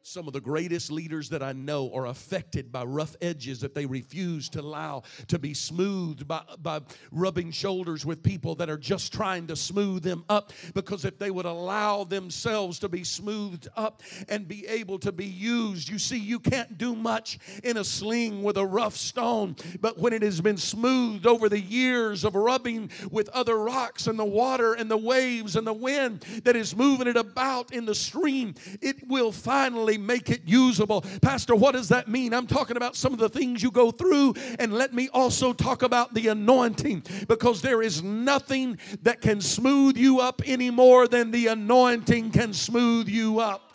Some 0.08 0.28
of 0.28 0.32
the 0.32 0.40
greatest 0.40 0.92
leaders 0.92 1.30
that 1.30 1.42
I 1.42 1.52
know 1.52 1.92
are 1.92 2.06
affected 2.06 2.70
by 2.70 2.84
rough 2.84 3.16
edges 3.20 3.58
that 3.62 3.74
they 3.74 3.86
refuse 3.86 4.48
to 4.50 4.60
allow 4.60 5.02
to 5.26 5.36
be 5.36 5.52
smoothed 5.52 6.28
by, 6.28 6.42
by 6.62 6.82
rubbing 7.10 7.50
shoulders 7.50 8.06
with 8.06 8.22
people 8.22 8.54
that 8.54 8.70
are 8.70 8.78
just 8.78 9.12
trying 9.12 9.48
to 9.48 9.56
smooth 9.56 10.04
them 10.04 10.24
up. 10.28 10.52
Because 10.74 11.04
if 11.04 11.18
they 11.18 11.32
would 11.32 11.44
allow 11.44 12.04
themselves 12.04 12.78
to 12.78 12.88
be 12.88 13.02
smoothed 13.02 13.66
up 13.76 14.00
and 14.28 14.46
be 14.46 14.64
able 14.68 15.00
to 15.00 15.10
be 15.10 15.26
used, 15.26 15.88
you 15.88 15.98
see, 15.98 16.18
you 16.18 16.38
can't 16.38 16.78
do 16.78 16.94
much 16.94 17.40
in 17.64 17.76
a 17.76 17.82
sling 17.82 18.44
with 18.44 18.58
a 18.58 18.64
rough 18.64 18.94
stone. 18.94 19.56
But 19.80 19.98
when 19.98 20.12
it 20.12 20.22
has 20.22 20.40
been 20.40 20.56
smoothed 20.56 21.26
over 21.26 21.48
the 21.48 21.60
years 21.60 22.22
of 22.22 22.36
rubbing 22.36 22.90
with 23.10 23.28
other 23.30 23.58
rocks 23.58 24.06
and 24.06 24.16
the 24.16 24.24
water 24.24 24.74
and 24.74 24.88
the 24.88 24.96
waves 24.96 25.56
and 25.56 25.66
the 25.66 25.72
wind 25.72 26.20
that 26.44 26.54
is 26.54 26.76
moving 26.76 27.08
it 27.08 27.16
about 27.16 27.72
in 27.72 27.86
the 27.86 27.94
stream, 27.96 28.54
it 28.80 29.08
will 29.08 29.32
finally 29.32 29.95
make 29.98 30.30
it 30.30 30.42
usable. 30.44 31.02
Pastor, 31.22 31.54
what 31.54 31.72
does 31.72 31.88
that 31.88 32.08
mean? 32.08 32.34
I'm 32.34 32.46
talking 32.46 32.76
about 32.76 32.96
some 32.96 33.12
of 33.12 33.18
the 33.18 33.28
things 33.28 33.62
you 33.62 33.70
go 33.70 33.90
through, 33.90 34.34
and 34.58 34.72
let 34.72 34.94
me 34.94 35.08
also 35.12 35.52
talk 35.52 35.82
about 35.82 36.14
the 36.14 36.28
anointing 36.28 37.04
because 37.28 37.62
there 37.62 37.82
is 37.82 38.02
nothing 38.02 38.78
that 39.02 39.20
can 39.20 39.40
smooth 39.40 39.96
you 39.96 40.20
up 40.20 40.42
any 40.44 40.70
more 40.70 41.08
than 41.08 41.30
the 41.30 41.48
anointing 41.48 42.30
can 42.30 42.52
smooth 42.52 43.08
you 43.08 43.40
up. 43.40 43.65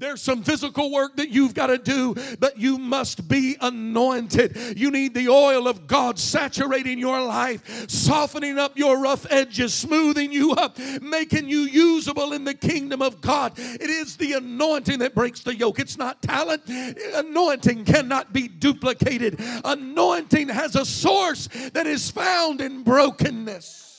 There's 0.00 0.22
some 0.22 0.42
physical 0.42 0.90
work 0.90 1.16
that 1.16 1.28
you've 1.28 1.52
got 1.52 1.66
to 1.66 1.76
do, 1.76 2.14
but 2.38 2.58
you 2.58 2.78
must 2.78 3.28
be 3.28 3.56
anointed. 3.60 4.78
You 4.78 4.90
need 4.90 5.12
the 5.12 5.28
oil 5.28 5.68
of 5.68 5.86
God 5.86 6.18
saturating 6.18 6.98
your 6.98 7.22
life, 7.22 7.88
softening 7.90 8.58
up 8.58 8.78
your 8.78 8.98
rough 8.98 9.30
edges, 9.30 9.74
smoothing 9.74 10.32
you 10.32 10.52
up, 10.52 10.78
making 11.02 11.48
you 11.48 11.60
usable 11.60 12.32
in 12.32 12.44
the 12.44 12.54
kingdom 12.54 13.02
of 13.02 13.20
God. 13.20 13.52
It 13.58 13.90
is 13.90 14.16
the 14.16 14.32
anointing 14.32 15.00
that 15.00 15.14
breaks 15.14 15.40
the 15.40 15.54
yoke. 15.54 15.78
It's 15.78 15.98
not 15.98 16.22
talent. 16.22 16.62
Anointing 16.66 17.84
cannot 17.84 18.32
be 18.32 18.48
duplicated. 18.48 19.38
Anointing 19.66 20.48
has 20.48 20.76
a 20.76 20.86
source 20.86 21.48
that 21.74 21.86
is 21.86 22.10
found 22.10 22.62
in 22.62 22.82
brokenness. 22.84 23.89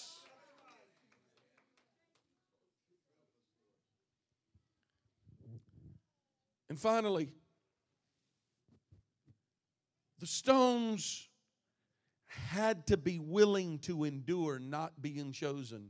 And 6.72 6.80
finally, 6.80 7.28
the 10.20 10.26
stones 10.26 11.28
had 12.28 12.88
to 12.88 12.96
be 12.96 13.20
willing 13.20 13.80
to 13.80 14.06
endure 14.06 14.58
not 14.58 15.02
being 15.02 15.34
chosen. 15.34 15.90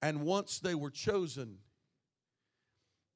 And 0.00 0.22
once 0.22 0.58
they 0.58 0.74
were 0.74 0.88
chosen, 0.88 1.58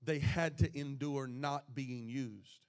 they 0.02 0.18
had 0.18 0.58
to 0.58 0.78
endure 0.78 1.26
not 1.26 1.74
being 1.74 2.10
used. 2.10 2.66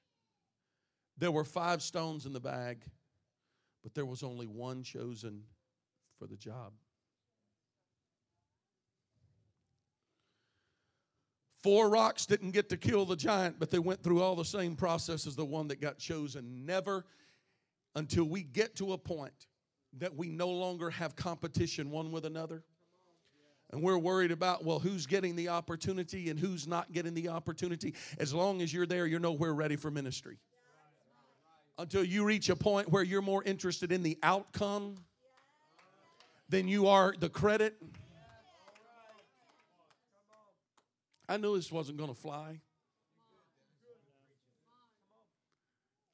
There 1.17 1.29
were 1.29 1.43
five 1.43 1.81
stones 1.81 2.25
in 2.25 2.31
the 2.31 2.39
bag, 2.39 2.85
but 3.83 3.93
there 3.93 4.05
was 4.05 4.23
only 4.23 4.47
one 4.47 4.83
chosen 4.83 5.43
for 6.17 6.25
the 6.25 6.37
job. 6.37 6.71
Four 11.63 11.89
rocks 11.89 12.25
didn't 12.25 12.51
get 12.51 12.69
to 12.69 12.77
kill 12.77 13.05
the 13.05 13.15
giant, 13.15 13.59
but 13.59 13.69
they 13.69 13.79
went 13.79 14.01
through 14.01 14.21
all 14.21 14.35
the 14.35 14.45
same 14.45 14.75
process 14.75 15.27
as 15.27 15.35
the 15.35 15.45
one 15.45 15.67
that 15.67 15.79
got 15.79 15.99
chosen. 15.99 16.65
Never 16.65 17.05
until 17.95 18.23
we 18.23 18.41
get 18.41 18.75
to 18.77 18.93
a 18.93 18.97
point 18.97 19.47
that 19.99 20.15
we 20.15 20.29
no 20.29 20.49
longer 20.49 20.89
have 20.89 21.15
competition 21.15 21.91
one 21.91 22.11
with 22.11 22.25
another. 22.25 22.63
And 23.71 23.81
we're 23.81 23.97
worried 23.97 24.31
about, 24.31 24.65
well, 24.65 24.79
who's 24.79 25.05
getting 25.05 25.35
the 25.35 25.49
opportunity 25.49 26.29
and 26.29 26.39
who's 26.39 26.67
not 26.67 26.91
getting 26.91 27.13
the 27.13 27.29
opportunity. 27.29 27.93
As 28.17 28.33
long 28.33 28.61
as 28.61 28.73
you're 28.73 28.85
there, 28.85 29.05
you're 29.05 29.19
nowhere 29.19 29.53
ready 29.53 29.75
for 29.75 29.91
ministry. 29.91 30.37
Until 31.77 32.03
you 32.03 32.25
reach 32.25 32.49
a 32.49 32.55
point 32.55 32.89
where 32.89 33.03
you're 33.03 33.21
more 33.21 33.43
interested 33.43 33.91
in 33.91 34.03
the 34.03 34.17
outcome 34.23 34.95
than 36.49 36.67
you 36.67 36.87
are 36.87 37.15
the 37.17 37.29
credit. 37.29 37.75
I 41.31 41.37
knew 41.37 41.55
this 41.55 41.71
wasn't 41.71 41.97
going 41.97 42.13
to 42.13 42.19
fly. 42.19 42.59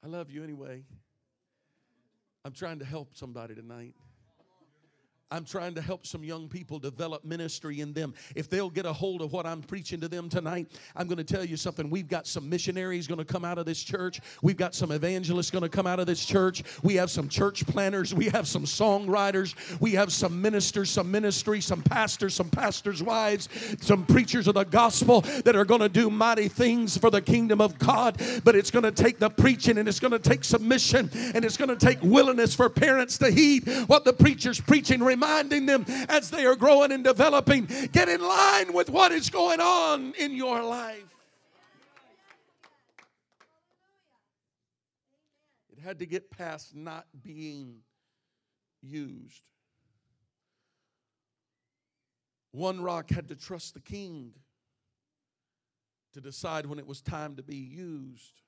I 0.04 0.08
love 0.08 0.30
you 0.30 0.44
anyway. 0.44 0.84
I'm 2.46 2.52
trying 2.52 2.78
to 2.78 2.86
help 2.86 3.16
somebody 3.16 3.56
tonight. 3.56 3.96
I'm 5.30 5.44
trying 5.44 5.76
to 5.76 5.82
help 5.82 6.08
some 6.08 6.24
young 6.24 6.48
people 6.48 6.80
develop 6.80 7.26
ministry 7.26 7.82
in 7.82 7.92
them. 7.92 8.14
If 8.34 8.50
they'll 8.50 8.70
get 8.70 8.86
a 8.86 8.94
hold 8.94 9.22
of 9.22 9.34
what 9.34 9.46
I'm 9.46 9.62
preaching 9.62 10.00
to 10.00 10.08
them 10.08 10.30
tonight, 10.30 10.72
I'm 10.96 11.08
going 11.08 11.18
to 11.18 11.24
tell 11.26 11.44
you 11.44 11.58
something. 11.58 11.90
We've 11.90 12.08
got 12.08 12.26
some 12.26 12.50
missionaries 12.50 13.08
going 13.08 13.18
to 13.18 13.26
come 13.26 13.44
out 13.44 13.58
of 13.58 13.66
this 13.66 13.84
church. 13.84 14.22
We've 14.42 14.56
got 14.56 14.74
some 14.74 14.90
evangelists 14.90 15.52
going 15.52 15.64
to 15.64 15.70
come 15.70 15.86
out 15.86 16.00
of 16.00 16.08
this 16.08 16.24
church. 16.24 16.64
We 16.82 16.96
have 16.96 17.12
some 17.12 17.28
church 17.28 17.68
planters. 17.68 18.14
We 18.14 18.26
have 18.30 18.48
some 18.48 18.64
songwriters. 18.64 19.54
We 19.82 19.92
have 19.94 20.14
some 20.14 20.42
ministers, 20.42 20.90
some 20.90 21.12
ministry, 21.12 21.60
some 21.60 21.82
pastors, 21.82 22.34
some 22.34 22.50
pastors' 22.50 23.04
wives, 23.04 23.50
some 23.82 24.06
preachers 24.06 24.48
of 24.48 24.54
the 24.54 24.64
gospel 24.64 25.22
that 25.44 25.58
are 25.58 25.66
going 25.66 25.82
to 25.82 25.90
do 25.90 26.10
mighty 26.10 26.48
things 26.48 26.98
for 26.98 27.10
the 27.10 27.22
kingdom 27.22 27.60
of 27.60 27.78
God. 27.78 28.22
But 28.46 28.56
it's 28.56 28.72
going 28.72 28.84
to 28.84 28.92
take 28.92 29.20
the 29.20 29.30
preaching 29.30 29.78
and 29.78 29.90
it's 29.90 30.00
going 30.00 30.12
to 30.12 30.20
take 30.20 30.46
submission 30.46 31.10
and 31.34 31.44
it's 31.44 31.58
going 31.58 31.78
to 31.78 31.86
take 31.86 32.02
willingness 32.02 32.56
for 32.56 32.70
parents 32.70 33.18
to 33.18 33.30
heed 33.30 33.68
what 33.88 34.06
the 34.06 34.14
preacher's 34.14 34.62
preaching 34.62 35.04
reminding 35.18 35.66
them 35.66 35.84
as 36.10 36.30
they 36.30 36.46
are 36.46 36.56
growing 36.56 36.92
and 36.92 37.04
developing, 37.04 37.68
get 37.92 38.08
in 38.08 38.22
line 38.22 38.72
with 38.74 38.90
what 38.90 39.12
is 39.12 39.30
going 39.30 39.60
on 39.60 40.14
in 40.20 40.36
your 40.36 40.64
life. 40.64 41.04
It 45.72 45.80
had 45.80 46.00
to 46.00 46.06
get 46.06 46.30
past 46.30 46.76
not 46.76 47.08
being 47.24 47.78
used. 48.82 49.42
One 52.52 52.82
rock 52.82 53.10
had 53.10 53.28
to 53.30 53.36
trust 53.36 53.74
the 53.74 53.80
king 53.80 54.34
to 56.14 56.22
decide 56.22 56.66
when 56.66 56.80
it 56.80 56.88
was 56.88 57.02
time 57.02 57.36
to 57.36 57.44
be 57.44 57.56
used, 57.56 58.42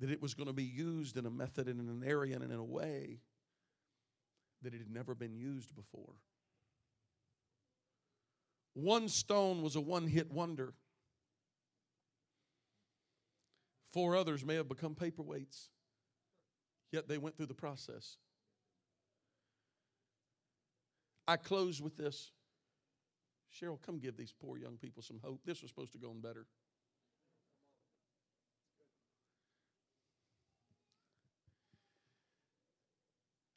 that 0.00 0.10
it 0.10 0.20
was 0.20 0.34
going 0.34 0.46
to 0.48 0.52
be 0.52 0.64
used 0.64 1.16
in 1.16 1.24
a 1.24 1.30
method 1.30 1.68
and 1.68 1.80
in 1.80 1.88
an 1.88 2.02
area 2.04 2.34
and 2.34 2.44
in 2.44 2.58
a 2.58 2.64
way 2.64 3.20
that 4.64 4.74
it 4.74 4.78
had 4.78 4.90
never 4.90 5.14
been 5.14 5.36
used 5.36 5.74
before. 5.74 6.14
One 8.74 9.08
stone 9.08 9.62
was 9.62 9.76
a 9.76 9.80
one 9.80 10.06
hit 10.06 10.32
wonder. 10.32 10.74
Four 13.92 14.16
others 14.16 14.44
may 14.44 14.56
have 14.56 14.68
become 14.68 14.96
paperweights, 14.96 15.68
yet 16.90 17.06
they 17.06 17.16
went 17.16 17.36
through 17.36 17.46
the 17.46 17.54
process. 17.54 18.16
I 21.28 21.36
close 21.36 21.80
with 21.80 21.96
this. 21.96 22.32
Cheryl, 23.54 23.80
come 23.80 23.98
give 23.98 24.16
these 24.16 24.32
poor 24.32 24.58
young 24.58 24.76
people 24.76 25.02
some 25.02 25.20
hope. 25.22 25.40
This 25.44 25.62
was 25.62 25.70
supposed 25.70 25.92
to 25.92 25.98
go 25.98 26.10
on 26.10 26.20
better. 26.20 26.46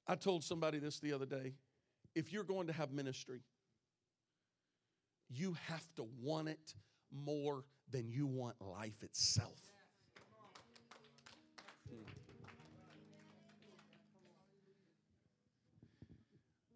I 0.08 0.16
told 0.16 0.44
somebody 0.44 0.80
this 0.80 1.00
the 1.00 1.14
other 1.14 1.26
day. 1.26 1.54
If 2.16 2.32
you're 2.32 2.44
going 2.44 2.68
to 2.68 2.74
have 2.74 2.92
ministry, 2.92 3.42
you 5.30 5.58
have 5.68 5.86
to 5.98 6.08
want 6.22 6.48
it 6.48 6.74
more 7.12 7.66
than 7.92 8.10
you 8.10 8.26
want 8.26 8.56
life 8.62 9.04
itself. 9.04 9.60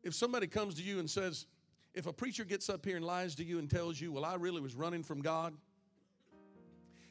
If 0.03 0.15
somebody 0.15 0.47
comes 0.47 0.75
to 0.75 0.81
you 0.81 0.99
and 0.99 1.09
says, 1.09 1.45
if 1.93 2.07
a 2.07 2.13
preacher 2.13 2.43
gets 2.43 2.69
up 2.69 2.85
here 2.85 2.95
and 2.95 3.05
lies 3.05 3.35
to 3.35 3.43
you 3.43 3.59
and 3.59 3.69
tells 3.69 4.01
you, 4.01 4.11
well, 4.11 4.25
I 4.25 4.35
really 4.35 4.61
was 4.61 4.75
running 4.75 5.03
from 5.03 5.21
God 5.21 5.53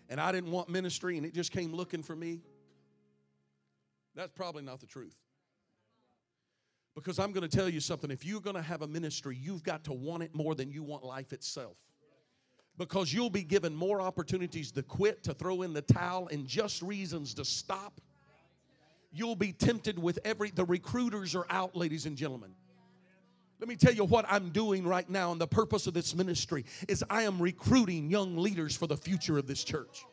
and 0.08 0.20
I 0.20 0.32
didn't 0.32 0.50
want 0.50 0.68
ministry 0.68 1.16
and 1.16 1.24
it 1.24 1.32
just 1.32 1.52
came 1.52 1.72
looking 1.72 2.02
for 2.02 2.16
me, 2.16 2.40
that's 4.14 4.32
probably 4.32 4.62
not 4.62 4.80
the 4.80 4.86
truth. 4.86 5.14
Because 6.94 7.18
I'm 7.18 7.32
going 7.32 7.48
to 7.48 7.56
tell 7.56 7.68
you 7.68 7.80
something. 7.80 8.10
If 8.10 8.24
you're 8.24 8.40
going 8.40 8.56
to 8.56 8.62
have 8.62 8.82
a 8.82 8.86
ministry, 8.88 9.36
you've 9.40 9.62
got 9.62 9.84
to 9.84 9.92
want 9.92 10.22
it 10.22 10.34
more 10.34 10.54
than 10.54 10.70
you 10.70 10.82
want 10.82 11.04
life 11.04 11.32
itself. 11.32 11.76
Because 12.78 13.12
you'll 13.12 13.30
be 13.30 13.42
given 13.42 13.74
more 13.74 14.00
opportunities 14.00 14.72
to 14.72 14.82
quit, 14.82 15.22
to 15.24 15.34
throw 15.34 15.62
in 15.62 15.72
the 15.72 15.82
towel, 15.82 16.28
and 16.28 16.46
just 16.46 16.82
reasons 16.82 17.34
to 17.34 17.44
stop. 17.44 18.00
You'll 19.12 19.36
be 19.36 19.52
tempted 19.52 19.98
with 19.98 20.18
every, 20.24 20.50
the 20.50 20.64
recruiters 20.64 21.34
are 21.34 21.46
out, 21.50 21.76
ladies 21.76 22.06
and 22.06 22.16
gentlemen. 22.16 22.54
Let 23.60 23.68
me 23.68 23.76
tell 23.76 23.92
you 23.92 24.04
what 24.04 24.24
I'm 24.28 24.48
doing 24.50 24.86
right 24.86 25.08
now, 25.08 25.32
and 25.32 25.40
the 25.40 25.46
purpose 25.46 25.86
of 25.86 25.92
this 25.92 26.14
ministry 26.14 26.64
is 26.88 27.04
I 27.10 27.24
am 27.24 27.40
recruiting 27.40 28.08
young 28.08 28.38
leaders 28.38 28.74
for 28.74 28.86
the 28.86 28.96
future 28.96 29.36
of 29.36 29.46
this 29.46 29.62
church. 29.62 30.06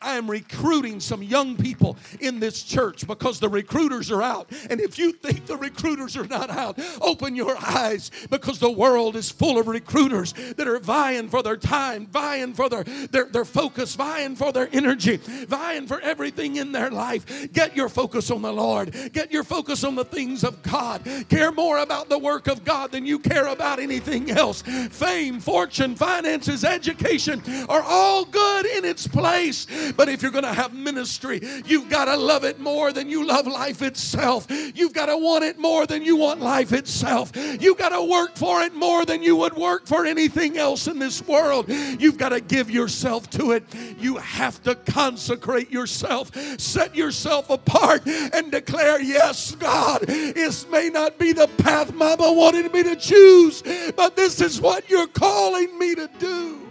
I 0.00 0.16
am 0.16 0.30
recruiting 0.30 1.00
some 1.00 1.22
young 1.22 1.56
people 1.56 1.96
in 2.20 2.40
this 2.40 2.62
church 2.62 3.06
because 3.06 3.40
the 3.40 3.48
recruiters 3.48 4.10
are 4.10 4.22
out. 4.22 4.50
And 4.70 4.80
if 4.80 4.98
you 4.98 5.12
think 5.12 5.46
the 5.46 5.56
recruiters 5.56 6.16
are 6.16 6.26
not 6.26 6.50
out, 6.50 6.78
open 7.00 7.34
your 7.34 7.56
eyes 7.58 8.10
because 8.30 8.58
the 8.58 8.70
world 8.70 9.16
is 9.16 9.30
full 9.30 9.58
of 9.58 9.68
recruiters 9.68 10.34
that 10.56 10.68
are 10.68 10.78
vying 10.78 11.28
for 11.28 11.42
their 11.42 11.56
time, 11.56 12.06
vying 12.06 12.54
for 12.54 12.68
their, 12.68 12.84
their, 12.84 13.24
their 13.24 13.44
focus, 13.44 13.94
vying 13.94 14.36
for 14.36 14.52
their 14.52 14.68
energy, 14.72 15.16
vying 15.16 15.86
for 15.86 16.00
everything 16.00 16.56
in 16.56 16.72
their 16.72 16.90
life. 16.90 17.52
Get 17.52 17.76
your 17.76 17.88
focus 17.88 18.30
on 18.30 18.42
the 18.42 18.52
Lord, 18.52 18.94
get 19.12 19.32
your 19.32 19.44
focus 19.44 19.84
on 19.84 19.94
the 19.94 20.04
things 20.04 20.44
of 20.44 20.62
God. 20.62 21.02
Care 21.28 21.52
more 21.52 21.78
about 21.78 22.08
the 22.08 22.18
work 22.18 22.46
of 22.46 22.64
God 22.64 22.92
than 22.92 23.06
you 23.06 23.18
care 23.18 23.46
about 23.46 23.78
anything 23.78 24.30
else. 24.30 24.62
Fame, 24.62 25.40
fortune, 25.40 25.94
finances, 25.94 26.64
education 26.64 27.42
are 27.68 27.82
all 27.82 28.24
good 28.24 28.66
in 28.66 28.84
its 28.84 29.06
place 29.06 29.66
but 29.96 30.08
if 30.08 30.22
you're 30.22 30.30
going 30.30 30.44
to 30.44 30.52
have 30.52 30.74
ministry, 30.74 31.40
you've 31.66 31.88
got 31.88 32.06
to 32.06 32.16
love 32.16 32.44
it 32.44 32.58
more 32.58 32.92
than 32.92 33.08
you 33.08 33.26
love 33.26 33.46
life 33.46 33.82
itself. 33.82 34.46
You've 34.50 34.92
got 34.92 35.06
to 35.06 35.16
want 35.16 35.44
it 35.44 35.58
more 35.58 35.86
than 35.86 36.02
you 36.02 36.16
want 36.16 36.40
life 36.40 36.72
itself. 36.72 37.32
You've 37.34 37.78
got 37.78 37.90
to 37.90 38.02
work 38.02 38.36
for 38.36 38.62
it 38.62 38.74
more 38.74 39.04
than 39.04 39.22
you 39.22 39.36
would 39.36 39.54
work 39.54 39.86
for 39.86 40.06
anything 40.06 40.56
else 40.56 40.86
in 40.86 40.98
this 40.98 41.26
world. 41.26 41.66
You've 41.68 42.18
got 42.18 42.30
to 42.30 42.40
give 42.40 42.70
yourself 42.70 43.28
to 43.30 43.52
it. 43.52 43.64
You 43.98 44.16
have 44.16 44.62
to 44.64 44.74
consecrate 44.74 45.70
yourself, 45.70 46.34
set 46.58 46.94
yourself 46.94 47.50
apart, 47.50 48.06
and 48.06 48.50
declare, 48.50 49.00
Yes, 49.00 49.54
God, 49.54 50.02
this 50.02 50.68
may 50.68 50.88
not 50.88 51.18
be 51.18 51.32
the 51.32 51.48
path 51.58 51.92
Mama 51.94 52.32
wanted 52.32 52.72
me 52.72 52.82
to 52.82 52.96
choose, 52.96 53.62
but 53.96 54.16
this 54.16 54.40
is 54.40 54.60
what 54.60 54.88
you're 54.88 55.06
calling 55.06 55.78
me 55.78 55.94
to 55.94 56.08
do. 56.18 56.65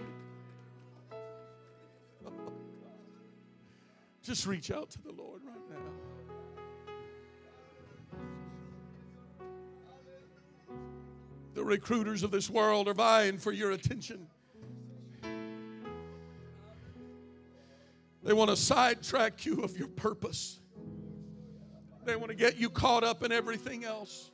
Just 4.25 4.47
reach 4.47 4.71
out 4.71 4.89
to 4.89 5.01
the 5.03 5.11
Lord 5.11 5.41
right 5.45 5.55
now. 5.69 5.77
The 11.53 11.63
recruiters 11.63 12.23
of 12.23 12.31
this 12.31 12.49
world 12.49 12.87
are 12.87 12.95
vying 12.95 13.37
for 13.37 13.51
your 13.51 13.69
attention. 13.69 14.27
They 18.23 18.33
want 18.33 18.49
to 18.49 18.55
sidetrack 18.55 19.45
you 19.45 19.61
of 19.61 19.77
your 19.77 19.89
purpose. 19.89 20.59
They 22.03 22.15
want 22.15 22.29
to 22.29 22.35
get 22.35 22.57
you 22.57 22.71
caught 22.71 23.03
up 23.03 23.21
in 23.21 23.31
everything 23.31 23.85
else. 23.85 24.31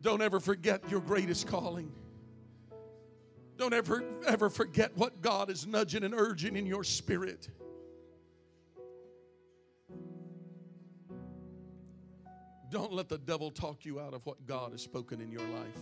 Don't 0.00 0.22
ever 0.22 0.38
forget 0.38 0.88
your 0.88 1.00
greatest 1.00 1.48
calling. 1.48 1.90
Don't 3.56 3.72
ever, 3.72 4.02
ever 4.26 4.50
forget 4.50 4.96
what 4.96 5.22
God 5.22 5.48
is 5.50 5.66
nudging 5.66 6.02
and 6.04 6.14
urging 6.14 6.56
in 6.56 6.66
your 6.66 6.84
spirit. 6.84 7.48
Don't 12.70 12.92
let 12.92 13.08
the 13.08 13.18
devil 13.18 13.52
talk 13.52 13.84
you 13.84 14.00
out 14.00 14.14
of 14.14 14.26
what 14.26 14.46
God 14.46 14.72
has 14.72 14.82
spoken 14.82 15.20
in 15.20 15.30
your 15.30 15.42
life. 15.42 15.78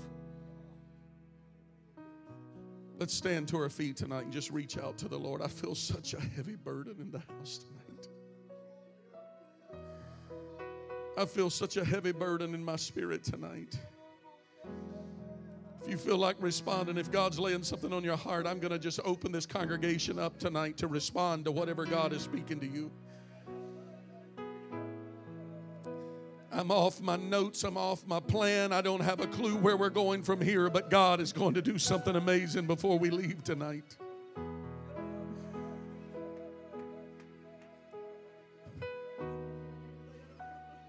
Let's 2.99 3.15
stand 3.15 3.49
to 3.49 3.57
our 3.57 3.71
feet 3.71 3.97
tonight 3.97 4.25
and 4.25 4.33
just 4.33 4.51
reach 4.51 4.77
out 4.77 4.99
to 4.99 5.09
the 5.09 5.19
Lord. 5.19 5.41
I 5.41 5.49
feel 5.49 5.75
such 5.75 6.13
a 6.13 6.21
heavy 6.21 6.57
burden 6.57 6.97
in 7.01 7.11
the 7.11 7.19
house 7.19 7.59
tonight. 7.59 8.09
I 11.17 11.25
feel 11.25 11.51
such 11.51 11.79
a 11.79 11.85
heavy 11.85 12.13
burden 12.13 12.55
in 12.55 12.65
my 12.65 12.77
spirit 12.77 13.25
tonight. 13.25 13.79
If 15.85 15.91
you 15.91 15.97
feel 15.97 16.17
like 16.17 16.37
responding, 16.39 16.97
if 16.97 17.11
God's 17.11 17.41
laying 17.41 17.65
something 17.65 17.93
on 17.93 18.05
your 18.05 18.17
heart, 18.17 18.47
I'm 18.47 18.61
going 18.61 18.71
to 18.71 18.79
just 18.79 19.01
open 19.05 19.33
this 19.33 19.47
congregation 19.47 20.17
up 20.17 20.39
tonight 20.39 20.77
to 20.77 20.87
respond 20.87 21.45
to 21.47 21.51
whatever 21.51 21.85
God 21.85 22.13
is 22.13 22.23
speaking 22.23 22.61
to 22.61 22.67
you. 22.67 22.91
I'm 26.53 26.71
off 26.71 27.01
my 27.01 27.17
notes, 27.17 27.65
I'm 27.65 27.77
off 27.77 28.07
my 28.07 28.21
plan. 28.21 28.73
I 28.73 28.81
don't 28.81 29.01
have 29.01 29.19
a 29.19 29.27
clue 29.27 29.57
where 29.57 29.77
we're 29.77 29.91
going 29.91 30.23
from 30.23 30.41
here, 30.41 30.71
but 30.71 30.89
God 30.89 31.21
is 31.21 31.33
going 31.33 31.55
to 31.55 31.63
do 31.63 31.79
something 31.79 32.15
amazing 32.15 32.67
before 32.67 32.99
we 32.99 33.11
leave 33.11 33.43
tonight. 33.43 33.97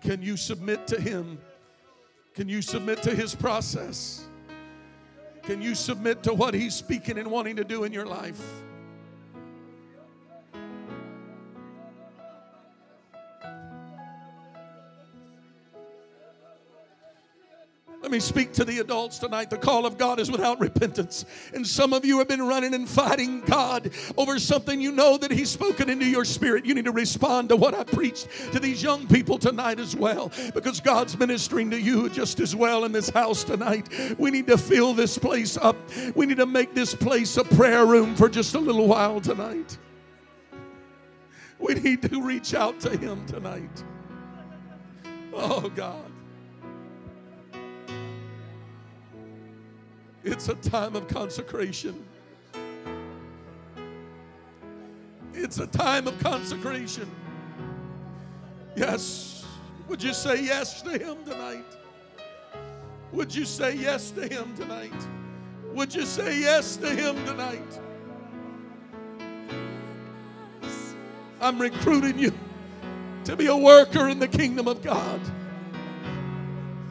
Can 0.01 0.21
you 0.21 0.37
submit 0.37 0.85
to 0.87 1.01
Him? 1.01 1.39
Can 2.35 2.47
you 2.47 2.61
submit 2.61 3.01
to 3.03 3.15
His 3.15 3.33
process? 3.33 4.27
Can 5.43 5.61
you 5.61 5.75
submit 5.75 6.23
to 6.23 6.33
what 6.33 6.53
He's 6.53 6.73
speaking 6.73 7.17
and 7.17 7.29
wanting 7.29 7.57
to 7.57 7.63
do 7.63 7.83
in 7.83 7.91
your 7.91 8.05
life? 8.05 8.41
Me 18.13 18.19
speak 18.19 18.53
to 18.53 18.63
the 18.63 18.79
adults 18.79 19.17
tonight. 19.17 19.49
The 19.49 19.57
call 19.57 19.85
of 19.85 19.97
God 19.97 20.19
is 20.19 20.31
without 20.31 20.59
repentance. 20.59 21.25
And 21.53 21.65
some 21.65 21.91
of 21.93 22.05
you 22.05 22.19
have 22.19 22.27
been 22.27 22.41
running 22.41 22.73
and 22.73 22.87
fighting 22.87 23.41
God 23.41 23.89
over 24.15 24.39
something 24.39 24.79
you 24.79 24.91
know 24.91 25.17
that 25.17 25.31
He's 25.31 25.49
spoken 25.49 25.89
into 25.89 26.05
your 26.05 26.23
spirit. 26.23 26.65
You 26.65 26.75
need 26.75 26.85
to 26.85 26.91
respond 26.91 27.49
to 27.49 27.55
what 27.55 27.73
I 27.73 27.83
preached 27.83 28.29
to 28.53 28.59
these 28.59 28.81
young 28.83 29.07
people 29.07 29.39
tonight 29.39 29.79
as 29.79 29.95
well, 29.95 30.31
because 30.53 30.79
God's 30.79 31.17
ministering 31.17 31.71
to 31.71 31.81
you 31.81 32.07
just 32.09 32.39
as 32.39 32.55
well 32.55 32.85
in 32.85 32.91
this 32.91 33.09
house 33.09 33.43
tonight. 33.43 33.89
We 34.19 34.29
need 34.29 34.47
to 34.47 34.57
fill 34.57 34.93
this 34.93 35.17
place 35.17 35.57
up. 35.57 35.75
We 36.15 36.27
need 36.27 36.37
to 36.37 36.45
make 36.45 36.75
this 36.75 36.93
place 36.93 37.35
a 37.37 37.43
prayer 37.43 37.85
room 37.85 38.15
for 38.15 38.29
just 38.29 38.53
a 38.53 38.59
little 38.59 38.87
while 38.87 39.19
tonight. 39.19 39.77
We 41.57 41.73
need 41.73 42.03
to 42.03 42.21
reach 42.21 42.53
out 42.53 42.79
to 42.81 42.95
Him 42.95 43.25
tonight. 43.25 43.83
Oh, 45.33 45.67
God. 45.69 46.12
It's 50.23 50.47
a 50.47 50.55
time 50.55 50.95
of 50.95 51.07
consecration. 51.07 52.03
It's 55.33 55.59
a 55.59 55.67
time 55.67 56.07
of 56.07 56.17
consecration. 56.19 57.09
Yes. 58.75 59.45
Would 59.89 60.01
you 60.01 60.13
say 60.13 60.41
yes 60.41 60.81
to 60.83 60.91
Him 60.91 61.17
tonight? 61.25 61.65
Would 63.11 63.35
you 63.35 63.45
say 63.45 63.75
yes 63.75 64.11
to 64.11 64.27
Him 64.27 64.55
tonight? 64.55 64.93
Would 65.73 65.93
you 65.93 66.05
say 66.05 66.39
yes 66.39 66.77
to 66.77 66.89
Him 66.89 67.15
tonight? 67.25 67.79
I'm 71.41 71.59
recruiting 71.59 72.17
you 72.17 72.31
to 73.25 73.35
be 73.35 73.47
a 73.47 73.55
worker 73.55 74.07
in 74.07 74.19
the 74.19 74.27
kingdom 74.27 74.67
of 74.67 74.81
God. 74.81 75.19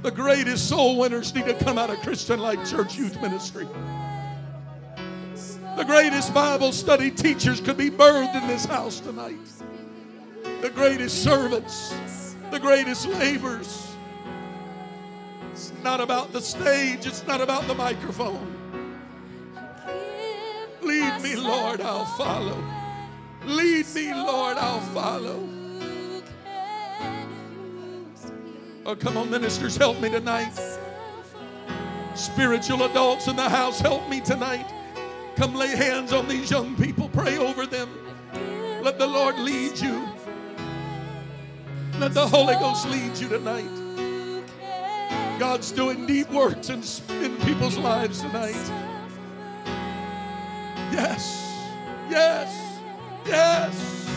The 0.02 0.10
greatest 0.10 0.68
soul 0.68 0.98
winners 0.98 1.32
need 1.32 1.44
to 1.44 1.54
come 1.54 1.78
out 1.78 1.88
of 1.88 2.00
Christian 2.00 2.40
Light 2.40 2.66
Church 2.66 2.98
Youth 2.98 3.22
Ministry. 3.22 3.68
The 5.76 5.84
greatest 5.84 6.34
Bible 6.34 6.72
study 6.72 7.08
teachers 7.08 7.60
could 7.60 7.76
be 7.76 7.88
birthed 7.88 8.34
in 8.34 8.48
this 8.48 8.64
house 8.64 8.98
tonight. 8.98 9.38
The 10.60 10.70
greatest 10.70 11.22
servants, 11.22 11.94
the 12.50 12.58
greatest 12.58 13.06
laborers. 13.06 13.92
It's 15.52 15.72
not 15.84 16.00
about 16.00 16.32
the 16.32 16.40
stage, 16.40 17.06
it's 17.06 17.24
not 17.24 17.40
about 17.40 17.68
the 17.68 17.74
microphone. 17.74 18.58
Lead 20.82 21.22
me, 21.22 21.36
Lord, 21.36 21.80
I'll 21.80 22.06
follow. 22.16 22.60
Lead 23.44 23.86
me, 23.94 24.12
Lord, 24.12 24.56
I'll 24.56 24.80
follow. 24.80 25.51
Oh, 28.84 28.96
come 28.96 29.16
on, 29.16 29.30
ministers, 29.30 29.76
help 29.76 30.00
me 30.00 30.10
tonight. 30.10 30.58
Spiritual 32.16 32.82
adults 32.82 33.28
in 33.28 33.36
the 33.36 33.48
house, 33.48 33.78
help 33.78 34.08
me 34.08 34.20
tonight. 34.20 34.66
Come 35.36 35.54
lay 35.54 35.68
hands 35.68 36.12
on 36.12 36.26
these 36.26 36.50
young 36.50 36.74
people, 36.74 37.08
pray 37.08 37.38
over 37.38 37.64
them. 37.64 37.88
Let 38.82 38.98
the 38.98 39.06
Lord 39.06 39.38
lead 39.38 39.78
you. 39.78 40.08
Let 42.00 42.12
the 42.12 42.26
Holy 42.26 42.54
Ghost 42.54 42.88
lead 42.88 43.16
you 43.16 43.28
tonight. 43.28 43.70
God's 45.38 45.70
doing 45.70 46.04
deep 46.06 46.28
works 46.30 46.68
in, 46.68 46.82
in 47.22 47.36
people's 47.42 47.78
lives 47.78 48.20
tonight. 48.20 48.70
Yes, 50.92 51.70
yes, 52.10 52.80
yes. 53.24 54.11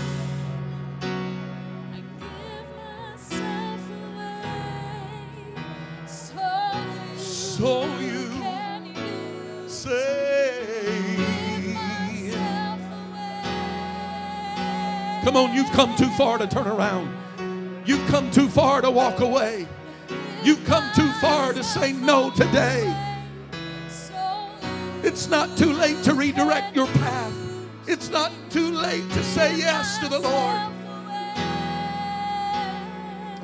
So 7.57 7.85
you 7.99 8.29
say, 9.69 11.15
Come 15.23 15.37
on, 15.37 15.55
you've 15.55 15.71
come 15.71 15.95
too 15.95 16.09
far 16.17 16.37
to 16.37 16.47
turn 16.47 16.67
around. 16.67 17.15
You've 17.85 18.05
come 18.07 18.29
too 18.31 18.49
far 18.49 18.81
to 18.81 18.91
walk 18.91 19.21
away. 19.21 19.69
You've 20.43 20.65
come 20.65 20.83
too 20.93 21.09
far 21.21 21.53
to 21.53 21.63
say 21.63 21.93
no 21.93 22.29
today. 22.31 22.93
It's 25.01 25.29
not 25.29 25.57
too 25.57 25.71
late 25.71 26.03
to 26.03 26.13
redirect 26.13 26.75
your 26.75 26.87
path. 26.87 27.33
It's 27.87 28.09
not 28.09 28.33
too 28.49 28.69
late 28.69 29.09
to 29.11 29.23
say 29.23 29.57
yes 29.57 29.97
to 29.99 30.09
the 30.09 30.19
Lord. 30.19 30.59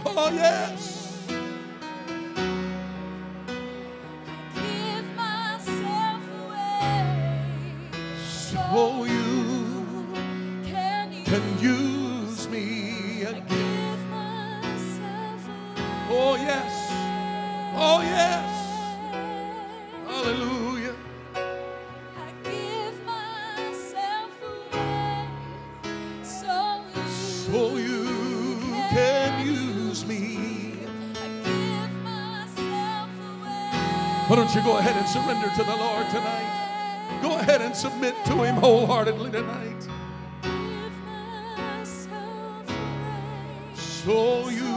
Oh, 0.05 0.29
yes. 0.33 0.90
Why 34.51 34.55
don't 34.55 34.65
you 34.65 34.71
go 34.73 34.79
ahead 34.79 34.97
and 34.97 35.07
surrender 35.07 35.49
to 35.55 35.63
the 35.63 35.77
Lord 35.77 36.09
tonight? 36.09 37.19
Go 37.21 37.37
ahead 37.37 37.61
and 37.61 37.73
submit 37.73 38.13
to 38.25 38.43
Him 38.43 38.55
wholeheartedly 38.55 39.31
tonight. 39.31 39.87
So 43.73 44.49
you 44.49 44.70